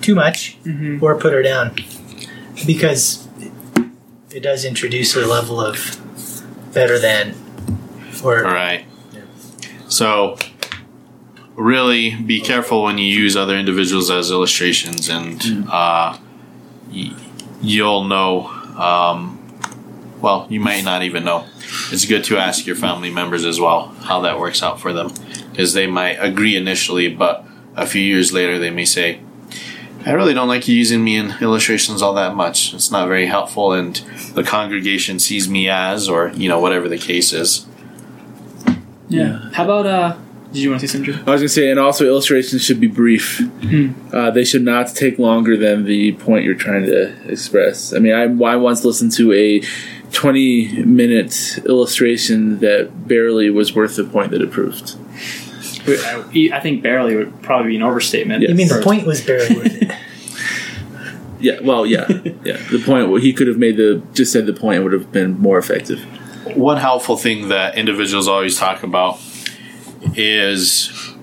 too 0.00 0.14
much, 0.14 0.56
or 1.00 1.16
put 1.18 1.32
her 1.32 1.42
down. 1.42 1.74
Because 2.66 3.26
it 4.32 4.40
does 4.42 4.64
introduce 4.64 5.16
a 5.16 5.26
level 5.26 5.60
of 5.60 6.00
better 6.72 6.98
than, 6.98 7.34
or 8.22 8.46
All 8.46 8.52
right. 8.52 8.84
So, 9.88 10.36
really 11.56 12.14
be 12.14 12.40
careful 12.40 12.84
when 12.84 12.98
you 12.98 13.06
use 13.06 13.36
other 13.36 13.56
individuals 13.56 14.10
as 14.10 14.30
illustrations, 14.30 15.08
and 15.08 15.66
uh, 15.70 16.16
y- 16.92 17.14
you'll 17.60 18.04
know. 18.04 18.46
Um, 18.76 19.36
well, 20.20 20.46
you 20.50 20.60
might 20.60 20.84
not 20.84 21.02
even 21.02 21.24
know. 21.24 21.46
It's 21.90 22.04
good 22.04 22.24
to 22.24 22.36
ask 22.36 22.66
your 22.66 22.76
family 22.76 23.10
members 23.10 23.44
as 23.44 23.58
well 23.58 23.86
how 24.02 24.20
that 24.20 24.38
works 24.38 24.62
out 24.62 24.78
for 24.80 24.92
them, 24.92 25.08
because 25.60 25.74
they 25.74 25.86
might 25.86 26.14
agree 26.14 26.56
initially, 26.56 27.14
but 27.14 27.44
a 27.76 27.86
few 27.86 28.00
years 28.00 28.32
later 28.32 28.58
they 28.58 28.70
may 28.70 28.86
say, 28.86 29.20
I 30.06 30.12
really 30.12 30.32
don't 30.32 30.48
like 30.48 30.66
you 30.66 30.74
using 30.74 31.04
me 31.04 31.16
in 31.16 31.34
illustrations 31.42 32.00
all 32.00 32.14
that 32.14 32.34
much. 32.34 32.72
It's 32.72 32.90
not 32.90 33.08
very 33.08 33.26
helpful, 33.26 33.74
and 33.74 33.94
the 34.32 34.42
congregation 34.42 35.18
sees 35.18 35.50
me 35.50 35.68
as, 35.68 36.08
or 36.08 36.28
you 36.28 36.48
know, 36.48 36.58
whatever 36.58 36.88
the 36.88 36.96
case 36.96 37.34
is. 37.34 37.66
Yeah. 39.10 39.50
How 39.52 39.64
about 39.64 39.86
uh? 39.86 40.16
Did 40.46 40.62
you 40.62 40.70
want 40.70 40.80
to 40.80 40.88
say 40.88 40.92
something? 40.92 41.12
Drew? 41.12 41.22
I 41.26 41.32
was 41.32 41.42
gonna 41.42 41.48
say, 41.50 41.70
and 41.70 41.78
also 41.78 42.06
illustrations 42.06 42.64
should 42.64 42.80
be 42.80 42.88
brief. 42.88 43.42
Uh, 44.12 44.30
they 44.30 44.44
should 44.44 44.64
not 44.64 44.88
take 44.88 45.18
longer 45.18 45.56
than 45.56 45.84
the 45.84 46.12
point 46.12 46.44
you're 46.44 46.56
trying 46.56 46.84
to 46.86 47.30
express. 47.30 47.92
I 47.92 47.98
mean, 47.98 48.12
I, 48.12 48.22
I 48.22 48.56
once 48.56 48.84
listened 48.84 49.12
to 49.12 49.32
a 49.32 49.60
20 50.12 50.84
minute 50.84 51.58
illustration 51.66 52.58
that 52.60 53.06
barely 53.06 53.50
was 53.50 53.74
worth 53.74 53.96
the 53.96 54.04
point 54.04 54.32
that 54.32 54.42
it 54.42 54.50
proved. 54.50 54.96
I 55.86 56.50
I 56.52 56.60
think 56.60 56.82
barely 56.82 57.16
would 57.16 57.42
probably 57.42 57.72
be 57.72 57.76
an 57.76 57.82
overstatement. 57.82 58.42
you 58.42 58.54
mean 58.54 58.68
the 58.68 58.82
point 58.82 59.06
was 59.06 59.20
barely 59.24 59.56
worth 59.56 59.82
it. 59.82 59.90
Yeah, 61.42 61.60
well, 61.62 61.86
yeah, 61.86 62.06
yeah. 62.44 62.58
The 62.70 62.82
point 62.84 63.08
where 63.08 63.18
he 63.18 63.32
could 63.32 63.46
have 63.46 63.56
made 63.56 63.78
the 63.78 64.02
just 64.12 64.30
said 64.30 64.44
the 64.44 64.52
point 64.52 64.82
would 64.82 64.92
have 64.92 65.10
been 65.10 65.38
more 65.40 65.56
effective. 65.56 66.00
one 66.54 66.76
helpful 66.76 67.16
thing 67.16 67.48
that 67.48 67.78
individuals 67.78 68.28
always 68.28 68.58
talk 68.58 68.82
about 68.82 69.18
is 70.16 71.14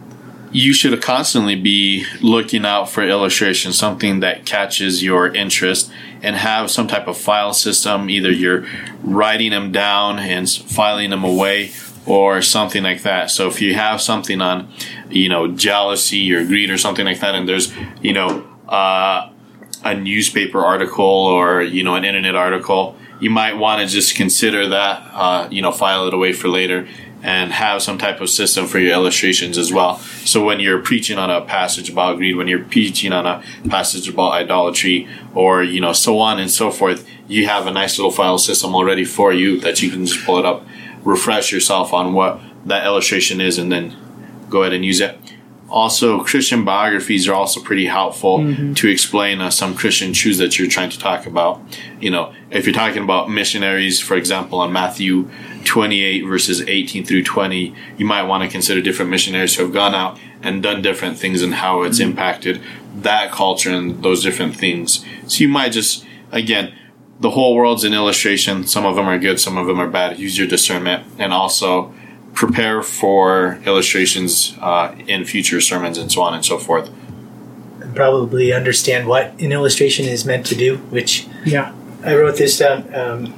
you 0.51 0.73
should 0.73 0.99
constantly 1.01 1.55
be 1.55 2.05
looking 2.21 2.65
out 2.65 2.89
for 2.89 3.03
illustrations, 3.03 3.77
something 3.77 4.21
that 4.21 4.43
catches 4.45 5.03
your 5.03 5.27
interest, 5.35 5.91
and 6.23 6.35
have 6.35 6.71
some 6.71 6.87
type 6.87 7.07
of 7.07 7.15
file 7.17 7.53
system. 7.53 8.09
Either 8.09 8.31
you're 8.31 8.65
writing 9.03 9.51
them 9.51 9.71
down 9.71 10.17
and 10.17 10.49
filing 10.49 11.11
them 11.11 11.23
away, 11.23 11.67
or 12.07 12.41
something 12.41 12.83
like 12.83 13.03
that. 13.03 13.29
So 13.29 13.47
if 13.47 13.61
you 13.61 13.73
have 13.75 14.01
something 14.01 14.41
on, 14.41 14.71
you 15.09 15.29
know, 15.29 15.47
jealousy 15.47 16.31
or 16.33 16.45
greed 16.45 16.69
or 16.69 16.77
something 16.77 17.05
like 17.05 17.19
that, 17.19 17.35
and 17.35 17.47
there's, 17.47 17.73
you 18.01 18.13
know, 18.13 18.47
uh, 18.69 19.29
a 19.83 19.95
newspaper 19.95 20.63
article 20.63 21.05
or 21.05 21.61
you 21.61 21.83
know 21.83 21.95
an 21.95 22.03
internet 22.03 22.35
article, 22.35 22.95
you 23.19 23.29
might 23.29 23.53
want 23.53 23.81
to 23.81 23.87
just 23.87 24.15
consider 24.15 24.67
that 24.67 25.01
uh, 25.13 25.47
you 25.51 25.61
know 25.61 25.71
file 25.71 26.07
it 26.07 26.13
away 26.13 26.33
for 26.33 26.47
later 26.47 26.87
and 27.23 27.51
have 27.51 27.81
some 27.81 27.97
type 27.97 28.21
of 28.21 28.29
system 28.29 28.67
for 28.67 28.79
your 28.79 28.93
illustrations 28.93 29.57
as 29.57 29.73
well. 29.73 29.97
So 30.23 30.43
when 30.45 30.59
you're 30.59 30.81
preaching 30.81 31.17
on 31.17 31.31
a 31.31 31.41
passage 31.41 31.89
about 31.89 32.17
greed, 32.17 32.35
when 32.35 32.47
you're 32.47 32.63
preaching 32.63 33.11
on 33.11 33.25
a 33.25 33.43
passage 33.69 34.07
about 34.07 34.33
idolatry, 34.33 35.07
or 35.33 35.63
you 35.63 35.81
know 35.81 35.93
so 35.93 36.19
on 36.19 36.39
and 36.39 36.49
so 36.49 36.71
forth, 36.71 37.07
you 37.27 37.47
have 37.47 37.67
a 37.67 37.71
nice 37.71 37.97
little 37.97 38.11
file 38.11 38.37
system 38.37 38.75
already 38.75 39.05
for 39.05 39.33
you 39.33 39.59
that 39.61 39.81
you 39.81 39.89
can 39.89 40.05
just 40.05 40.23
pull 40.25 40.37
it 40.37 40.45
up, 40.45 40.65
refresh 41.07 41.51
yourself 41.51 41.93
on 41.93 42.13
what 42.13 42.39
that 42.65 42.85
illustration 42.85 43.39
is, 43.39 43.57
and 43.57 43.71
then 43.71 43.95
go 44.49 44.61
ahead 44.61 44.73
and 44.73 44.83
use 44.83 44.99
it. 44.99 45.17
Also, 45.69 46.23
Christian 46.23 46.63
biographies 46.63 47.27
are 47.27 47.33
also 47.33 47.61
pretty 47.61 47.87
helpful 47.87 48.37
to 48.75 48.87
explain 48.87 49.41
uh, 49.41 49.49
some 49.49 49.75
Christian 49.75 50.13
truths 50.13 50.39
that 50.39 50.57
you're 50.57 50.69
trying 50.69 50.89
to 50.89 50.99
talk 50.99 51.25
about. 51.25 51.61
You 51.99 52.09
know, 52.09 52.33
if 52.49 52.65
you're 52.65 52.73
talking 52.73 53.03
about 53.03 53.29
missionaries, 53.29 53.99
for 53.99 54.15
example, 54.15 54.59
on 54.59 54.71
Matthew 54.71 55.29
28 55.65 56.21
verses 56.21 56.61
18 56.61 57.03
through 57.05 57.23
20, 57.23 57.75
you 57.97 58.05
might 58.05 58.23
want 58.23 58.43
to 58.43 58.49
consider 58.49 58.81
different 58.81 59.11
missionaries 59.11 59.55
who 59.55 59.63
have 59.63 59.73
gone 59.73 59.93
out 59.93 60.17
and 60.41 60.63
done 60.63 60.81
different 60.81 61.17
things 61.17 61.41
and 61.41 61.55
how 61.55 61.83
it's 61.83 61.99
impacted 61.99 62.61
that 62.95 63.31
culture 63.31 63.69
and 63.69 64.01
those 64.03 64.23
different 64.23 64.55
things. 64.55 65.05
So 65.27 65.39
you 65.39 65.49
might 65.49 65.73
just, 65.73 66.05
again, 66.31 66.73
the 67.19 67.31
whole 67.31 67.55
world's 67.55 67.83
an 67.83 67.93
illustration. 67.93 68.65
Some 68.65 68.85
of 68.85 68.95
them 68.95 69.07
are 69.07 69.17
good, 69.17 69.39
some 69.39 69.57
of 69.57 69.67
them 69.67 69.79
are 69.79 69.87
bad. 69.87 70.19
Use 70.19 70.37
your 70.37 70.47
discernment 70.47 71.05
and 71.17 71.33
also 71.33 71.93
prepare 72.33 72.83
for 72.83 73.59
illustrations 73.65 74.55
uh, 74.61 74.95
in 75.07 75.25
future 75.25 75.59
sermons 75.59 75.97
and 75.97 76.11
so 76.11 76.21
on 76.21 76.33
and 76.35 76.45
so 76.45 76.59
forth. 76.59 76.91
And 77.81 77.95
probably 77.95 78.53
understand 78.53 79.07
what 79.07 79.39
an 79.39 79.51
illustration 79.51 80.05
is 80.05 80.25
meant 80.25 80.45
to 80.47 80.55
do, 80.55 80.77
which 80.77 81.27
Yeah. 81.45 81.73
I 82.03 82.15
wrote 82.15 82.37
this 82.37 82.59
down. 82.59 82.93
Um, 82.93 83.33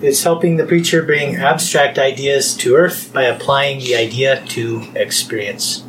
it's 0.00 0.22
helping 0.24 0.56
the 0.56 0.64
preacher 0.64 1.02
bring 1.02 1.36
abstract 1.36 1.98
ideas 1.98 2.56
to 2.56 2.74
earth 2.74 3.12
by 3.12 3.24
applying 3.24 3.80
the 3.80 3.94
idea 3.94 4.42
to 4.46 4.82
experience. 4.96 5.84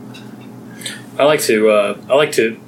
I 1.18 1.24
like 1.24 1.42
to 1.44 1.70
uh, 1.70 1.98
I 2.10 2.16
like 2.16 2.34
to 2.34 2.60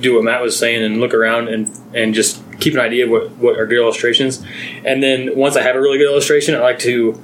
do 0.00 0.14
what 0.14 0.24
Matt 0.24 0.42
was 0.42 0.58
saying 0.58 0.82
and 0.82 1.00
look 1.00 1.12
around 1.12 1.48
and 1.48 1.76
and 1.92 2.14
just 2.14 2.40
keep 2.64 2.74
an 2.74 2.80
idea 2.80 3.04
of 3.04 3.10
what 3.10 3.30
what 3.32 3.58
are 3.58 3.66
good 3.66 3.78
illustrations, 3.78 4.42
and 4.84 5.02
then 5.02 5.36
once 5.36 5.56
I 5.56 5.62
have 5.62 5.76
a 5.76 5.80
really 5.80 5.98
good 5.98 6.08
illustration, 6.08 6.54
I 6.54 6.60
like 6.60 6.78
to 6.80 7.22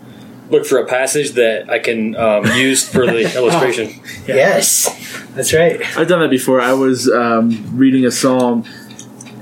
look 0.51 0.67
for 0.67 0.79
a 0.79 0.87
passage 0.87 1.33
that 1.33 1.71
I 1.71 1.79
can 1.79 2.15
um, 2.17 2.45
use 2.57 2.89
for 2.89 3.07
the 3.07 3.35
illustration. 3.37 4.01
Yes, 4.27 4.89
that's 5.35 5.53
right. 5.53 5.81
I've 5.97 6.09
done 6.09 6.21
that 6.21 6.31
before. 6.31 6.61
I 6.61 6.75
was 6.75 7.11
um, 7.11 7.77
reading 7.77 8.05
a 8.05 8.11
psalm, 8.11 8.65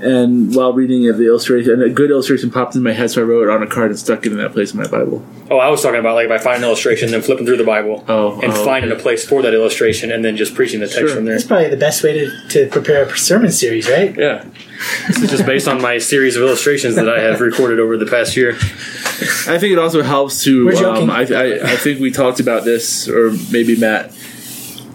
and 0.01 0.55
while 0.55 0.73
reading 0.73 1.03
it, 1.03 1.13
the 1.17 1.27
illustration, 1.27 1.73
and 1.73 1.83
a 1.83 1.89
good 1.89 2.09
illustration 2.11 2.49
popped 2.51 2.75
in 2.75 2.83
my 2.83 2.91
head, 2.93 3.11
so 3.11 3.21
I 3.21 3.25
wrote 3.25 3.43
it 3.43 3.49
on 3.49 3.61
a 3.63 3.67
card 3.67 3.89
and 3.91 3.99
stuck 3.99 4.25
it 4.25 4.31
in 4.31 4.37
that 4.37 4.53
place 4.53 4.71
in 4.73 4.79
my 4.79 4.87
Bible. 4.87 5.25
Oh, 5.49 5.57
I 5.57 5.69
was 5.69 5.81
talking 5.81 5.99
about 5.99 6.15
like 6.15 6.25
if 6.25 6.31
I 6.31 6.37
find 6.37 6.57
an 6.57 6.63
illustration, 6.63 7.11
then 7.11 7.21
flipping 7.21 7.45
through 7.45 7.57
the 7.57 7.63
Bible 7.63 8.03
Oh, 8.07 8.39
and 8.41 8.51
oh, 8.53 8.65
finding 8.65 8.91
okay. 8.91 8.99
a 8.99 9.03
place 9.03 9.25
for 9.27 9.41
that 9.41 9.53
illustration, 9.53 10.11
and 10.11 10.23
then 10.23 10.37
just 10.37 10.55
preaching 10.55 10.79
the 10.79 10.87
text 10.87 10.99
Sure. 10.99 11.09
from 11.15 11.25
there. 11.25 11.35
That's 11.35 11.45
probably 11.47 11.69
the 11.69 11.77
best 11.77 12.03
way 12.03 12.13
to, 12.13 12.47
to 12.49 12.67
prepare 12.69 13.03
a 13.03 13.17
sermon 13.17 13.51
series, 13.51 13.89
right? 13.89 14.15
Yeah, 14.17 14.45
this 15.07 15.21
is 15.21 15.29
just 15.29 15.45
based 15.45 15.67
on 15.67 15.81
my 15.81 15.97
series 15.97 16.35
of 16.35 16.43
illustrations 16.43 16.95
that 16.95 17.09
I 17.09 17.21
have 17.21 17.41
recorded 17.41 17.79
over 17.79 17.97
the 17.97 18.05
past 18.05 18.37
year. 18.37 18.51
I 19.47 19.57
think 19.57 19.73
it 19.73 19.79
also 19.79 20.01
helps 20.03 20.43
to. 20.43 20.65
We're 20.65 20.73
joking. 20.75 21.03
Um, 21.03 21.11
I, 21.11 21.21
I, 21.23 21.71
I 21.73 21.75
think 21.75 21.99
we 21.99 22.11
talked 22.11 22.39
about 22.39 22.63
this, 22.63 23.07
or 23.09 23.31
maybe 23.51 23.75
Matt 23.77 24.13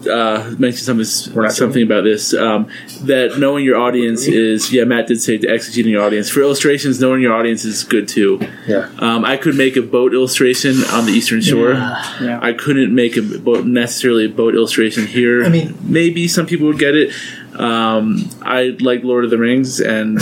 uh, 0.07 0.55
mentioned 0.57 0.79
something 0.85 1.49
something 1.49 1.83
about 1.83 2.03
this. 2.03 2.33
Um, 2.33 2.67
that 3.01 3.37
knowing 3.39 3.63
your 3.65 3.77
audience 3.77 4.27
is 4.27 4.71
yeah. 4.71 4.83
Matt 4.83 5.07
did 5.07 5.21
say 5.21 5.37
to 5.37 5.47
exegeting 5.47 5.91
your 5.91 6.03
audience 6.03 6.29
for 6.29 6.41
illustrations. 6.41 6.99
Knowing 6.99 7.21
your 7.21 7.33
audience 7.33 7.65
is 7.65 7.83
good 7.83 8.07
too. 8.07 8.39
Yeah. 8.67 8.89
Um, 8.99 9.25
I 9.25 9.37
could 9.37 9.55
make 9.55 9.75
a 9.77 9.81
boat 9.81 10.13
illustration 10.13 10.75
on 10.91 11.05
the 11.05 11.11
Eastern 11.11 11.41
Shore. 11.41 11.73
Yeah. 11.73 12.39
I 12.41 12.53
couldn't 12.53 12.93
make 12.93 13.17
a 13.17 13.21
boat, 13.21 13.65
necessarily 13.65 14.25
a 14.25 14.29
boat 14.29 14.55
illustration 14.55 15.05
here. 15.07 15.43
I 15.43 15.49
mean- 15.49 15.77
maybe 15.83 16.27
some 16.27 16.45
people 16.45 16.67
would 16.67 16.79
get 16.79 16.95
it. 16.95 17.11
Um, 17.55 18.29
I 18.41 18.75
like 18.81 19.03
Lord 19.03 19.23
of 19.23 19.29
the 19.31 19.37
Rings, 19.37 19.79
and 19.79 20.19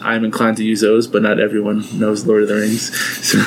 I'm 0.00 0.24
inclined 0.24 0.56
to 0.58 0.64
use 0.64 0.80
those, 0.80 1.06
but 1.06 1.22
not 1.22 1.38
everyone 1.38 1.84
knows 1.98 2.26
Lord 2.26 2.42
of 2.42 2.48
the 2.48 2.54
Rings. 2.54 2.96
So, 3.26 3.38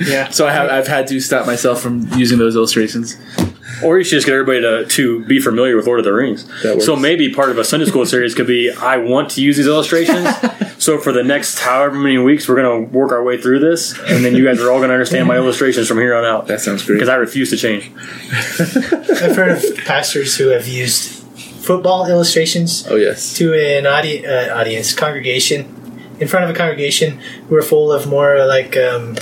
Yeah. 0.00 0.28
so 0.30 0.46
I 0.46 0.52
have 0.52 0.68
I've 0.68 0.86
had 0.86 1.06
to 1.08 1.20
stop 1.20 1.46
myself 1.46 1.80
from 1.80 2.06
using 2.18 2.38
those 2.38 2.56
illustrations. 2.56 3.16
Or 3.84 3.98
you 3.98 4.04
should 4.04 4.16
just 4.16 4.26
get 4.26 4.34
everybody 4.34 4.60
to, 4.60 4.86
to 4.86 5.24
be 5.26 5.40
familiar 5.40 5.76
with 5.76 5.86
Lord 5.86 5.98
of 6.00 6.04
the 6.04 6.12
Rings. 6.12 6.46
That 6.62 6.74
works. 6.74 6.86
So 6.86 6.96
maybe 6.96 7.32
part 7.32 7.50
of 7.50 7.58
a 7.58 7.64
Sunday 7.64 7.86
school 7.86 8.06
series 8.06 8.34
could 8.34 8.46
be 8.46 8.70
I 8.70 8.96
want 8.96 9.30
to 9.32 9.42
use 9.42 9.56
these 9.56 9.66
illustrations. 9.66 10.28
so 10.78 10.98
for 10.98 11.12
the 11.12 11.22
next 11.22 11.58
however 11.58 11.96
many 11.96 12.18
weeks, 12.18 12.48
we're 12.48 12.56
going 12.56 12.86
to 12.86 12.96
work 12.96 13.12
our 13.12 13.22
way 13.22 13.40
through 13.40 13.60
this, 13.60 13.98
and 14.06 14.24
then 14.24 14.34
you 14.34 14.44
guys 14.44 14.60
are 14.60 14.70
all 14.70 14.78
going 14.78 14.88
to 14.88 14.94
understand 14.94 15.28
my 15.28 15.36
illustrations 15.42 15.88
from 15.88 15.98
here 15.98 16.14
on 16.14 16.24
out. 16.24 16.46
That 16.46 16.60
sounds 16.60 16.84
great. 16.84 16.96
Because 16.96 17.08
I 17.08 17.16
refuse 17.16 17.50
to 17.50 17.56
change. 17.56 17.90
I've 18.58 19.36
heard 19.36 19.52
of 19.52 19.76
pastors 19.84 20.36
who 20.36 20.48
have 20.48 20.66
used 20.66 21.22
football 21.64 22.06
illustrations 22.06 22.86
oh 22.88 22.96
yes, 22.96 23.34
to 23.36 23.54
an 23.54 23.86
audi- 23.86 24.26
uh, 24.26 24.58
audience, 24.58 24.92
congregation, 24.94 26.16
in 26.20 26.28
front 26.28 26.44
of 26.44 26.50
a 26.50 26.54
congregation 26.54 27.18
who 27.48 27.56
are 27.56 27.62
full 27.62 27.90
of 27.90 28.06
more 28.06 28.44
like, 28.46 28.76
um, 28.76 29.16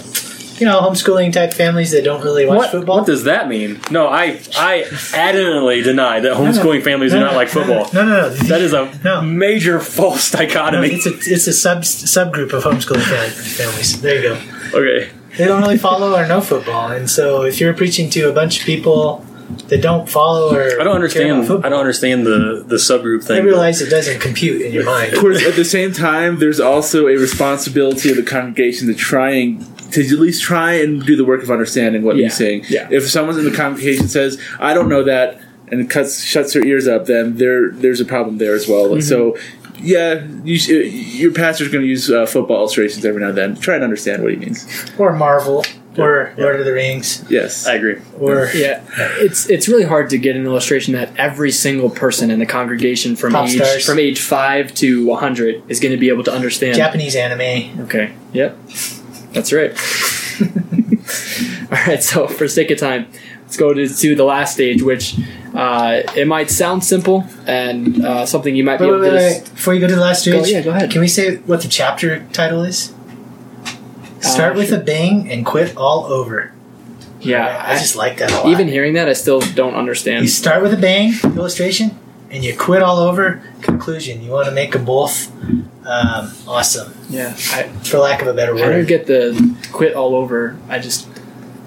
you 0.62 0.68
know, 0.68 0.80
homeschooling 0.80 1.32
type 1.32 1.52
families 1.52 1.90
that 1.90 2.04
don't 2.04 2.22
really 2.22 2.46
watch 2.46 2.58
What, 2.58 2.70
football. 2.70 2.98
what 2.98 3.06
does 3.06 3.24
that 3.24 3.48
mean? 3.48 3.80
No, 3.90 4.06
I 4.06 4.38
I 4.56 4.84
adamantly 5.26 5.82
deny 5.82 6.20
that 6.20 6.36
homeschooling 6.36 6.82
families 6.84 7.10
do 7.12 7.18
not 7.20 7.34
like 7.34 7.48
football. 7.48 7.88
No, 7.92 8.04
no, 8.06 8.20
no. 8.22 8.28
That 8.30 8.60
is 8.60 8.72
a 8.72 8.88
No. 9.04 9.22
major 9.22 9.80
false 9.80 10.32
No, 10.32 10.38
dichotomy. 10.40 10.88
it's 10.92 11.06
a 11.06 11.14
it's 11.34 11.46
a 11.48 11.52
sub 11.52 11.82
subgroup 11.82 12.52
of 12.52 12.62
homeschooling 12.64 13.02
fam- 13.02 13.30
families. 13.30 14.00
There 14.00 14.14
you 14.22 14.22
go. 14.28 14.38
okay. 14.78 15.08
They 15.36 15.46
don't 15.46 15.62
really 15.62 15.78
follow 15.78 16.14
or 16.14 16.26
know 16.28 16.40
football, 16.42 16.92
and 16.92 17.10
so 17.10 17.42
if 17.42 17.58
you're 17.60 17.74
preaching 17.74 18.08
to 18.10 18.28
a 18.28 18.32
bunch 18.32 18.60
of 18.60 18.66
people 18.66 19.24
that 19.68 19.82
don't 19.82 20.08
follow 20.08 20.54
or 20.54 20.62
I 20.62 20.68
don't 20.68 20.76
care 20.76 20.82
about 20.84 20.94
understand. 20.94 21.46
football, 21.46 21.66
I 21.66 21.68
don't 21.70 21.80
understand 21.80 22.26
the 22.26 22.64
the 22.66 22.76
subgroup 22.76 23.24
thing. 23.24 23.36
I 23.36 23.38
thing. 23.40 23.46
realize 23.46 23.80
it 23.82 23.90
doesn't 23.90 24.20
compute 24.20 24.62
in 24.62 24.72
your 24.72 24.84
mind. 24.84 25.12
of 25.14 25.18
course. 25.20 25.44
At 25.44 25.56
the 25.56 25.64
same 25.64 25.92
time, 25.92 26.38
there's 26.38 26.60
also 26.60 27.06
a 27.08 27.16
responsibility 27.16 28.10
of 28.10 28.16
the 28.16 28.22
congregation 28.22 28.86
to 28.88 28.94
try 28.94 29.30
and 29.30 29.71
to 29.92 30.00
at 30.02 30.18
least 30.18 30.42
try 30.42 30.72
and 30.74 31.04
do 31.04 31.16
the 31.16 31.24
work 31.24 31.42
of 31.42 31.50
understanding 31.50 32.02
what 32.02 32.16
Yeah. 32.16 32.24
he's 32.24 32.36
saying. 32.36 32.64
Yeah. 32.68 32.88
If 32.90 33.08
someone 33.08 33.38
in 33.38 33.44
the 33.44 33.50
congregation 33.56 34.08
says, 34.08 34.38
"I 34.60 34.74
don't 34.74 34.88
know 34.88 35.02
that," 35.04 35.40
and 35.68 35.88
cuts 35.88 36.22
shuts 36.24 36.52
their 36.54 36.64
ears 36.66 36.86
up, 36.88 37.06
then 37.06 37.36
there 37.36 37.70
there's 37.70 38.00
a 38.00 38.04
problem 38.04 38.38
there 38.38 38.54
as 38.54 38.66
well. 38.68 39.00
So. 39.00 39.36
Yeah, 39.84 40.22
you, 40.44 40.54
your 40.54 41.32
pastor's 41.32 41.66
going 41.66 41.82
to 41.82 41.88
use 41.88 42.08
uh, 42.08 42.24
football 42.24 42.58
illustrations 42.58 43.04
every 43.04 43.20
now 43.20 43.30
and 43.30 43.36
then. 43.38 43.56
Try 43.56 43.74
and 43.74 43.82
understand 43.82 44.22
what 44.22 44.30
he 44.30 44.38
means. 44.38 44.64
Or 44.96 45.12
Marvel, 45.12 45.64
or 45.98 46.32
Lord 46.38 46.60
of 46.60 46.66
the 46.66 46.72
Rings, 46.72 47.24
Yes. 47.28 47.66
I 47.66 47.74
agree. 47.74 47.96
or 48.20 48.48
Yeah, 48.54 48.84
it's 49.18 49.50
it's 49.50 49.66
really 49.68 49.82
hard 49.82 50.08
to 50.10 50.18
get 50.18 50.36
an 50.36 50.44
illustration 50.44 50.94
that 50.94 51.10
every 51.18 51.50
single 51.50 51.90
person 51.90 52.30
in 52.30 52.38
the 52.38 52.46
congregation 52.46 53.16
from 53.16 53.32
Pop 53.32 53.48
age 53.48 53.56
stars. 53.56 53.84
from 53.84 53.98
age 53.98 54.20
five 54.20 54.72
to 54.74 55.04
100 55.04 55.62
is 55.68 55.80
going 55.80 55.90
to 55.90 55.98
be 55.98 56.10
able 56.10 56.22
to 56.24 56.32
understand. 56.32 56.76
Japanese 56.76 57.16
anime. 57.16 57.80
Okay. 57.86 58.12
Yep. 58.34 58.56
That's 59.32 59.52
right. 59.52 59.70
All 61.70 61.78
right. 61.86 62.02
So, 62.02 62.26
for 62.26 62.46
sake 62.48 62.70
of 62.70 62.78
time, 62.78 63.06
let's 63.42 63.56
go 63.56 63.72
to, 63.72 63.88
to 63.88 64.14
the 64.14 64.24
last 64.24 64.54
stage, 64.54 64.82
which 64.82 65.16
uh, 65.54 66.02
it 66.16 66.26
might 66.26 66.50
sound 66.50 66.84
simple 66.84 67.24
and 67.46 68.04
uh, 68.04 68.26
something 68.26 68.54
you 68.54 68.64
might 68.64 68.78
be 68.78 68.84
Wait, 68.84 68.90
able 68.90 69.00
wait, 69.00 69.08
to. 69.10 69.14
wait, 69.16 69.28
just- 69.30 69.42
wait. 69.48 69.54
Before 69.54 69.74
you 69.74 69.80
go 69.80 69.86
to 69.88 69.94
the 69.94 70.00
last 70.00 70.24
Go- 70.26 70.42
stage, 70.42 70.52
yeah, 70.52 70.62
go 70.62 70.70
ahead. 70.70 70.90
Can 70.90 71.00
we 71.00 71.08
say 71.08 71.36
what 71.36 71.62
the 71.62 71.68
chapter 71.68 72.24
title 72.32 72.62
is? 72.62 72.94
Start 74.20 74.54
Uh, 74.54 74.58
with 74.58 74.72
a 74.72 74.78
bang 74.78 75.30
and 75.30 75.44
quit 75.44 75.76
all 75.76 76.04
over. 76.04 76.52
Yeah. 77.20 77.64
I, 77.66 77.74
just 77.78 77.96
like 77.96 78.18
that 78.18 78.30
a 78.30 78.34
lot. 78.36 78.46
even 78.46 78.68
hearing 78.68 78.94
that, 78.94 79.08
I 79.08 79.12
still 79.14 79.40
don't 79.40 79.74
understand. 79.74 80.22
you 80.22 80.28
start 80.28 80.62
with 80.62 80.72
a 80.74 80.76
bang 80.76 81.12
illustration, 81.24 81.98
and 82.30 82.44
you 82.44 82.56
quit 82.56 82.82
all 82.82 82.98
over. 82.98 83.42
Conclusion. 83.62 84.22
You 84.22 84.30
want 84.30 84.46
to 84.46 84.52
make 84.52 84.72
them 84.72 84.84
both 84.84 85.30
um, 85.84 86.32
awesome, 86.46 86.92
Yeah. 87.10 87.34
I, 87.50 87.64
for 87.84 87.98
lack 87.98 88.22
of 88.22 88.28
a 88.28 88.34
better 88.34 88.54
word, 88.54 88.62
I 88.64 88.68
don't 88.70 88.86
get 88.86 89.06
the 89.06 89.56
quit 89.72 89.94
all 89.94 90.14
over. 90.14 90.56
I 90.68 90.78
just 90.78 91.08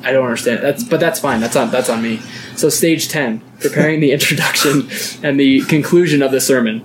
I 0.03 0.11
don't 0.11 0.23
understand. 0.23 0.63
That's 0.63 0.83
but 0.83 0.99
that's 0.99 1.19
fine. 1.19 1.41
That's 1.41 1.55
on 1.55 1.71
that's 1.71 1.89
on 1.89 2.01
me. 2.01 2.21
So 2.55 2.69
stage 2.69 3.09
ten, 3.09 3.41
preparing 3.59 3.99
the 3.99 4.11
introduction 4.17 4.89
and 5.23 5.39
the 5.39 5.61
conclusion 5.65 6.21
of 6.21 6.31
the 6.31 6.39
sermon. 6.39 6.83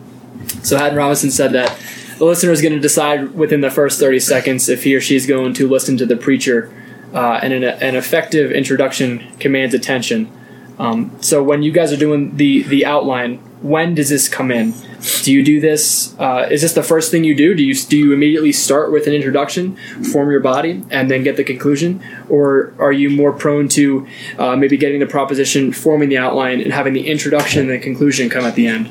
So 0.63 0.77
Haddon 0.77 0.97
Robinson 0.97 1.31
said 1.31 1.53
that 1.53 1.79
the 2.19 2.25
listener 2.25 2.51
is 2.53 2.61
going 2.61 2.73
to 2.73 2.81
decide 2.81 3.35
within 3.35 3.61
the 3.61 3.71
first 3.71 4.01
thirty 4.01 4.21
seconds 4.21 4.69
if 4.69 4.85
he 4.85 4.95
or 4.95 5.01
she 5.01 5.17
is 5.17 5.27
going 5.27 5.55
to 5.55 5.69
listen 5.69 5.97
to 5.99 6.07
the 6.07 6.17
preacher, 6.17 6.73
uh, 7.15 7.41
and 7.43 7.53
an, 7.53 7.63
an 7.65 7.95
effective 7.95 8.51
introduction 8.51 9.27
commands 9.39 9.75
attention. 9.75 10.31
Um, 10.79 11.17
so 11.21 11.43
when 11.43 11.63
you 11.63 11.73
guys 11.73 11.93
are 11.93 11.97
doing 11.99 12.37
the 12.37 12.63
the 12.63 12.87
outline, 12.87 13.39
when 13.63 13.95
does 13.95 14.09
this 14.09 14.29
come 14.29 14.51
in? 14.51 14.75
Do 15.23 15.33
you 15.33 15.45
do 15.45 15.61
this? 15.61 16.19
Uh, 16.19 16.49
is 16.51 16.63
this 16.63 16.73
the 16.73 16.83
first 16.83 17.11
thing 17.11 17.25
you 17.25 17.35
do? 17.35 17.55
Do 17.55 17.63
you 17.63 17.75
do 17.75 17.97
you 17.97 18.13
immediately 18.13 18.53
start 18.53 18.91
with 18.91 19.07
an 19.07 19.13
introduction, 19.13 19.77
form 20.13 20.31
your 20.31 20.41
body, 20.41 20.83
and 20.91 21.11
then 21.11 21.23
get 21.23 21.37
the 21.37 21.45
conclusion, 21.45 22.03
or 22.29 22.75
are 22.79 22.93
you 22.93 23.11
more 23.11 23.33
prone 23.33 23.69
to 23.69 24.07
uh, 24.39 24.57
maybe 24.57 24.77
getting 24.77 25.01
the 25.01 25.07
proposition, 25.07 25.73
forming 25.73 26.09
the 26.09 26.19
outline, 26.19 26.61
and 26.61 26.73
having 26.73 26.95
the 26.95 27.09
introduction 27.09 27.63
and 27.63 27.71
the 27.71 27.79
conclusion 27.79 28.31
come 28.31 28.45
at 28.45 28.55
the 28.55 28.67
end? 28.67 28.91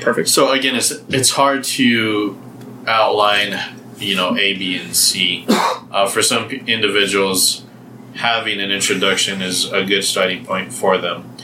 Perfect. 0.00 0.28
So 0.28 0.52
again, 0.52 0.74
it's 0.74 0.90
it's 1.08 1.30
hard 1.30 1.64
to 1.64 2.38
outline, 2.86 3.58
you 3.98 4.16
know, 4.16 4.36
A, 4.36 4.54
B, 4.54 4.78
and 4.78 4.96
C. 4.96 5.44
Uh, 5.48 6.06
for 6.08 6.22
some 6.22 6.50
individuals, 6.50 7.64
having 8.14 8.60
an 8.60 8.70
introduction 8.70 9.42
is 9.42 9.70
a 9.72 9.84
good 9.84 10.04
starting 10.04 10.44
point 10.44 10.72
for 10.72 10.98
them. 10.98 11.35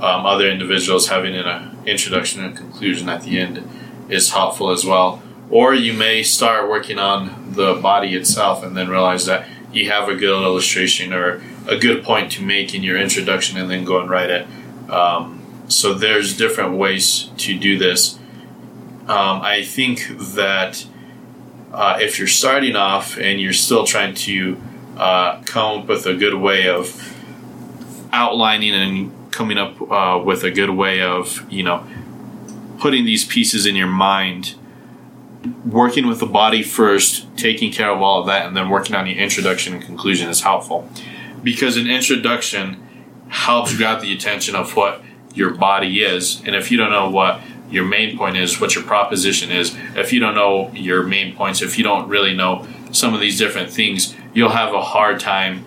Um, 0.00 0.24
other 0.24 0.48
individuals 0.48 1.08
having 1.08 1.34
an 1.34 1.46
uh, 1.46 1.74
introduction 1.84 2.42
and 2.42 2.56
conclusion 2.56 3.08
at 3.08 3.22
the 3.22 3.38
end 3.38 3.68
is 4.08 4.32
helpful 4.32 4.70
as 4.70 4.84
well. 4.84 5.22
Or 5.50 5.74
you 5.74 5.92
may 5.92 6.22
start 6.22 6.68
working 6.68 6.98
on 6.98 7.52
the 7.52 7.74
body 7.74 8.14
itself 8.14 8.62
and 8.62 8.76
then 8.76 8.88
realize 8.88 9.26
that 9.26 9.48
you 9.72 9.90
have 9.90 10.08
a 10.08 10.14
good 10.14 10.42
illustration 10.42 11.12
or 11.12 11.42
a 11.66 11.76
good 11.76 12.02
point 12.02 12.32
to 12.32 12.42
make 12.42 12.74
in 12.74 12.82
your 12.82 12.96
introduction 12.96 13.58
and 13.58 13.70
then 13.70 13.84
go 13.84 14.00
and 14.00 14.08
write 14.08 14.30
it. 14.30 14.46
Um, 14.88 15.40
so 15.68 15.94
there's 15.94 16.36
different 16.36 16.76
ways 16.76 17.30
to 17.38 17.58
do 17.58 17.78
this. 17.78 18.18
Um, 19.02 19.42
I 19.42 19.62
think 19.62 20.06
that 20.34 20.86
uh, 21.72 21.98
if 22.00 22.18
you're 22.18 22.28
starting 22.28 22.76
off 22.76 23.18
and 23.18 23.40
you're 23.40 23.52
still 23.52 23.84
trying 23.84 24.14
to 24.14 24.60
uh, 24.96 25.42
come 25.42 25.80
up 25.80 25.86
with 25.86 26.06
a 26.06 26.14
good 26.14 26.34
way 26.34 26.68
of 26.68 27.16
outlining 28.12 28.74
and 28.74 29.19
coming 29.30 29.58
up 29.58 29.80
uh, 29.90 30.20
with 30.22 30.44
a 30.44 30.50
good 30.50 30.70
way 30.70 31.00
of, 31.02 31.50
you 31.50 31.62
know, 31.62 31.86
putting 32.78 33.04
these 33.04 33.24
pieces 33.24 33.66
in 33.66 33.76
your 33.76 33.86
mind, 33.86 34.54
working 35.64 36.06
with 36.06 36.20
the 36.20 36.26
body 36.26 36.62
first, 36.62 37.26
taking 37.36 37.72
care 37.72 37.90
of 37.90 38.00
all 38.00 38.20
of 38.20 38.26
that, 38.26 38.46
and 38.46 38.56
then 38.56 38.68
working 38.68 38.94
on 38.94 39.04
the 39.04 39.18
introduction 39.18 39.74
and 39.74 39.82
conclusion 39.82 40.28
is 40.28 40.42
helpful. 40.42 40.88
Because 41.42 41.76
an 41.76 41.86
introduction 41.86 42.86
helps 43.28 43.76
grab 43.76 44.02
the 44.02 44.12
attention 44.12 44.54
of 44.54 44.74
what 44.76 45.02
your 45.34 45.54
body 45.54 46.02
is. 46.02 46.42
And 46.44 46.56
if 46.56 46.70
you 46.70 46.76
don't 46.76 46.90
know 46.90 47.08
what 47.08 47.40
your 47.70 47.84
main 47.84 48.18
point 48.18 48.36
is, 48.36 48.60
what 48.60 48.74
your 48.74 48.84
proposition 48.84 49.50
is, 49.52 49.76
if 49.94 50.12
you 50.12 50.20
don't 50.20 50.34
know 50.34 50.70
your 50.72 51.04
main 51.04 51.36
points, 51.36 51.62
if 51.62 51.78
you 51.78 51.84
don't 51.84 52.08
really 52.08 52.34
know 52.34 52.66
some 52.90 53.14
of 53.14 53.20
these 53.20 53.38
different 53.38 53.70
things, 53.70 54.14
you'll 54.34 54.50
have 54.50 54.74
a 54.74 54.82
hard 54.82 55.20
time 55.20 55.64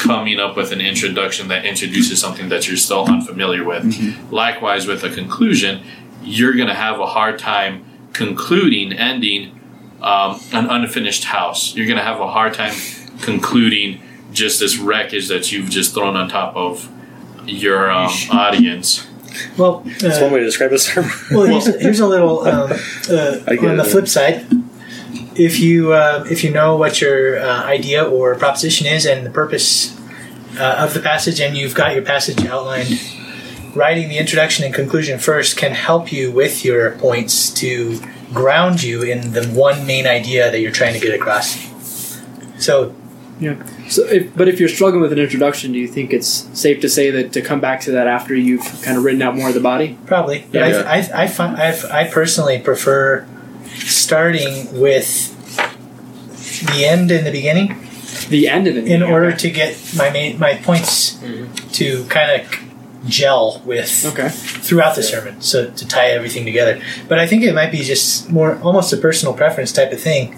coming 0.00 0.38
up 0.38 0.56
with 0.56 0.72
an 0.72 0.80
introduction 0.80 1.48
that 1.48 1.64
introduces 1.64 2.20
something 2.20 2.48
that 2.48 2.68
you're 2.68 2.76
still 2.76 3.06
unfamiliar 3.06 3.64
with. 3.64 4.30
Likewise, 4.30 4.86
with 4.86 5.02
a 5.04 5.10
conclusion, 5.10 5.82
you're 6.22 6.54
going 6.54 6.68
to 6.68 6.74
have 6.74 7.00
a 7.00 7.06
hard 7.06 7.38
time 7.38 7.84
concluding, 8.12 8.92
ending 8.92 9.60
um, 10.02 10.40
an 10.52 10.66
unfinished 10.66 11.24
house. 11.24 11.74
You're 11.74 11.86
going 11.86 11.98
to 11.98 12.04
have 12.04 12.20
a 12.20 12.30
hard 12.30 12.54
time 12.54 12.74
concluding 13.22 14.00
just 14.32 14.60
this 14.60 14.76
wreckage 14.76 15.28
that 15.28 15.52
you've 15.52 15.70
just 15.70 15.94
thrown 15.94 16.16
on 16.16 16.28
top 16.28 16.56
of 16.56 16.90
your 17.46 17.90
um, 17.90 18.10
audience. 18.30 19.06
Well, 19.56 19.80
That's 20.00 20.20
one 20.20 20.30
uh, 20.30 20.34
way 20.34 20.40
to 20.40 20.46
describe 20.46 20.70
this 20.70 20.86
term. 20.86 21.06
well 21.30 21.46
here's, 21.46 21.66
here's 21.82 22.00
a 22.00 22.06
little 22.06 22.40
um, 22.40 22.70
uh, 22.70 23.40
on 23.48 23.76
the 23.76 23.84
it. 23.84 23.90
flip 23.90 24.08
side. 24.08 24.46
If 25.36 25.58
you 25.58 25.92
uh, 25.92 26.24
if 26.30 26.44
you 26.44 26.50
know 26.50 26.76
what 26.76 27.00
your 27.00 27.40
uh, 27.40 27.64
idea 27.64 28.04
or 28.04 28.34
proposition 28.36 28.86
is 28.86 29.04
and 29.04 29.26
the 29.26 29.30
purpose 29.30 29.98
uh, 30.58 30.76
of 30.78 30.94
the 30.94 31.00
passage, 31.00 31.40
and 31.40 31.56
you've 31.56 31.74
got 31.74 31.94
your 31.94 32.04
passage 32.04 32.44
outlined, 32.46 33.00
writing 33.74 34.08
the 34.08 34.18
introduction 34.18 34.64
and 34.64 34.74
conclusion 34.74 35.18
first 35.18 35.56
can 35.56 35.72
help 35.72 36.12
you 36.12 36.30
with 36.30 36.64
your 36.64 36.92
points 36.92 37.50
to 37.54 38.00
ground 38.32 38.82
you 38.82 39.02
in 39.02 39.32
the 39.32 39.44
one 39.48 39.86
main 39.86 40.06
idea 40.06 40.50
that 40.50 40.60
you're 40.60 40.72
trying 40.72 40.94
to 40.94 41.00
get 41.00 41.14
across. 41.14 41.58
So 42.58 42.94
Yeah. 43.40 43.56
So, 43.88 44.04
if, 44.06 44.34
but 44.34 44.48
if 44.48 44.60
you're 44.60 44.68
struggling 44.68 45.02
with 45.02 45.12
an 45.12 45.18
introduction, 45.18 45.72
do 45.72 45.78
you 45.78 45.88
think 45.88 46.12
it's 46.12 46.48
safe 46.58 46.80
to 46.80 46.88
say 46.88 47.10
that 47.10 47.32
to 47.32 47.42
come 47.42 47.60
back 47.60 47.80
to 47.82 47.90
that 47.92 48.06
after 48.06 48.34
you've 48.34 48.64
kind 48.82 48.96
of 48.96 49.04
written 49.04 49.22
out 49.22 49.34
more 49.36 49.48
of 49.48 49.54
the 49.54 49.60
body? 49.60 49.98
Probably, 50.06 50.46
but 50.52 50.60
Yeah. 50.60 50.82
I, 50.86 50.98
I, 50.98 51.22
I, 51.24 51.26
find, 51.26 51.56
I, 51.56 52.02
I 52.02 52.08
personally 52.08 52.58
prefer 52.60 53.26
starting 53.84 54.80
with 54.80 55.30
the 56.72 56.84
end 56.84 57.10
and 57.10 57.26
the 57.26 57.30
beginning 57.30 57.76
The 58.28 58.48
end 58.48 58.66
of 58.66 58.76
it. 58.76 58.86
in 58.86 59.02
order 59.02 59.32
to 59.32 59.50
get 59.50 59.76
my 59.96 60.10
main, 60.10 60.38
my 60.38 60.54
points 60.54 61.14
Mm-hmm. 61.14 61.68
to 61.72 62.04
kind 62.04 62.40
of 62.40 62.58
gel 63.08 63.60
with 63.66 64.04
Okay. 64.06 64.28
throughout 64.30 64.94
the 64.96 65.02
sermon, 65.02 65.40
so 65.40 65.70
to 65.70 65.86
tie 65.88 66.08
everything 66.10 66.44
together. 66.44 66.80
But 67.08 67.18
I 67.18 67.26
think 67.26 67.42
it 67.44 67.54
might 67.54 67.70
be 67.70 67.82
just 67.82 68.30
more 68.30 68.58
almost 68.62 68.92
a 68.92 68.96
personal 68.96 69.34
preference 69.34 69.72
type 69.72 69.92
of 69.92 70.00
thing. 70.00 70.34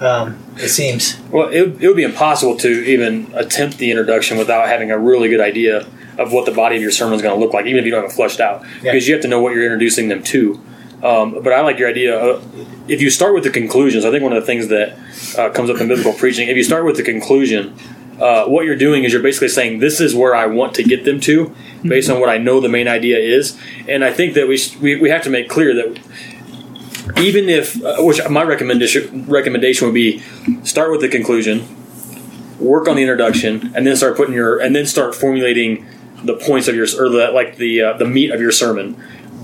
Um, 0.00 0.38
it 0.58 0.68
seems. 0.68 1.16
Well, 1.30 1.48
it, 1.48 1.62
it 1.82 1.86
would 1.86 1.96
be 1.96 2.02
impossible 2.02 2.56
to 2.58 2.68
even 2.68 3.30
attempt 3.34 3.78
the 3.78 3.90
introduction 3.90 4.36
without 4.38 4.68
having 4.68 4.90
a 4.90 4.98
really 4.98 5.28
good 5.28 5.40
idea 5.40 5.86
of 6.18 6.32
what 6.32 6.44
the 6.46 6.52
body 6.52 6.76
of 6.76 6.82
your 6.82 6.90
sermon 6.90 7.14
is 7.14 7.22
going 7.22 7.34
to 7.34 7.40
look 7.42 7.54
like, 7.54 7.64
even 7.66 7.78
if 7.78 7.84
you 7.86 7.90
don't 7.90 8.02
have 8.02 8.10
it 8.10 8.14
fleshed 8.14 8.40
out, 8.40 8.62
Yeah. 8.82 8.92
because 8.92 9.06
you 9.08 9.14
have 9.14 9.22
to 9.22 9.28
know 9.28 9.40
what 9.40 9.54
you're 9.54 9.64
introducing 9.64 10.08
them 10.08 10.22
to. 10.24 10.60
Um, 11.02 11.42
but 11.42 11.52
I 11.52 11.60
like 11.60 11.78
your 11.78 11.88
idea. 11.88 12.16
Of, 12.16 12.90
if 12.90 13.00
you 13.00 13.10
start 13.10 13.34
with 13.34 13.44
the 13.44 13.50
conclusions, 13.50 14.04
I 14.04 14.10
think 14.10 14.22
one 14.22 14.32
of 14.32 14.42
the 14.42 14.46
things 14.46 14.68
that 14.68 14.98
uh, 15.38 15.50
comes 15.50 15.70
up 15.70 15.80
in 15.80 15.88
biblical 15.88 16.12
preaching, 16.12 16.48
if 16.48 16.56
you 16.56 16.64
start 16.64 16.84
with 16.84 16.96
the 16.96 17.02
conclusion, 17.02 17.76
uh, 18.20 18.46
what 18.46 18.64
you're 18.64 18.76
doing 18.76 19.04
is 19.04 19.12
you're 19.12 19.22
basically 19.22 19.48
saying, 19.48 19.80
"This 19.80 20.00
is 20.00 20.14
where 20.14 20.34
I 20.34 20.46
want 20.46 20.74
to 20.74 20.82
get 20.82 21.04
them 21.04 21.20
to, 21.20 21.54
based 21.82 22.08
on 22.10 22.20
what 22.20 22.28
I 22.28 22.38
know 22.38 22.60
the 22.60 22.68
main 22.68 22.88
idea 22.88 23.18
is." 23.18 23.58
And 23.88 24.04
I 24.04 24.12
think 24.12 24.34
that 24.34 24.48
we 24.48 24.58
we, 24.80 24.96
we 25.00 25.10
have 25.10 25.22
to 25.24 25.30
make 25.30 25.48
clear 25.48 25.74
that 25.74 26.00
even 27.18 27.48
if, 27.48 27.82
uh, 27.84 27.96
which 27.98 28.20
my 28.28 28.42
recommendation 28.42 29.26
recommendation 29.26 29.86
would 29.86 29.94
be, 29.94 30.22
start 30.62 30.90
with 30.90 31.00
the 31.00 31.08
conclusion, 31.08 31.66
work 32.58 32.88
on 32.88 32.96
the 32.96 33.02
introduction, 33.02 33.72
and 33.74 33.86
then 33.86 33.96
start 33.96 34.16
putting 34.16 34.34
your 34.34 34.58
and 34.58 34.74
then 34.74 34.86
start 34.86 35.14
formulating 35.14 35.86
the 36.22 36.34
points 36.34 36.68
of 36.68 36.74
your 36.74 36.86
or 36.98 37.08
the 37.08 37.30
like 37.32 37.56
the 37.56 37.82
uh, 37.82 37.92
the 37.94 38.06
meat 38.06 38.30
of 38.30 38.40
your 38.40 38.52
sermon. 38.52 38.96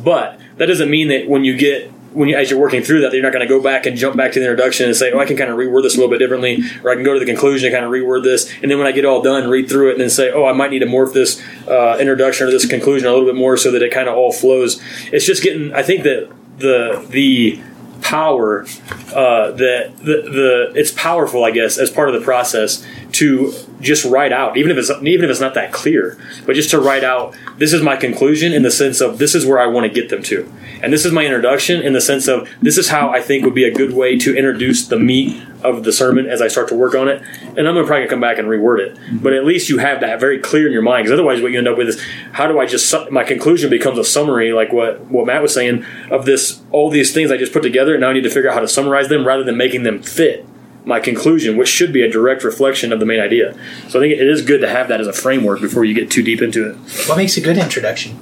But 0.02 0.40
that 0.60 0.66
doesn't 0.66 0.90
mean 0.90 1.08
that 1.08 1.26
when 1.26 1.42
you 1.42 1.56
get 1.56 1.90
when 2.12 2.28
you 2.28 2.36
as 2.36 2.50
you're 2.50 2.60
working 2.60 2.82
through 2.82 3.00
that, 3.00 3.14
you're 3.14 3.22
not 3.22 3.32
going 3.32 3.46
to 3.46 3.48
go 3.48 3.62
back 3.62 3.86
and 3.86 3.96
jump 3.96 4.14
back 4.14 4.32
to 4.32 4.40
the 4.40 4.44
introduction 4.44 4.84
and 4.84 4.94
say, 4.94 5.10
"Oh, 5.10 5.18
I 5.18 5.24
can 5.24 5.38
kind 5.38 5.50
of 5.50 5.56
reword 5.56 5.84
this 5.84 5.94
a 5.94 5.96
little 5.96 6.10
bit 6.10 6.18
differently," 6.18 6.62
or 6.84 6.90
I 6.90 6.96
can 6.96 7.02
go 7.02 7.14
to 7.14 7.18
the 7.18 7.24
conclusion 7.24 7.68
and 7.68 7.74
kind 7.74 7.86
of 7.86 7.90
reword 7.90 8.24
this, 8.24 8.52
and 8.60 8.70
then 8.70 8.76
when 8.76 8.86
I 8.86 8.92
get 8.92 9.06
all 9.06 9.22
done, 9.22 9.48
read 9.48 9.70
through 9.70 9.88
it 9.88 9.92
and 9.92 10.02
then 10.02 10.10
say, 10.10 10.30
"Oh, 10.30 10.44
I 10.44 10.52
might 10.52 10.70
need 10.70 10.80
to 10.80 10.86
morph 10.86 11.14
this 11.14 11.42
uh, 11.66 11.96
introduction 11.98 12.46
or 12.46 12.50
this 12.50 12.66
conclusion 12.66 13.08
a 13.08 13.10
little 13.10 13.24
bit 13.24 13.36
more 13.36 13.56
so 13.56 13.72
that 13.72 13.80
it 13.80 13.90
kind 13.90 14.06
of 14.06 14.18
all 14.18 14.32
flows." 14.32 14.82
It's 15.10 15.24
just 15.24 15.42
getting. 15.42 15.72
I 15.72 15.82
think 15.82 16.02
that 16.02 16.30
the 16.58 17.06
the 17.08 17.62
power 18.02 18.66
uh, 19.14 19.52
that 19.52 19.96
the, 19.96 20.22
the 20.22 20.72
it's 20.74 20.90
powerful, 20.90 21.42
I 21.42 21.52
guess, 21.52 21.78
as 21.78 21.90
part 21.90 22.10
of 22.10 22.14
the 22.14 22.20
process 22.20 22.84
to 23.20 23.52
just 23.80 24.04
write 24.04 24.32
out, 24.32 24.56
even 24.56 24.70
if 24.70 24.76
it's 24.76 24.90
even 24.90 25.24
if 25.24 25.30
it's 25.30 25.40
not 25.40 25.54
that 25.54 25.72
clear, 25.72 26.18
but 26.46 26.54
just 26.54 26.70
to 26.70 26.80
write 26.80 27.04
out 27.04 27.34
this 27.56 27.72
is 27.72 27.82
my 27.82 27.96
conclusion 27.96 28.52
in 28.52 28.62
the 28.62 28.70
sense 28.70 29.00
of 29.00 29.18
this 29.18 29.34
is 29.34 29.46
where 29.46 29.58
I 29.58 29.66
want 29.66 29.84
to 29.86 29.92
get 30.00 30.08
them 30.10 30.22
to, 30.24 30.50
and 30.82 30.92
this 30.92 31.04
is 31.04 31.12
my 31.12 31.24
introduction 31.24 31.80
in 31.82 31.92
the 31.92 32.00
sense 32.00 32.28
of 32.28 32.48
this 32.60 32.76
is 32.76 32.88
how 32.88 33.10
I 33.10 33.20
think 33.20 33.44
would 33.44 33.54
be 33.54 33.64
a 33.64 33.72
good 33.72 33.94
way 33.94 34.18
to 34.18 34.36
introduce 34.36 34.86
the 34.88 34.98
meat 34.98 35.42
of 35.62 35.84
the 35.84 35.92
sermon 35.92 36.26
as 36.26 36.40
I 36.40 36.48
start 36.48 36.68
to 36.68 36.74
work 36.74 36.94
on 36.94 37.08
it, 37.08 37.22
and 37.56 37.68
I'm 37.68 37.74
gonna 37.74 37.86
probably 37.86 38.08
come 38.08 38.20
back 38.20 38.38
and 38.38 38.48
reword 38.48 38.80
it, 38.80 38.98
but 39.22 39.32
at 39.32 39.44
least 39.44 39.68
you 39.68 39.78
have 39.78 40.00
that 40.00 40.18
very 40.18 40.38
clear 40.38 40.66
in 40.66 40.72
your 40.72 40.82
mind, 40.82 41.04
because 41.04 41.12
otherwise 41.12 41.42
what 41.42 41.52
you 41.52 41.58
end 41.58 41.68
up 41.68 41.78
with 41.78 41.88
is 41.88 42.02
how 42.32 42.46
do 42.46 42.58
I 42.58 42.66
just 42.66 42.94
my 43.10 43.24
conclusion 43.24 43.70
becomes 43.70 43.98
a 43.98 44.04
summary 44.04 44.52
like 44.52 44.72
what 44.72 45.00
what 45.10 45.26
Matt 45.26 45.42
was 45.42 45.54
saying 45.54 45.84
of 46.10 46.24
this 46.24 46.60
all 46.70 46.90
these 46.90 47.12
things 47.12 47.30
I 47.30 47.36
just 47.36 47.52
put 47.52 47.62
together, 47.62 47.92
and 47.94 48.00
now 48.00 48.10
I 48.10 48.12
need 48.14 48.24
to 48.24 48.30
figure 48.30 48.48
out 48.48 48.54
how 48.54 48.60
to 48.60 48.68
summarize 48.68 49.08
them 49.08 49.26
rather 49.26 49.44
than 49.44 49.56
making 49.56 49.82
them 49.82 50.02
fit 50.02 50.46
my 50.84 50.98
conclusion, 51.00 51.56
which 51.56 51.68
should 51.68 51.92
be 51.92 52.02
a 52.02 52.10
direct 52.10 52.42
reflection 52.44 52.92
of 52.92 53.00
the 53.00 53.06
main 53.06 53.20
idea. 53.20 53.54
So 53.88 53.98
I 53.98 54.02
think 54.02 54.14
it 54.20 54.26
is 54.26 54.42
good 54.42 54.60
to 54.62 54.68
have 54.68 54.88
that 54.88 55.00
as 55.00 55.06
a 55.06 55.12
framework 55.12 55.60
before 55.60 55.84
you 55.84 55.94
get 55.94 56.10
too 56.10 56.22
deep 56.22 56.40
into 56.42 56.70
it. 56.70 56.76
What 57.08 57.16
makes 57.18 57.36
a 57.36 57.40
good 57.40 57.58
introduction? 57.58 58.18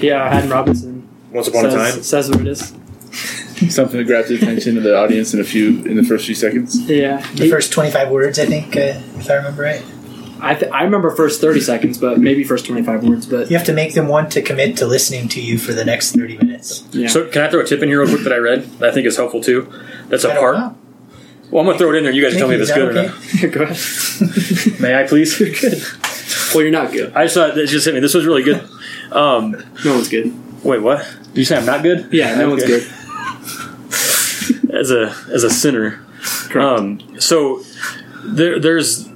Yeah, 0.00 0.28
Haddon 0.32 0.50
Robinson 0.50 1.08
Once 1.32 1.48
upon 1.48 1.66
a 1.66 1.70
time, 1.70 2.02
says 2.02 2.28
what 2.30 2.40
it 2.40 2.46
is. 2.48 2.60
Something 3.72 3.98
that 3.98 4.06
grabs 4.06 4.28
the 4.28 4.34
attention 4.36 4.76
of 4.76 4.82
the 4.82 4.96
audience 4.98 5.32
in 5.34 5.40
a 5.40 5.44
few 5.44 5.84
in 5.84 5.96
the 5.96 6.02
first 6.02 6.26
few 6.26 6.34
seconds. 6.34 6.76
Yeah. 6.90 7.24
The 7.34 7.48
first 7.48 7.72
twenty-five 7.72 8.10
words, 8.10 8.38
I 8.40 8.46
think, 8.46 8.76
uh, 8.76 9.00
if 9.18 9.30
I 9.30 9.34
remember 9.34 9.62
right. 9.62 9.84
I, 10.44 10.56
th- 10.56 10.72
I 10.72 10.82
remember 10.82 11.12
first 11.14 11.40
30 11.40 11.60
seconds, 11.60 11.98
but 11.98 12.18
maybe 12.18 12.42
first 12.42 12.66
25 12.66 13.04
words. 13.04 13.26
But 13.26 13.48
You 13.48 13.56
have 13.56 13.64
to 13.66 13.72
make 13.72 13.94
them 13.94 14.08
want 14.08 14.32
to 14.32 14.42
commit 14.42 14.76
to 14.78 14.86
listening 14.86 15.28
to 15.28 15.40
you 15.40 15.56
for 15.56 15.72
the 15.72 15.84
next 15.84 16.16
thirty 16.16 16.36
minutes. 16.36 16.82
yeah. 16.90 17.06
So 17.06 17.28
can 17.28 17.42
I 17.42 17.48
throw 17.48 17.60
a 17.60 17.64
tip 17.64 17.80
in 17.80 17.88
here 17.88 18.00
real 18.00 18.08
quick 18.10 18.24
that 18.24 18.32
I 18.32 18.38
read 18.38 18.64
that 18.80 18.88
I 18.88 18.92
think 18.92 19.06
is 19.06 19.16
helpful 19.16 19.40
too? 19.40 19.72
That's 20.08 20.24
I 20.24 20.34
a 20.34 20.38
part. 20.38 20.56
know. 20.56 20.76
Well, 21.50 21.60
I'm 21.60 21.66
gonna 21.66 21.78
throw 21.78 21.92
it 21.92 21.96
in 21.96 22.04
there. 22.04 22.12
You 22.12 22.22
guys 22.22 22.34
tell 22.36 22.48
me 22.48 22.54
if 22.54 22.62
it's 22.62 22.72
good 22.72 22.94
that 22.94 23.06
or 23.06 23.48
not. 23.48 23.52
Go 23.52 23.62
ahead. 23.62 24.80
May 24.80 24.94
I 24.94 25.06
please? 25.06 25.38
You're 25.40 25.50
good. 25.50 25.82
Well, 26.54 26.62
you're 26.62 26.70
not 26.70 26.92
good. 26.92 27.12
I 27.14 27.24
just 27.24 27.34
thought 27.34 27.54
that 27.54 27.66
just 27.66 27.84
hit 27.86 27.94
me. 27.94 28.00
This 28.00 28.12
was 28.14 28.26
really 28.26 28.42
good. 28.42 28.62
Um, 29.10 29.52
No 29.84 29.94
one's 29.94 30.08
good. 30.08 30.32
wait, 30.64 30.80
what? 30.80 30.98
Did 31.28 31.36
you 31.38 31.44
say 31.44 31.56
I'm 31.56 31.64
not 31.66 31.82
good? 31.82 32.08
Yeah, 32.12 32.34
no 32.36 32.50
one's 32.50 32.62
Okay. 32.62 32.80
good. 32.80 32.88
As 34.74 34.90
a 34.90 35.14
as 35.32 35.44
a 35.44 35.50
sinner. 35.50 36.04
Um, 36.54 37.00
so 37.20 37.62
there, 38.24 38.58
there's 38.58 39.06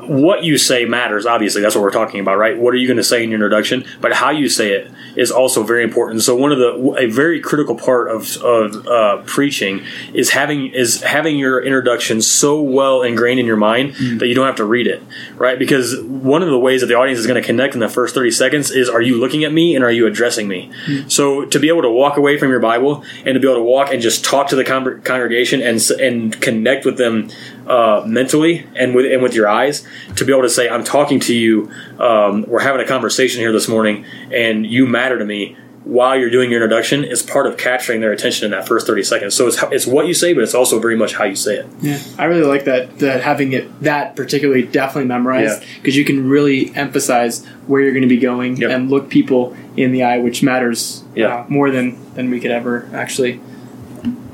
what 0.00 0.44
you 0.44 0.58
say 0.58 0.84
matters. 0.84 1.26
Obviously, 1.26 1.62
that's 1.62 1.74
what 1.74 1.82
we're 1.82 1.90
talking 1.90 2.20
about, 2.20 2.38
right? 2.38 2.56
What 2.56 2.72
are 2.74 2.76
you 2.76 2.86
going 2.86 2.96
to 2.96 3.04
say 3.04 3.22
in 3.22 3.30
your 3.30 3.36
introduction? 3.36 3.84
But 4.00 4.12
how 4.12 4.30
you 4.30 4.48
say 4.48 4.70
it, 4.72 4.90
is 5.16 5.30
also 5.30 5.62
very 5.62 5.82
important. 5.82 6.22
So 6.22 6.36
one 6.36 6.52
of 6.52 6.58
the 6.58 6.96
a 6.98 7.06
very 7.06 7.40
critical 7.40 7.74
part 7.74 8.08
of, 8.08 8.36
of 8.38 8.86
uh, 8.86 9.22
preaching 9.26 9.84
is 10.14 10.30
having 10.30 10.66
is 10.68 11.02
having 11.02 11.38
your 11.38 11.62
introduction 11.62 12.22
so 12.22 12.60
well 12.60 13.02
ingrained 13.02 13.40
in 13.40 13.46
your 13.46 13.56
mind 13.56 13.94
that 14.20 14.26
you 14.26 14.34
don't 14.34 14.46
have 14.46 14.56
to 14.56 14.64
read 14.64 14.86
it, 14.86 15.02
right? 15.36 15.58
Because 15.58 16.00
one 16.00 16.42
of 16.42 16.48
the 16.48 16.58
ways 16.58 16.80
that 16.80 16.86
the 16.86 16.94
audience 16.94 17.18
is 17.18 17.26
going 17.26 17.40
to 17.40 17.46
connect 17.46 17.74
in 17.74 17.80
the 17.80 17.88
first 17.88 18.14
thirty 18.14 18.30
seconds 18.30 18.70
is 18.70 18.88
are 18.88 19.02
you 19.02 19.18
looking 19.18 19.44
at 19.44 19.52
me 19.52 19.74
and 19.74 19.84
are 19.84 19.90
you 19.90 20.06
addressing 20.06 20.48
me? 20.48 20.70
So 21.08 21.44
to 21.46 21.58
be 21.58 21.68
able 21.68 21.82
to 21.82 21.90
walk 21.90 22.16
away 22.16 22.38
from 22.38 22.50
your 22.50 22.60
Bible 22.60 23.04
and 23.24 23.34
to 23.34 23.40
be 23.40 23.46
able 23.46 23.56
to 23.56 23.62
walk 23.62 23.92
and 23.92 24.02
just 24.02 24.24
talk 24.24 24.48
to 24.48 24.56
the 24.56 24.64
con- 24.64 25.00
congregation 25.02 25.62
and 25.62 25.80
and 26.00 26.40
connect 26.40 26.84
with 26.84 26.98
them 26.98 27.30
uh, 27.66 28.04
mentally 28.06 28.66
and 28.76 28.94
with 28.94 29.06
and 29.12 29.22
with 29.22 29.34
your 29.34 29.48
eyes 29.48 29.86
to 30.16 30.24
be 30.24 30.32
able 30.32 30.42
to 30.42 30.50
say 30.50 30.68
I'm 30.68 30.84
talking 30.84 31.20
to 31.20 31.34
you. 31.34 31.70
Um, 31.98 32.44
we're 32.48 32.60
having 32.60 32.80
a 32.80 32.86
conversation 32.86 33.40
here 33.40 33.52
this 33.52 33.68
morning, 33.68 34.04
and 34.32 34.66
you 34.66 34.86
matter 34.86 35.18
to 35.18 35.24
me. 35.24 35.56
While 35.84 36.18
you're 36.18 36.30
doing 36.30 36.50
your 36.50 36.60
introduction, 36.60 37.04
is 37.04 37.22
part 37.22 37.46
of 37.46 37.56
capturing 37.58 38.00
their 38.00 38.10
attention 38.10 38.44
in 38.46 38.50
that 38.50 38.66
first 38.66 38.88
thirty 38.88 39.04
seconds. 39.04 39.36
So 39.36 39.46
it's 39.46 39.62
it's 39.70 39.86
what 39.86 40.08
you 40.08 40.14
say, 40.14 40.32
but 40.32 40.42
it's 40.42 40.52
also 40.52 40.80
very 40.80 40.96
much 40.96 41.14
how 41.14 41.22
you 41.22 41.36
say 41.36 41.58
it. 41.58 41.66
Yeah, 41.80 42.00
I 42.18 42.24
really 42.24 42.42
like 42.42 42.64
that. 42.64 42.98
That 42.98 43.22
having 43.22 43.52
it 43.52 43.82
that 43.82 44.16
particularly 44.16 44.62
definitely 44.66 45.06
memorized 45.06 45.62
Yeah. 45.62 45.68
because 45.76 45.96
you 45.96 46.04
can 46.04 46.28
really 46.28 46.74
emphasize 46.74 47.46
where 47.68 47.80
you're 47.82 47.92
going 47.92 48.02
to 48.02 48.08
be 48.08 48.16
going 48.18 48.56
Yep. 48.56 48.68
and 48.72 48.90
look 48.90 49.08
people 49.08 49.56
in 49.76 49.92
the 49.92 50.02
eye, 50.02 50.18
which 50.18 50.42
matters 50.42 51.04
Yeah. 51.14 51.28
uh, 51.28 51.44
more 51.48 51.70
than 51.70 51.96
than 52.16 52.30
we 52.32 52.40
could 52.40 52.50
ever 52.50 52.88
actually. 52.92 53.38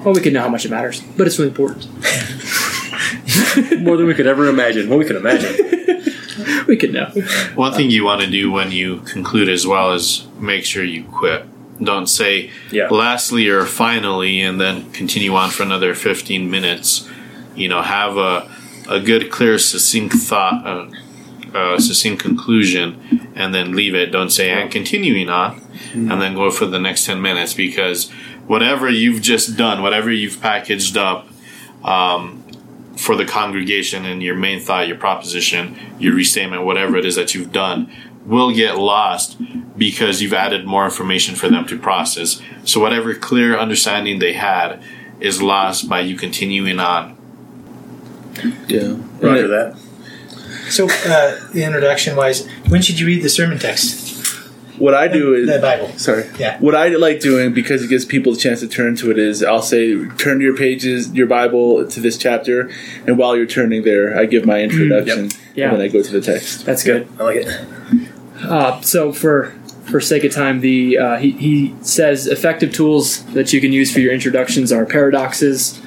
Well, 0.02 0.14
we 0.14 0.22
could 0.22 0.32
know 0.32 0.40
how 0.40 0.48
much 0.48 0.64
it 0.64 0.70
matters, 0.70 1.02
but 1.18 1.26
it's 1.26 1.38
really 1.38 1.50
important. 1.50 1.86
More 3.80 3.96
than 3.96 4.06
we 4.06 4.14
could 4.14 4.26
ever 4.26 4.46
imagine. 4.48 4.88
What 4.88 4.98
we 4.98 5.04
could 5.04 5.16
imagine. 5.16 5.78
We 6.66 6.76
could 6.76 6.92
know. 6.92 7.06
One 7.54 7.72
thing 7.74 7.90
you 7.90 8.04
want 8.04 8.22
to 8.22 8.26
do 8.30 8.50
when 8.50 8.70
you 8.70 9.00
conclude 9.00 9.48
as 9.48 9.66
well 9.66 9.92
is 9.92 10.26
make 10.38 10.64
sure 10.64 10.82
you 10.82 11.04
quit. 11.04 11.44
Don't 11.82 12.06
say 12.06 12.50
Yeah. 12.70 12.88
lastly 12.88 13.48
or 13.48 13.66
finally 13.66 14.40
and 14.40 14.60
then 14.60 14.90
continue 14.92 15.34
on 15.34 15.50
for 15.50 15.62
another 15.64 15.94
15 15.94 16.50
minutes. 16.50 17.08
You 17.54 17.68
know, 17.68 17.82
have 17.82 18.16
a, 18.16 18.48
a 18.88 19.00
good, 19.00 19.30
clear, 19.30 19.58
succinct 19.58 20.14
thought, 20.14 20.66
uh, 20.66 21.56
uh, 21.56 21.78
succinct 21.78 22.22
conclusion, 22.22 23.30
and 23.34 23.52
then 23.54 23.72
leave 23.76 23.94
it. 23.94 24.10
Don't 24.10 24.30
say, 24.30 24.50
and 24.50 24.70
continuing 24.70 25.28
on, 25.28 25.60
and 25.92 26.20
then 26.22 26.34
go 26.34 26.50
for 26.50 26.64
the 26.66 26.78
next 26.78 27.04
10 27.06 27.20
minutes 27.20 27.52
because 27.54 28.08
whatever 28.46 28.88
you've 28.88 29.20
just 29.20 29.56
done, 29.56 29.82
whatever 29.82 30.10
you've 30.10 30.40
packaged 30.40 30.96
up, 30.96 31.28
um, 31.84 32.41
for 33.02 33.16
the 33.16 33.24
congregation 33.24 34.06
and 34.06 34.22
your 34.22 34.36
main 34.36 34.60
thought, 34.60 34.86
your 34.86 34.96
proposition, 34.96 35.76
your 35.98 36.14
restatement, 36.14 36.64
whatever 36.64 36.96
it 36.96 37.04
is 37.04 37.16
that 37.16 37.34
you've 37.34 37.52
done, 37.52 37.92
will 38.24 38.54
get 38.54 38.78
lost 38.78 39.36
because 39.76 40.22
you've 40.22 40.32
added 40.32 40.64
more 40.64 40.84
information 40.84 41.34
for 41.34 41.48
them 41.48 41.66
to 41.66 41.78
process. 41.78 42.40
So 42.64 42.80
whatever 42.80 43.12
clear 43.14 43.58
understanding 43.58 44.20
they 44.20 44.34
had 44.34 44.80
is 45.18 45.42
lost 45.42 45.88
by 45.88 46.00
you 46.00 46.16
continuing 46.16 46.78
on. 46.78 47.16
Yeah. 48.68 48.96
Roger 49.20 49.48
that. 49.48 49.76
So, 50.68 50.86
uh, 50.86 51.38
the 51.52 51.64
introduction 51.64 52.16
wise, 52.16 52.48
when 52.68 52.80
should 52.82 52.98
you 52.98 53.06
read 53.06 53.22
the 53.22 53.28
sermon 53.28 53.58
text? 53.58 54.11
What 54.78 54.94
I 54.94 55.06
do 55.08 55.34
is 55.34 55.48
The 55.48 55.58
Bible. 55.60 55.88
Sorry. 55.98 56.24
Yeah. 56.38 56.58
What 56.58 56.74
I 56.74 56.88
like 56.88 57.20
doing 57.20 57.52
because 57.52 57.82
it 57.84 57.88
gives 57.88 58.04
people 58.04 58.32
a 58.32 58.36
chance 58.36 58.60
to 58.60 58.68
turn 58.68 58.96
to 58.96 59.10
it 59.10 59.18
is 59.18 59.42
I'll 59.42 59.62
say 59.62 59.94
turn 60.16 60.38
to 60.38 60.44
your 60.44 60.56
pages, 60.56 61.12
your 61.12 61.26
Bible 61.26 61.86
to 61.86 62.00
this 62.00 62.16
chapter, 62.16 62.70
and 63.06 63.18
while 63.18 63.36
you're 63.36 63.46
turning 63.46 63.82
there, 63.82 64.18
I 64.18 64.24
give 64.26 64.46
my 64.46 64.60
introduction, 64.62 65.30
Yeah. 65.54 65.68
and 65.70 65.74
then 65.76 65.80
I 65.82 65.88
go 65.88 66.02
to 66.02 66.10
the 66.12 66.20
text. 66.20 66.64
That's 66.64 66.82
good. 66.84 67.06
I 67.18 67.22
like 67.22 67.36
it. 67.36 67.68
Uh, 68.42 68.80
so 68.80 69.12
for 69.12 69.52
for 69.84 70.00
sake 70.00 70.24
of 70.24 70.32
time, 70.32 70.60
the 70.60 70.96
uh, 70.98 71.16
he, 71.18 71.32
he 71.32 71.74
says 71.82 72.26
effective 72.26 72.72
tools 72.72 73.24
that 73.34 73.52
you 73.52 73.60
can 73.60 73.72
use 73.72 73.92
for 73.92 74.00
your 74.00 74.12
introductions 74.12 74.72
are 74.72 74.86
paradoxes, 74.86 75.80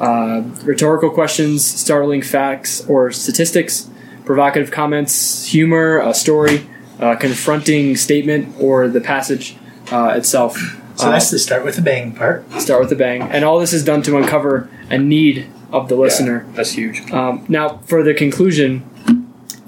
uh, 0.00 0.42
rhetorical 0.64 1.10
questions, 1.10 1.64
startling 1.64 2.22
facts 2.22 2.84
or 2.88 3.12
statistics, 3.12 3.88
provocative 4.24 4.70
comments, 4.70 5.46
humor, 5.46 5.98
a 5.98 6.12
story, 6.12 6.66
a 7.02 7.16
confronting 7.16 7.96
statement, 7.96 8.54
or 8.60 8.88
the 8.88 9.00
passage 9.00 9.56
uh, 9.90 10.14
itself. 10.16 10.56
So 10.94 11.10
that's 11.10 11.30
the 11.30 11.38
start 11.38 11.64
with 11.64 11.76
the 11.76 11.82
bang 11.82 12.12
part. 12.12 12.50
Start 12.60 12.80
with 12.80 12.92
a 12.92 12.96
bang, 12.96 13.22
and 13.22 13.44
all 13.44 13.58
this 13.58 13.72
is 13.72 13.84
done 13.84 14.02
to 14.02 14.16
uncover 14.16 14.70
a 14.88 14.98
need 14.98 15.48
of 15.72 15.88
the 15.88 15.96
listener. 15.96 16.46
That's 16.52 16.72
huge. 16.72 17.10
Um, 17.10 17.44
now, 17.48 17.78
for 17.78 18.04
the 18.04 18.14
conclusion, 18.14 18.88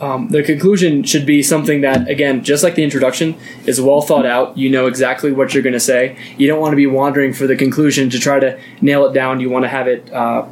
um, 0.01 0.28
the 0.28 0.43
conclusion 0.43 1.03
should 1.03 1.26
be 1.26 1.43
something 1.43 1.80
that, 1.80 2.09
again, 2.09 2.45
just 2.45 2.62
like 2.62 2.74
the 2.74 2.85
introduction, 2.85 3.37
is 3.66 3.80
well 3.80 4.01
thought 4.01 4.26
out. 4.26 4.57
You 4.57 4.70
know 4.70 4.87
exactly 4.87 5.32
what 5.32 5.55
you're 5.55 5.62
going 5.62 5.72
to 5.72 5.80
say. 5.80 6.16
You 6.37 6.47
don't 6.47 6.61
want 6.61 6.72
to 6.72 6.76
be 6.76 6.87
wandering 6.87 7.32
for 7.32 7.47
the 7.47 7.57
conclusion 7.57 8.11
to 8.11 8.20
try 8.20 8.39
to 8.39 8.61
nail 8.80 9.07
it 9.07 9.12
down. 9.12 9.41
You 9.41 9.51
want 9.51 9.64
to 9.64 9.68
have 9.68 9.89
it 9.89 10.12
uh, 10.12 10.47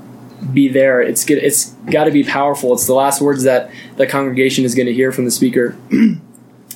be 0.53 0.69
there. 0.69 1.01
It's 1.01 1.29
it's 1.29 1.71
got 1.91 2.05
to 2.05 2.11
be 2.11 2.25
powerful. 2.25 2.73
It's 2.73 2.87
the 2.87 2.95
last 2.95 3.21
words 3.21 3.45
that 3.45 3.71
the 3.97 4.07
congregation 4.07 4.65
is 4.65 4.75
going 4.75 4.87
to 4.87 4.95
hear 4.95 5.13
from 5.13 5.27
the 5.27 5.31
speaker. 5.31 5.77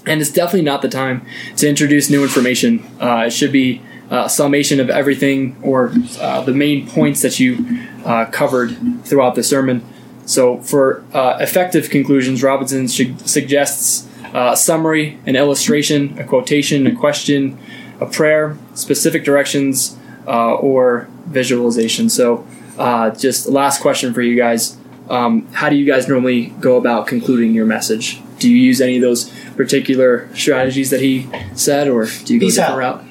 and 0.06 0.20
it's 0.20 0.30
definitely 0.30 0.62
not 0.62 0.82
the 0.82 0.88
time 0.88 1.26
to 1.56 1.68
introduce 1.68 2.08
new 2.10 2.22
information. 2.22 2.86
Uh, 3.00 3.24
it 3.26 3.32
should 3.32 3.52
be 3.52 3.82
a 4.10 4.28
summation 4.28 4.78
of 4.78 4.88
everything 4.88 5.56
or 5.62 5.92
uh, 6.20 6.40
the 6.42 6.52
main 6.52 6.88
points 6.88 7.22
that 7.22 7.40
you 7.40 7.86
uh, 8.04 8.24
covered 8.26 8.76
throughout 9.04 9.34
the 9.34 9.42
sermon. 9.42 9.84
So, 10.26 10.60
for 10.60 11.04
uh, 11.12 11.38
effective 11.40 11.90
conclusions, 11.90 12.42
Robinson 12.42 12.88
su- 12.88 13.16
suggests 13.24 14.08
uh, 14.34 14.50
a 14.52 14.56
summary, 14.56 15.18
an 15.24 15.36
illustration, 15.36 16.18
a 16.18 16.24
quotation, 16.24 16.86
a 16.86 16.94
question, 16.94 17.58
a 18.00 18.06
prayer, 18.06 18.58
specific 18.74 19.24
directions, 19.24 19.96
uh, 20.26 20.54
or 20.54 21.08
visualization. 21.26 22.08
So, 22.08 22.46
uh, 22.76 23.10
just 23.10 23.46
last 23.46 23.80
question 23.80 24.12
for 24.12 24.22
you 24.22 24.36
guys. 24.36 24.76
Um, 25.08 25.46
how 25.52 25.68
do 25.68 25.76
you 25.76 25.86
guys 25.86 26.08
normally 26.08 26.46
go 26.60 26.76
about 26.76 27.06
concluding 27.06 27.54
your 27.54 27.66
message? 27.66 28.20
Do 28.46 28.52
you 28.52 28.58
use 28.62 28.80
any 28.80 28.94
of 28.94 29.02
those 29.02 29.28
particular 29.56 30.28
strategies 30.36 30.90
that 30.90 31.00
he 31.00 31.26
said, 31.56 31.88
or 31.88 32.06
do 32.24 32.32
you 32.34 32.38
go 32.38 32.46
Peace 32.46 32.58
a 32.58 32.60
different 32.60 32.82
out. 32.84 33.00
route? 33.00 33.04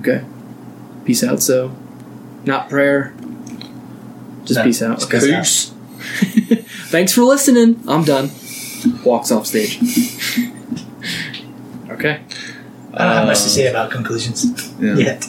Okay. 0.00 0.22
Peace 1.06 1.24
out. 1.24 1.40
So, 1.40 1.74
not 2.44 2.68
prayer. 2.68 3.14
Just 4.44 4.58
No, 4.58 4.64
peace 4.64 4.82
out. 4.82 4.98
just 4.98 5.14
Okay. 5.14 5.38
peace 5.38 5.72
Thanks 6.90 7.14
for 7.14 7.22
listening. 7.22 7.82
I'm 7.88 8.04
done. 8.04 8.28
Walks 9.02 9.32
off 9.32 9.46
stage. 9.46 9.78
okay. 11.90 12.20
I 12.92 12.98
don't 13.04 13.16
have 13.16 13.26
much 13.26 13.42
to 13.44 13.48
say 13.48 13.68
about 13.68 13.90
conclusions 13.90 14.44
Yeah. 14.78 14.96
yet. 14.96 15.26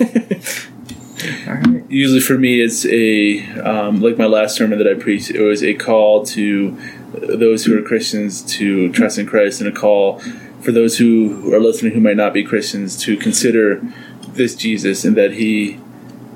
All 1.46 1.54
right. 1.54 1.84
Usually 1.88 2.18
for 2.20 2.36
me, 2.36 2.60
it's 2.60 2.84
a 2.86 3.44
um, 3.60 4.00
like 4.00 4.18
my 4.18 4.26
last 4.26 4.56
sermon 4.56 4.78
that 4.78 4.88
I 4.88 4.94
preached. 4.94 5.30
It 5.30 5.40
was 5.40 5.62
a 5.62 5.74
call 5.74 6.24
to 6.26 6.76
those 7.20 7.64
who 7.64 7.76
are 7.78 7.82
Christians 7.82 8.42
to 8.56 8.90
trust 8.92 9.18
in 9.18 9.26
Christ, 9.26 9.60
and 9.60 9.68
a 9.68 9.72
call 9.78 10.20
for 10.62 10.72
those 10.72 10.98
who 10.98 11.52
are 11.54 11.60
listening 11.60 11.92
who 11.92 12.00
might 12.00 12.16
not 12.16 12.32
be 12.34 12.42
Christians 12.44 12.96
to 13.04 13.16
consider 13.16 13.80
this 14.34 14.54
Jesus 14.54 15.04
and 15.04 15.16
that 15.16 15.32
He 15.32 15.78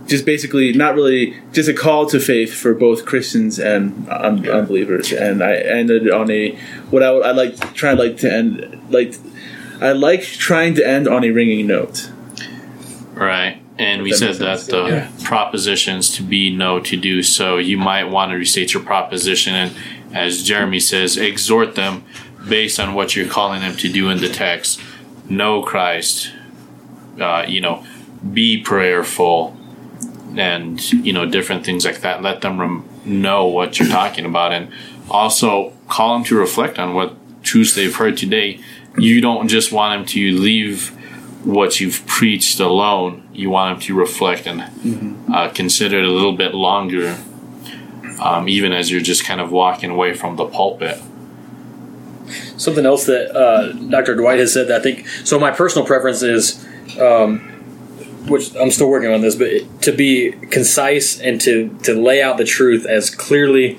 just 0.07 0.25
basically 0.27 0.73
not 0.73 0.95
really 0.95 1.37
just 1.53 1.69
a 1.69 1.73
call 1.75 2.07
to 2.07 2.19
faith 2.19 2.53
for 2.53 2.75
both 2.75 3.05
Christians 3.07 3.59
and 3.59 4.09
un- 4.09 4.49
unbelievers. 4.49 5.13
And 5.13 5.43
I 5.43 5.55
ended 5.57 6.11
on 6.11 6.31
a 6.31 6.57
what 6.91 7.03
I 7.03 7.11
would 7.13 7.25
I 7.25 7.31
like 7.31 7.75
try 7.75 7.93
like 7.93 8.17
to 8.19 8.33
end 8.33 8.81
like 8.91 9.15
I 9.81 9.93
like 9.93 10.23
trying 10.23 10.75
to 10.77 10.87
end 10.87 11.07
on 11.09 11.25
a 11.25 11.31
ringing 11.31 11.67
note. 11.67 12.11
Right. 13.15 13.59
And 13.79 14.03
we 14.03 14.11
That 14.11 14.17
said 14.19 14.35
that 14.37 14.59
sense. 14.61 14.67
the 14.69 14.85
Yeah. 14.87 15.09
propositions 15.25 16.11
to 16.17 16.23
be 16.23 16.51
no 16.55 16.79
to 16.81 16.97
do 16.97 17.23
so. 17.23 17.59
You 17.59 17.79
might 17.79 18.05
want 18.05 18.31
to 18.33 18.37
restate 18.37 18.75
your 18.75 18.83
proposition 18.83 19.55
and, 19.55 19.73
as 20.13 20.43
Jeremy 20.43 20.81
says, 20.81 21.17
exhort 21.17 21.75
them 21.75 22.05
based 22.49 22.79
on 22.81 22.95
what 22.95 23.15
you're 23.17 23.29
calling 23.29 23.61
them 23.61 23.77
to 23.77 23.91
do 23.91 24.11
in 24.11 24.19
the 24.19 24.29
text. 24.29 24.81
Know 25.29 25.63
Christ. 25.63 26.33
Uh, 27.21 27.45
you 27.47 27.61
know, 27.61 27.85
be 28.33 28.61
prayerful, 28.63 29.57
and 30.37 30.81
you 30.93 31.13
know 31.13 31.27
different 31.27 31.65
things 31.65 31.85
like 31.85 32.01
that. 32.01 32.23
Let 32.23 32.41
them 32.41 32.59
rem- 32.59 32.89
know 33.05 33.47
what 33.47 33.79
you're 33.79 33.89
talking 33.89 34.25
about, 34.25 34.53
and 34.53 34.73
also 35.11 35.73
call 35.89 36.15
them 36.15 36.25
to 36.25 36.37
reflect 36.37 36.79
on 36.79 36.95
what 36.95 37.15
truths 37.43 37.75
they've 37.75 37.95
heard 37.95 38.17
today. 38.17 38.61
You 38.97 39.21
don't 39.21 39.49
just 39.49 39.73
want 39.73 39.99
them 39.99 40.07
to 40.09 40.39
leave 40.39 40.91
what 41.45 41.81
you've 41.81 42.07
preached 42.07 42.61
alone. 42.61 43.29
You 43.33 43.51
want 43.51 43.75
them 43.79 43.87
to 43.87 43.95
reflect 43.95 44.47
and 44.47 44.63
uh, 45.33 45.51
consider 45.51 45.99
it 45.99 46.05
a 46.05 46.11
little 46.11 46.37
bit 46.37 46.55
longer, 46.55 47.17
um, 48.23 48.49
even 48.49 48.73
as 48.73 48.91
you're 48.91 49.01
just 49.01 49.25
kind 49.25 49.41
of 49.41 49.51
walking 49.51 49.91
away 49.91 50.15
from 50.15 50.37
the 50.37 50.47
pulpit. 50.47 51.01
Something 52.57 52.87
else 52.87 53.07
that 53.07 53.37
uh, 53.37 53.73
Dr. 53.73 54.15
Dwight 54.15 54.39
has 54.39 54.53
said 54.53 54.69
that 54.69 54.81
I 54.81 54.83
think. 54.83 55.07
So 55.25 55.39
my 55.39 55.51
personal 55.51 55.87
preference 55.87 56.23
is, 56.23 56.65
um, 56.99 57.41
which 58.29 58.55
I'm 58.57 58.71
still 58.71 58.89
working 58.89 59.13
on 59.13 59.21
this, 59.21 59.35
but 59.35 59.83
to 59.83 59.93
be 59.93 60.33
concise 60.51 61.21
and 61.21 61.41
to 61.43 61.77
to 61.83 61.95
lay 61.95 62.23
out 62.23 62.39
the 62.39 62.45
truth 62.45 62.87
as 62.87 63.11
clearly 63.11 63.79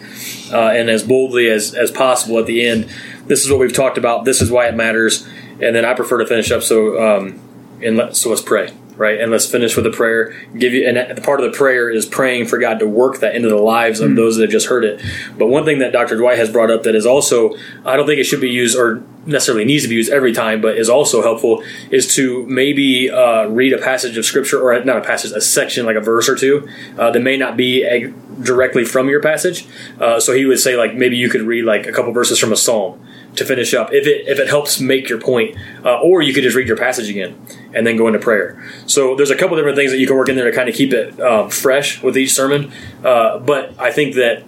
uh, 0.51 0.69
and 0.69 0.89
as 0.89 1.03
boldly 1.03 1.49
as 1.49 1.73
as 1.73 1.89
possible 1.89 2.37
at 2.37 2.45
the 2.45 2.65
end. 2.67 2.89
This 3.25 3.45
is 3.45 3.49
what 3.49 3.59
we've 3.59 3.73
talked 3.73 3.97
about. 3.97 4.25
This 4.25 4.41
is 4.41 4.51
why 4.51 4.67
it 4.67 4.75
matters. 4.75 5.25
And 5.61 5.73
then 5.73 5.85
I 5.85 5.93
prefer 5.93 6.17
to 6.17 6.25
finish 6.25 6.51
up 6.51 6.61
so. 6.61 7.01
Um, 7.01 7.39
and 7.81 7.97
let, 7.97 8.15
so 8.15 8.29
let's 8.29 8.41
pray, 8.41 8.71
right? 8.95 9.19
And 9.19 9.31
let's 9.31 9.49
finish 9.49 9.75
with 9.75 9.85
a 9.85 9.91
prayer. 9.91 10.35
Give 10.57 10.73
you, 10.73 10.87
and 10.87 11.17
the 11.17 11.21
part 11.21 11.39
of 11.39 11.51
the 11.51 11.57
prayer 11.57 11.89
is 11.89 12.05
praying 12.05 12.47
for 12.47 12.57
God 12.57 12.79
to 12.79 12.87
work 12.87 13.19
that 13.19 13.35
into 13.35 13.49
the 13.49 13.57
lives 13.57 13.99
of 13.99 14.15
those 14.15 14.37
that 14.37 14.43
have 14.43 14.51
just 14.51 14.67
heard 14.67 14.83
it. 14.83 15.01
But 15.37 15.47
one 15.47 15.65
thing 15.65 15.79
that 15.79 15.91
Dr. 15.91 16.17
Dwight 16.17 16.37
has 16.37 16.49
brought 16.49 16.71
up 16.71 16.83
that 16.83 16.95
is 16.95 17.05
also, 17.05 17.55
I 17.85 17.95
don't 17.95 18.05
think 18.05 18.19
it 18.19 18.25
should 18.25 18.41
be 18.41 18.49
used 18.49 18.77
or 18.77 19.03
necessarily 19.25 19.65
needs 19.65 19.83
to 19.83 19.89
be 19.89 19.95
used 19.95 20.11
every 20.11 20.33
time, 20.33 20.61
but 20.61 20.77
is 20.77 20.89
also 20.89 21.21
helpful 21.21 21.63
is 21.89 22.13
to 22.15 22.45
maybe 22.47 23.09
uh, 23.09 23.45
read 23.45 23.73
a 23.73 23.77
passage 23.77 24.17
of 24.17 24.25
scripture 24.25 24.61
or 24.61 24.83
not 24.83 24.97
a 24.97 25.01
passage, 25.01 25.31
a 25.31 25.41
section 25.41 25.85
like 25.85 25.95
a 25.95 26.01
verse 26.01 26.27
or 26.27 26.35
two 26.35 26.67
uh, 26.97 27.09
that 27.11 27.21
may 27.21 27.37
not 27.37 27.55
be 27.55 28.11
directly 28.41 28.83
from 28.83 29.09
your 29.09 29.21
passage. 29.21 29.65
Uh, 29.99 30.19
so 30.19 30.33
he 30.33 30.45
would 30.45 30.59
say 30.59 30.75
like 30.75 30.95
maybe 30.95 31.15
you 31.15 31.29
could 31.29 31.41
read 31.41 31.63
like 31.63 31.87
a 31.87 31.91
couple 31.91 32.11
verses 32.11 32.37
from 32.37 32.51
a 32.51 32.57
psalm 32.57 32.99
to 33.35 33.45
finish 33.45 33.73
up 33.73 33.91
if 33.93 34.05
it 34.05 34.27
if 34.27 34.39
it 34.39 34.47
helps 34.47 34.79
make 34.79 35.09
your 35.09 35.19
point, 35.19 35.57
uh, 35.83 35.99
or 35.99 36.21
you 36.21 36.33
could 36.33 36.43
just 36.43 36.55
read 36.55 36.67
your 36.67 36.77
passage 36.77 37.09
again 37.09 37.39
and 37.73 37.85
then 37.85 37.97
go 37.97 38.07
into 38.07 38.19
prayer. 38.19 38.63
So 38.85 39.15
there's 39.15 39.31
a 39.31 39.35
couple 39.35 39.55
different 39.57 39.77
things 39.77 39.91
that 39.91 39.97
you 39.97 40.07
can 40.07 40.15
work 40.15 40.29
in 40.29 40.35
there 40.35 40.49
to 40.49 40.55
kind 40.55 40.69
of 40.69 40.75
keep 40.75 40.93
it 40.93 41.19
um, 41.19 41.49
fresh 41.49 42.01
with 42.01 42.17
each 42.17 42.33
sermon. 42.33 42.71
Uh, 43.03 43.39
but 43.39 43.73
I 43.79 43.91
think 43.91 44.15
that 44.15 44.43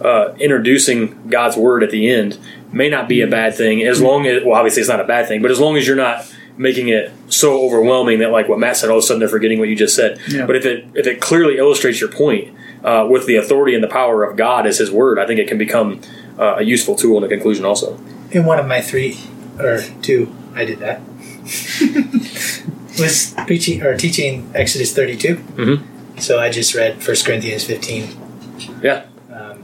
uh, 0.00 0.34
introducing 0.34 1.28
God's 1.28 1.56
word 1.56 1.82
at 1.82 1.90
the 1.90 2.08
end 2.08 2.38
may 2.72 2.88
not 2.88 3.08
be 3.08 3.22
a 3.22 3.26
bad 3.26 3.54
thing 3.54 3.82
as 3.82 4.00
long 4.02 4.26
as 4.26 4.44
well 4.44 4.56
obviously 4.56 4.80
it's 4.80 4.88
not 4.88 5.00
a 5.00 5.04
bad 5.04 5.26
thing, 5.28 5.42
but 5.42 5.50
as 5.50 5.60
long 5.60 5.76
as 5.76 5.86
you're 5.86 5.96
not 5.96 6.30
making 6.58 6.88
it 6.88 7.12
so 7.28 7.62
overwhelming 7.64 8.18
that 8.20 8.30
like 8.30 8.48
what 8.48 8.58
Matt 8.58 8.76
said 8.76 8.90
all 8.90 8.98
of 8.98 9.04
a 9.04 9.06
sudden 9.06 9.20
they're 9.20 9.28
forgetting 9.28 9.58
what 9.58 9.68
you 9.68 9.76
just 9.76 9.94
said. 9.94 10.18
Yeah. 10.28 10.46
But 10.46 10.56
if 10.56 10.66
it 10.66 10.86
if 10.94 11.06
it 11.06 11.20
clearly 11.20 11.58
illustrates 11.58 12.00
your 12.00 12.10
point 12.10 12.54
uh, 12.84 13.06
with 13.08 13.26
the 13.26 13.36
authority 13.36 13.74
and 13.74 13.82
the 13.82 13.88
power 13.88 14.24
of 14.24 14.36
God 14.36 14.66
as 14.66 14.78
His 14.78 14.90
Word, 14.90 15.18
I 15.18 15.26
think 15.26 15.40
it 15.40 15.48
can 15.48 15.58
become 15.58 16.00
uh, 16.38 16.56
a 16.58 16.62
useful 16.62 16.96
tool 16.96 17.16
in 17.16 17.22
the 17.22 17.28
conclusion 17.28 17.64
also. 17.64 17.98
In 18.30 18.44
one 18.44 18.58
of 18.58 18.66
my 18.66 18.80
three 18.80 19.18
or 19.58 19.80
two, 20.02 20.34
I 20.54 20.64
did 20.64 20.78
that. 20.80 21.00
was 22.98 23.34
preaching 23.46 23.82
or 23.82 23.96
teaching 23.96 24.50
Exodus 24.54 24.92
32. 24.94 25.36
Mhm. 25.36 25.82
So 26.20 26.38
I 26.40 26.48
just 26.50 26.74
read 26.74 26.96
1 27.06 27.16
Corinthians 27.24 27.64
15, 27.64 28.08
Yeah, 28.82 29.04
um, 29.30 29.62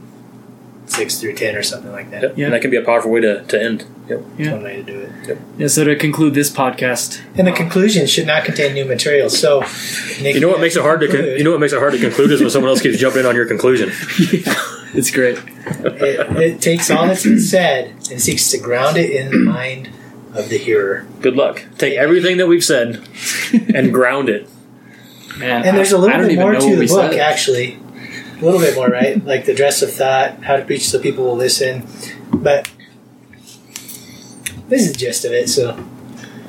6 0.85 1.19
through 1.19 1.33
10 1.33 1.55
or 1.55 1.63
something 1.63 1.91
like 1.91 2.11
that. 2.11 2.21
Yep. 2.21 2.33
Yeah. 2.37 2.45
and 2.45 2.53
that 2.53 2.61
can 2.61 2.69
be 2.69 2.77
a 2.77 2.83
powerful 2.83 3.09
way 3.11 3.21
to, 3.21 3.43
to 3.43 3.61
end. 3.61 3.85
Yep. 4.07 4.19
That's 4.19 4.39
Yeah. 4.39 4.51
one 4.53 4.63
way 4.63 4.75
to 4.77 4.83
do 4.83 4.99
it. 5.27 5.37
Yeah, 5.57 5.67
so 5.67 5.83
to 5.83 5.95
conclude 5.95 6.35
this 6.35 6.51
podcast, 6.51 7.21
And 7.35 7.47
the 7.47 7.51
conclusion 7.53 8.05
should 8.05 8.27
not 8.27 8.45
contain 8.45 8.73
new 8.75 8.85
material. 8.85 9.29
So, 9.31 9.61
Nick, 10.21 10.35
You 10.35 10.41
know 10.41 10.49
what 10.49 10.59
makes 10.61 10.75
it 10.75 10.83
hard 10.83 10.99
to 11.01 11.07
con- 11.07 11.25
you 11.25 11.43
know 11.43 11.51
what 11.51 11.59
makes 11.59 11.73
it 11.73 11.79
hard 11.79 11.93
to 11.93 11.99
conclude 11.99 12.31
is 12.31 12.39
when 12.41 12.49
someone 12.51 12.69
else 12.69 12.81
keeps 12.81 12.97
jumping 12.99 13.21
in 13.21 13.25
on 13.25 13.35
your 13.35 13.45
conclusion. 13.47 13.91
it's 14.93 15.11
great. 15.11 15.37
it, 15.37 16.37
it 16.37 16.61
takes 16.61 16.89
all 16.91 17.07
that's 17.07 17.23
been 17.23 17.39
said 17.39 17.89
and 18.11 18.21
seeks 18.21 18.49
to 18.51 18.57
ground 18.59 18.97
it 18.97 19.09
in 19.11 19.29
the 19.31 19.37
mind 19.37 19.89
of 20.33 20.49
the 20.49 20.57
hearer. 20.57 21.05
Good 21.21 21.35
luck. 21.35 21.63
Take 21.77 21.95
everything 21.97 22.37
that 22.37 22.47
we've 22.47 22.63
said 22.63 23.07
and 23.73 23.93
ground 23.93 24.29
it. 24.29 24.49
Man, 25.37 25.63
And 25.65 25.77
there's 25.77 25.91
a 25.91 25.97
little 25.97 26.15
don't 26.17 26.27
bit 26.27 26.31
even 26.33 26.43
more 26.43 26.53
know 26.53 26.59
to 26.59 26.75
the 26.75 26.79
we 26.81 26.87
book, 26.87 27.11
said. 27.13 27.19
actually. 27.19 27.79
A 28.39 28.43
little 28.43 28.59
bit 28.59 28.75
more, 28.75 28.87
right? 28.89 29.23
like 29.25 29.45
the 29.45 29.53
dress 29.55 29.81
of 29.81 29.91
thought, 29.91 30.43
how 30.43 30.57
to 30.57 30.63
preach 30.65 30.87
so 30.89 30.99
people 30.99 31.23
will 31.25 31.35
listen. 31.37 31.87
But 32.31 32.69
this 34.69 34.81
is 34.85 34.91
the 34.93 34.97
gist 34.97 35.25
of 35.25 35.31
it, 35.31 35.49
so 35.49 35.77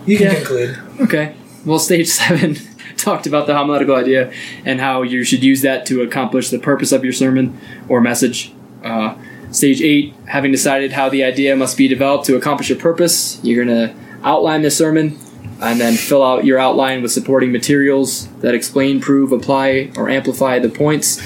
you 0.07 0.17
can 0.19 0.29
Yeah. 0.29 0.35
conclude. 0.35 0.79
Okay. 1.01 1.35
Well, 1.65 1.79
stage 1.79 2.09
seven 2.09 2.57
talked 3.05 3.27
about 3.27 3.47
the 3.47 3.55
homiletical 3.55 3.95
idea 3.95 4.33
and 4.65 4.81
how 4.81 5.03
you 5.03 5.23
should 5.23 5.45
use 5.45 5.63
that 5.63 5.87
to 5.87 6.03
accomplish 6.03 6.51
the 6.51 6.59
purpose 6.59 6.91
of 6.91 7.05
your 7.05 7.13
sermon 7.13 7.59
or 7.89 8.01
message. 8.01 8.53
Uh, 8.83 9.15
stage 9.51 9.81
eight, 9.81 10.15
having 10.27 10.51
decided 10.51 10.93
how 10.93 11.09
the 11.09 11.23
idea 11.23 11.55
must 11.55 11.77
be 11.77 11.87
developed 11.87 12.25
to 12.25 12.37
accomplish 12.37 12.69
your 12.69 12.79
purpose, 12.79 13.39
you're 13.45 13.65
going 13.65 13.77
to 13.77 13.95
outline 14.25 14.63
the 14.63 14.71
sermon 14.71 15.19
and 15.61 15.81
then 15.81 15.95
fill 15.95 16.23
out 16.23 16.45
your 16.45 16.59
outline 16.59 17.03
with 17.03 17.13
supporting 17.13 17.53
materials 17.53 18.29
that 18.41 18.55
explain, 18.55 19.01
prove, 19.01 19.33
apply, 19.33 19.91
or 19.97 20.09
amplify 20.09 20.59
the 20.59 20.69
points. 20.69 21.21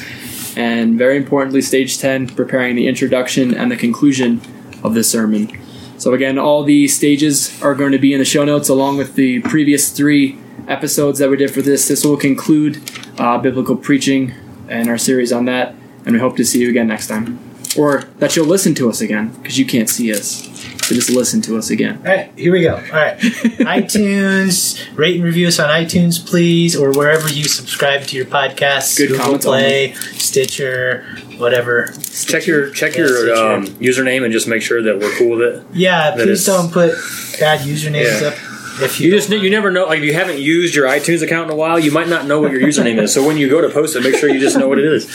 And 0.57 0.99
very 0.99 1.17
importantly, 1.17 1.63
stage 1.63 1.99
10, 1.99 2.29
preparing 2.29 2.75
the 2.75 2.89
introduction 2.89 3.55
and 3.55 3.71
the 3.71 3.77
conclusion 3.77 4.41
of 4.83 4.95
the 4.95 5.05
sermon. 5.05 5.51
So 5.99 6.15
again, 6.15 6.39
all 6.39 6.63
the 6.63 6.87
stages 6.89 7.61
are 7.63 7.75
going 7.75 7.93
to 7.93 7.99
be 7.99 8.13
in 8.13 8.19
the 8.19 8.25
show 8.25 8.45
notes 8.45 8.69
along 8.69 8.99
with 8.99 9.15
the 9.15 9.41
previous 9.41 9.91
three 9.91 10.39
episodes 10.69 11.19
that 11.19 11.31
we 11.31 11.37
did 11.37 11.51
for 11.51 11.63
this. 11.63 11.89
This 11.89 12.05
will 12.05 12.17
conclude 12.17 12.81
uh, 13.19 13.39
biblical 13.39 13.77
preaching 13.77 14.33
and 14.69 14.89
our 14.89 14.99
series 14.99 15.33
on 15.33 15.47
that, 15.47 15.75
and 16.05 16.13
we 16.15 16.19
hope 16.21 16.37
to 16.37 16.45
see 16.45 16.61
you 16.61 16.69
again 16.71 16.87
next 16.87 17.07
time, 17.09 17.39
or 17.77 18.03
that 18.19 18.37
you'll 18.37 18.47
listen 18.47 18.75
to 18.77 18.89
us 18.89 19.01
again 19.01 19.29
because 19.43 19.59
you 19.59 19.65
can't 19.67 19.89
see 19.89 20.13
us. 20.13 20.45
So 20.87 20.95
just 20.95 21.11
listen 21.11 21.43
to 21.43 21.59
us 21.59 21.69
again. 21.71 21.99
All 21.99 22.05
right, 22.05 22.31
here 22.37 22.51
we 22.53 22.63
go. 22.63 22.75
All 22.77 22.81
right. 22.81 23.19
iTunes, 23.83 24.97
rate 24.97 25.17
and 25.17 25.25
review 25.25 25.49
us 25.49 25.59
on 25.59 25.69
iTunes, 25.69 26.25
please, 26.25 26.75
or 26.77 26.93
wherever 26.93 27.29
you 27.29 27.45
subscribe 27.45 28.03
to 28.05 28.17
your 28.17 28.25
podcasts. 28.27 28.97
Good 28.97 29.09
Google 29.09 29.25
comments 29.25 29.45
Play, 29.47 29.93
Stitcher, 30.15 31.05
whatever. 31.37 31.93
Check 32.25 32.47
your 32.47 32.71
check 32.71 32.95
Yeah, 32.95 33.01
your 33.07 33.35
um, 33.35 33.67
username 33.77 34.25
and 34.25 34.33
just 34.33 34.49
make 34.49 34.63
sure 34.63 34.83
that 34.83 34.99
we're 34.99 35.15
cool 35.19 35.37
with 35.37 35.41
it. 35.43 35.63
Yeah, 35.75 36.17
That 36.17 36.25
please 36.25 36.45
don't 36.47 36.73
put 36.73 36.93
bad 37.39 37.61
usernames 37.61 38.21
Yeah. 38.23 38.29
up. 38.29 38.35
If 38.81 39.01
you, 39.01 39.11
You 39.11 39.17
just 39.17 39.31
you 39.31 39.51
never 39.51 39.71
know. 39.71 39.87
Like 39.87 39.99
if 39.99 40.05
you 40.05 40.15
haven't 40.15 40.39
used 40.39 40.75
your 40.75 40.87
iTunes 40.87 41.23
account 41.23 41.51
in 41.51 41.55
a 41.55 41.57
while, 41.57 41.79
you 41.79 41.91
might 41.91 42.09
not 42.09 42.27
know 42.27 42.41
what 42.41 42.53
your 42.53 42.61
username 42.61 43.01
is. 43.03 43.13
So 43.13 43.27
when 43.27 43.37
you 43.37 43.49
go 43.49 43.61
to 43.61 43.69
post 43.69 43.97
it, 43.97 44.03
make 44.03 44.17
sure 44.17 44.29
you 44.29 44.41
just 44.41 44.57
know 44.57 44.69
what 44.69 44.79
it 44.79 44.85
is. 44.85 45.09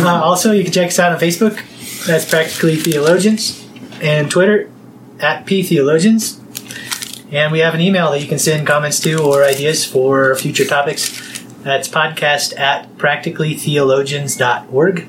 Uh, 0.00 0.20
also, 0.22 0.52
you 0.52 0.64
can 0.64 0.72
check 0.72 0.88
us 0.88 0.98
out 0.98 1.12
on 1.12 1.18
Facebook. 1.18 1.60
That's 2.06 2.24
Practically 2.28 2.76
Theologians. 2.76 3.66
And 4.00 4.30
Twitter, 4.30 4.70
at 5.20 5.46
P 5.46 5.62
Theologians. 5.62 6.40
And 7.30 7.52
we 7.52 7.60
have 7.60 7.74
an 7.74 7.80
email 7.80 8.10
that 8.10 8.20
you 8.20 8.26
can 8.26 8.38
send 8.38 8.66
comments 8.66 8.98
to 9.00 9.22
or 9.22 9.44
ideas 9.44 9.84
for 9.86 10.34
future 10.36 10.64
topics. 10.64 11.10
That's 11.62 11.88
podcast 11.88 12.58
at 12.58 12.88
practicallytheologians.org. 12.96 15.08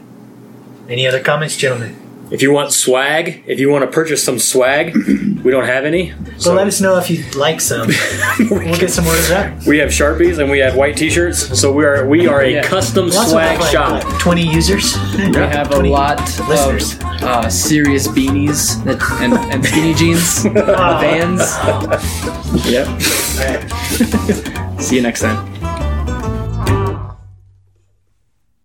Any 0.88 1.08
other 1.08 1.20
comments, 1.22 1.58
gentlemen? 1.58 1.96
If 2.32 2.42
you 2.42 2.52
want 2.52 2.72
swag, 2.72 3.44
if 3.46 3.60
you 3.60 3.70
want 3.70 3.84
to 3.84 3.92
purchase 3.92 4.24
some 4.24 4.40
swag, 4.40 4.96
we 5.44 5.52
don't 5.52 5.66
have 5.66 5.86
any. 5.86 6.14
So 6.38 6.54
let 6.54 6.66
us 6.68 6.82
know 6.82 6.98
if 6.98 7.10
you'd 7.10 7.36
like 7.36 7.62
some. 7.62 7.88
we'll 8.50 8.78
get 8.80 8.90
some 8.90 9.06
orders 9.06 9.30
up. 9.30 9.66
We 9.68 9.78
have 9.80 9.90
sharpies 9.90 10.40
and 10.40 10.50
we 10.50 10.60
have 10.60 10.76
white 10.76 10.98
T-shirts. 10.98 11.60
So 11.60 11.72
we 11.72 11.86
are 11.86 12.08
we 12.08 12.26
are 12.28 12.42
a 12.42 12.54
Yeah. 12.54 12.64
custom 12.64 13.06
We 13.06 13.12
swag 13.12 13.52
have 13.52 13.60
like, 13.60 13.72
shop. 13.72 14.04
what, 14.06 14.20
20 14.20 14.42
users. 14.48 14.96
We 15.18 15.36
have 15.36 15.72
a 15.72 15.80
lot 15.84 16.20
listeners. 16.48 16.96
of 16.96 17.04
uh, 17.24 17.50
serious 17.50 18.08
beanies 18.08 18.84
that, 18.86 19.02
and, 19.22 19.34
and 19.34 19.64
skinny 19.66 19.94
jeans, 19.94 20.46
Aw. 20.46 21.00
vans. 21.02 21.40
Yep. 22.68 22.88
All 22.88 23.46
right. 23.48 24.82
See 24.82 24.96
you 24.96 25.02
next 25.02 25.22
time. 25.22 25.53